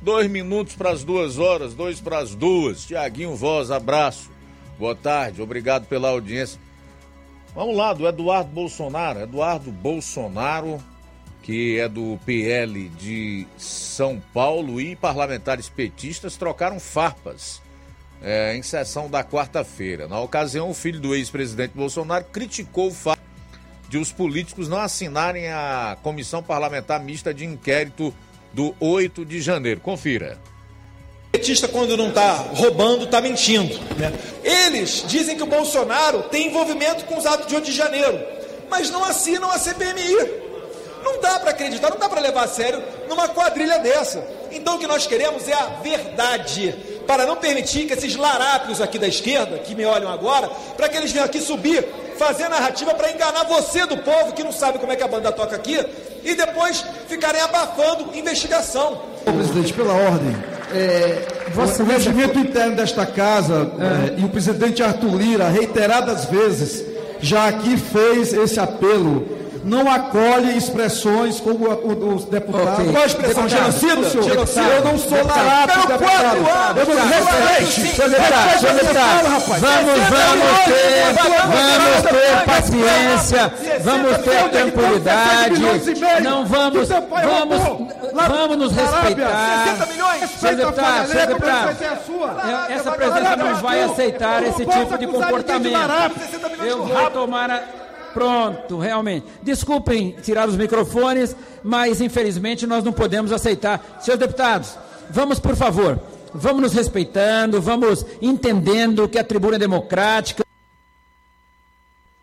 [0.02, 2.86] Dois minutos para as duas horas, dois para as duas.
[2.86, 4.30] Tiaguinho Voz, abraço.
[4.78, 6.60] Boa tarde, obrigado pela audiência.
[7.54, 9.20] Vamos lá, do Eduardo Bolsonaro.
[9.20, 10.80] Eduardo Bolsonaro,
[11.44, 17.62] que é do PL de São Paulo, e parlamentares petistas trocaram farpas
[18.22, 20.08] é, em sessão da quarta-feira.
[20.08, 23.21] Na ocasião, o filho do ex-presidente Bolsonaro criticou o fato
[23.92, 28.14] de os políticos não assinarem a comissão parlamentar mista de inquérito
[28.54, 29.82] do 8 de janeiro.
[29.82, 30.40] Confira
[31.42, 33.74] petista, quando não está roubando, está mentindo.
[33.98, 34.14] Né?
[34.44, 38.20] Eles dizem que o Bolsonaro tem envolvimento com os atos de 8 de janeiro,
[38.70, 40.42] mas não assinam a CPMI.
[41.04, 44.24] Não dá para acreditar, não dá para levar a sério numa quadrilha dessa.
[44.52, 46.76] Então o que nós queremos é a verdade,
[47.08, 50.98] para não permitir que esses larápios aqui da esquerda, que me olham agora, para que
[50.98, 51.86] eles venham aqui subir,
[52.18, 55.32] fazer narrativa para enganar você do povo que não sabe como é que a banda
[55.32, 55.84] toca aqui,
[56.24, 59.02] e depois ficarem abafando investigação.
[59.26, 60.36] Presidente, pela ordem,
[60.74, 64.18] é, o regimento interno desta casa é.
[64.18, 66.86] É, e o presidente Arthur Lira, reiteradas vezes,
[67.20, 71.68] já aqui fez esse apelo não acolhe expressões como
[72.16, 72.80] os deputados.
[72.80, 72.92] Okay.
[72.92, 73.50] Qual a expressão?
[73.50, 74.10] Genocida?
[74.10, 74.62] Genocida.
[74.62, 76.38] Eu não sou larápio, deputado.
[76.78, 77.96] Eu não respeite.
[77.96, 79.30] Senhor deputado, senhor deputado,
[79.60, 81.14] vamos, vamos ter,
[81.52, 85.62] vamos ter paciência, vamos ter tranquilidade,
[86.24, 89.66] não vamos, vamos, vamos nos respeitar.
[89.66, 91.78] 60 milhões, senhor deputado, senhor deputado,
[92.70, 95.78] essa presença não vai aceitar esse tipo de comportamento.
[96.66, 97.81] Eu vou tomar a
[98.14, 99.26] Pronto, realmente.
[99.42, 104.00] Desculpem tirar os microfones, mas infelizmente nós não podemos aceitar.
[104.02, 104.78] Senhores deputados,
[105.10, 106.00] vamos por favor,
[106.34, 110.44] vamos nos respeitando, vamos entendendo que a tribuna é democrática.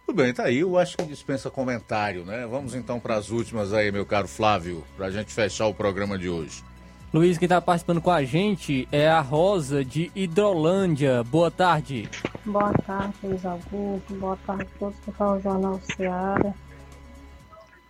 [0.07, 0.61] Tudo bem, tá aí.
[0.61, 2.47] Eu acho que dispensa comentário, né?
[2.47, 6.17] Vamos então para as últimas aí, meu caro Flávio, para a gente fechar o programa
[6.17, 6.65] de hoje.
[7.11, 11.25] Luiz, quem está participando com a gente é a Rosa de Hidrolândia.
[11.25, 12.07] Boa tarde.
[12.45, 14.15] Boa tarde, Luiz Augusto.
[14.21, 16.55] Boa tarde a todos que falam o Jornal Seara.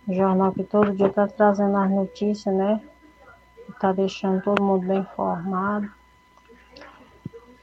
[0.07, 2.81] Jornal que todo dia está trazendo as notícias, né?
[3.67, 5.91] Está deixando todo mundo bem informado.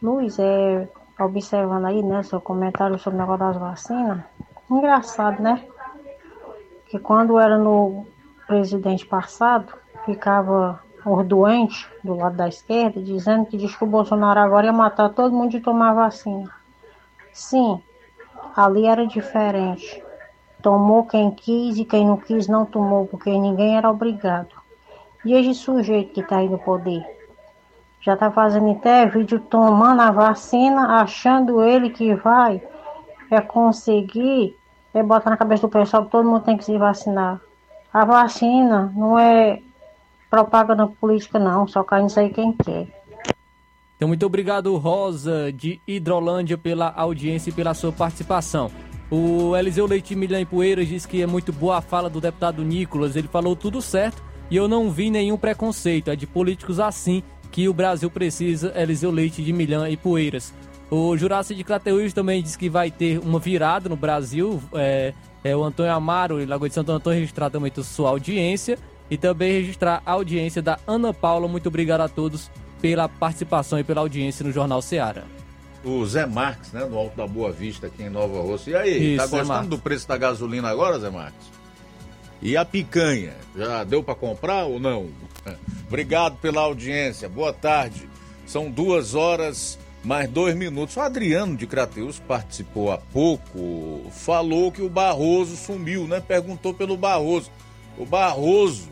[0.02, 0.86] Luiz, é,
[1.18, 4.22] observando aí, né, seu comentário sobre o negócio das vacinas.
[4.70, 5.66] Engraçado, né?
[6.90, 8.06] Que quando era no
[8.46, 9.72] presidente passado,
[10.04, 14.72] ficava os doentes do lado da esquerda dizendo que diz que o Bolsonaro agora ia
[14.72, 16.50] matar todo mundo de tomar vacina.
[17.32, 17.80] Sim,
[18.56, 20.02] ali era diferente.
[20.60, 24.54] Tomou quem quis e quem não quis não tomou, porque ninguém era obrigado.
[25.24, 27.04] E esse sujeito que está aí no poder
[28.00, 32.62] já está fazendo até vídeo tomando a vacina, achando ele que vai
[33.30, 34.56] é conseguir
[34.94, 37.40] é botar na cabeça do pessoal que todo mundo tem que se vacinar.
[37.92, 39.60] A vacina não é
[40.44, 42.86] propaganda política não, só nisso aí quem quer.
[43.96, 48.70] Então, muito obrigado, Rosa, de Hidrolândia, pela audiência e pela sua participação.
[49.10, 52.62] O Eliseu Leite Milhão e Poeiras disse que é muito boa a fala do deputado
[52.62, 53.16] Nicolas.
[53.16, 56.10] Ele falou tudo certo e eu não vi nenhum preconceito.
[56.10, 60.52] É de políticos assim que o Brasil precisa, Eliseu Leite de Milhão e Poeiras.
[60.90, 64.60] O Jurássico de Crateús também disse que vai ter uma virada no Brasil.
[64.74, 68.78] É, é o Antônio Amaro, em Lagoa de Santo Antônio, registrar também sua audiência
[69.10, 71.46] e também registrar a audiência da Ana Paula.
[71.48, 72.50] Muito obrigado a todos
[72.80, 75.24] pela participação e pela audiência no Jornal Seara.
[75.84, 76.84] o Zé Marques, né?
[76.84, 78.70] No Alto da Boa Vista, aqui em Nova Roça.
[78.70, 79.70] E aí, Isso, tá gostando Marques.
[79.70, 81.46] do preço da gasolina agora, Zé Marques?
[82.42, 83.34] E a picanha?
[83.56, 85.08] Já deu para comprar ou não?
[85.88, 87.28] Obrigado pela audiência.
[87.28, 88.08] Boa tarde.
[88.46, 90.96] São duas horas mais dois minutos.
[90.96, 96.20] O Adriano de Crateus participou há pouco, falou que o Barroso sumiu, né?
[96.20, 97.50] Perguntou pelo Barroso.
[97.98, 98.88] O Barroso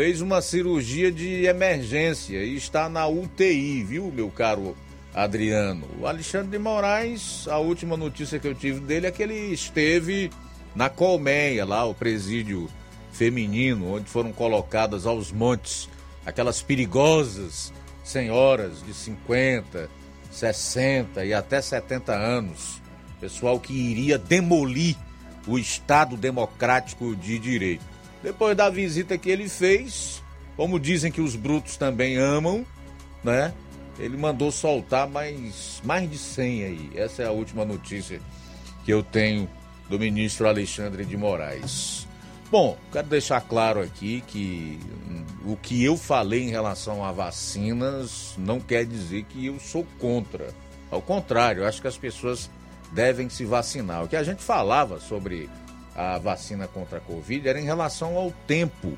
[0.00, 4.74] fez uma cirurgia de emergência e está na UTI, viu, meu caro
[5.12, 5.86] Adriano?
[6.00, 10.30] O Alexandre de Moraes, a última notícia que eu tive dele é que ele esteve
[10.74, 12.66] na Colmeia, lá, o presídio
[13.12, 15.86] feminino, onde foram colocadas aos montes
[16.24, 17.70] aquelas perigosas
[18.02, 19.90] senhoras de 50,
[20.30, 22.80] 60 e até 70 anos,
[23.20, 24.96] pessoal que iria demolir
[25.46, 27.89] o Estado Democrático de Direito.
[28.22, 30.22] Depois da visita que ele fez,
[30.56, 32.66] como dizem que os brutos também amam,
[33.24, 33.52] né?
[33.98, 36.90] Ele mandou soltar mais, mais de 100 aí.
[36.94, 38.20] Essa é a última notícia
[38.84, 39.48] que eu tenho
[39.88, 42.06] do ministro Alexandre de Moraes.
[42.50, 44.78] Bom, quero deixar claro aqui que
[45.08, 49.86] hum, o que eu falei em relação a vacinas não quer dizer que eu sou
[49.98, 50.48] contra.
[50.90, 52.50] Ao contrário, acho que as pessoas
[52.92, 54.04] devem se vacinar.
[54.04, 55.48] O que a gente falava sobre
[56.00, 58.96] a vacina contra a Covid era em relação ao tempo,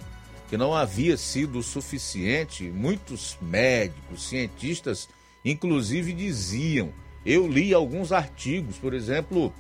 [0.49, 2.65] que não havia sido suficiente.
[2.65, 5.09] Muitos médicos, cientistas,
[5.45, 6.91] inclusive, diziam.
[7.27, 9.53] Eu li alguns artigos, por exemplo,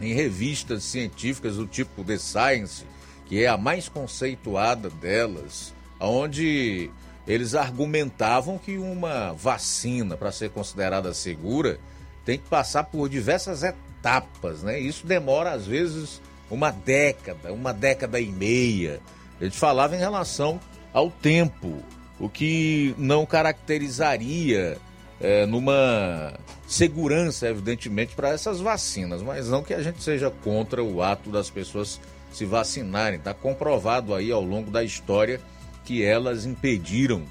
[0.00, 2.84] em revistas científicas do tipo The Science,
[3.26, 6.90] que é a mais conceituada delas, onde
[7.26, 11.78] eles argumentavam que uma vacina, para ser considerada segura,
[12.24, 14.78] tem que passar por diversas etapas, né?
[14.78, 16.20] Isso demora, às vezes,
[16.52, 19.00] uma década, uma década e meia.
[19.40, 20.60] Eles falavam em relação
[20.92, 21.82] ao tempo,
[22.20, 24.76] o que não caracterizaria
[25.18, 26.34] é, numa
[26.66, 31.48] segurança, evidentemente, para essas vacinas, mas não que a gente seja contra o ato das
[31.48, 31.98] pessoas
[32.30, 33.18] se vacinarem.
[33.18, 35.40] Está comprovado aí ao longo da história
[35.84, 37.22] que elas impediram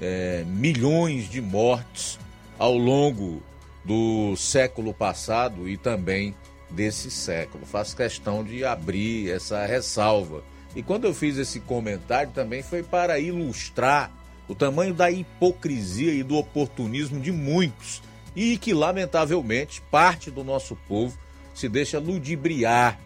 [0.00, 2.20] é, milhões de mortes
[2.56, 3.42] ao longo
[3.84, 6.34] do século passado e também
[6.70, 7.64] desse século.
[7.64, 10.42] Faço questão de abrir essa ressalva.
[10.76, 14.10] E quando eu fiz esse comentário também foi para ilustrar
[14.46, 18.02] o tamanho da hipocrisia e do oportunismo de muitos
[18.34, 21.18] e que, lamentavelmente, parte do nosso povo
[21.54, 22.98] se deixa ludibriar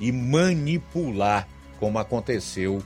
[0.00, 1.46] e manipular,
[1.78, 2.82] como aconteceu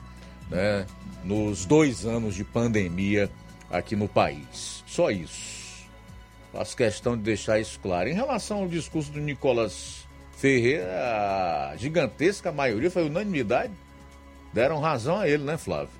[0.50, 0.86] né,
[1.24, 3.30] nos dois anos de pandemia
[3.70, 4.82] aqui no país.
[4.86, 5.62] Só isso.
[6.52, 8.08] Faço questão de deixar isso claro.
[8.08, 10.01] Em relação ao discurso do Nicolas
[10.42, 13.72] Ferreira, a gigantesca maioria foi unanimidade.
[14.52, 15.90] Deram razão a ele, né, Flávio?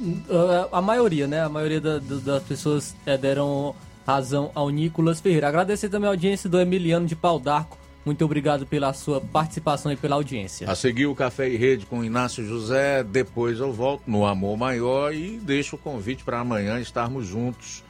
[0.00, 1.42] Uh, a maioria, né?
[1.42, 3.74] A maioria da- da- das pessoas eh, deram
[4.06, 5.48] razão ao Nicolas Ferreira.
[5.48, 7.76] Agradecer também a audiência do Emiliano de Pau d'Arco.
[8.06, 10.70] Muito obrigado pela sua participação e pela audiência.
[10.70, 15.12] A seguir o Café e Rede com Inácio José, depois eu volto no Amor Maior
[15.12, 17.82] e deixo o convite para amanhã estarmos juntos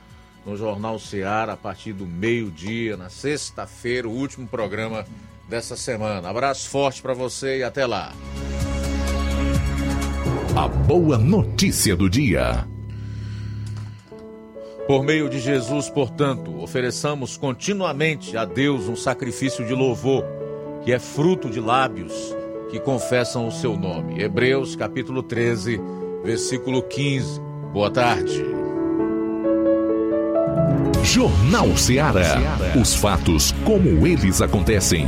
[0.47, 5.05] no Jornal Seara a partir do meio-dia, na sexta-feira, o último programa
[5.49, 6.29] dessa semana.
[6.29, 8.12] Abraço forte para você e até lá.
[10.55, 12.66] A boa notícia do dia.
[14.87, 20.25] Por meio de Jesus, portanto, ofereçamos continuamente a Deus um sacrifício de louvor,
[20.83, 22.35] que é fruto de lábios
[22.70, 24.23] que confessam o seu nome.
[24.23, 25.81] Hebreus capítulo 13,
[26.25, 27.41] versículo 15.
[27.73, 28.43] Boa tarde.
[31.05, 32.39] Jornal Seara.
[32.81, 35.07] Os fatos como eles acontecem.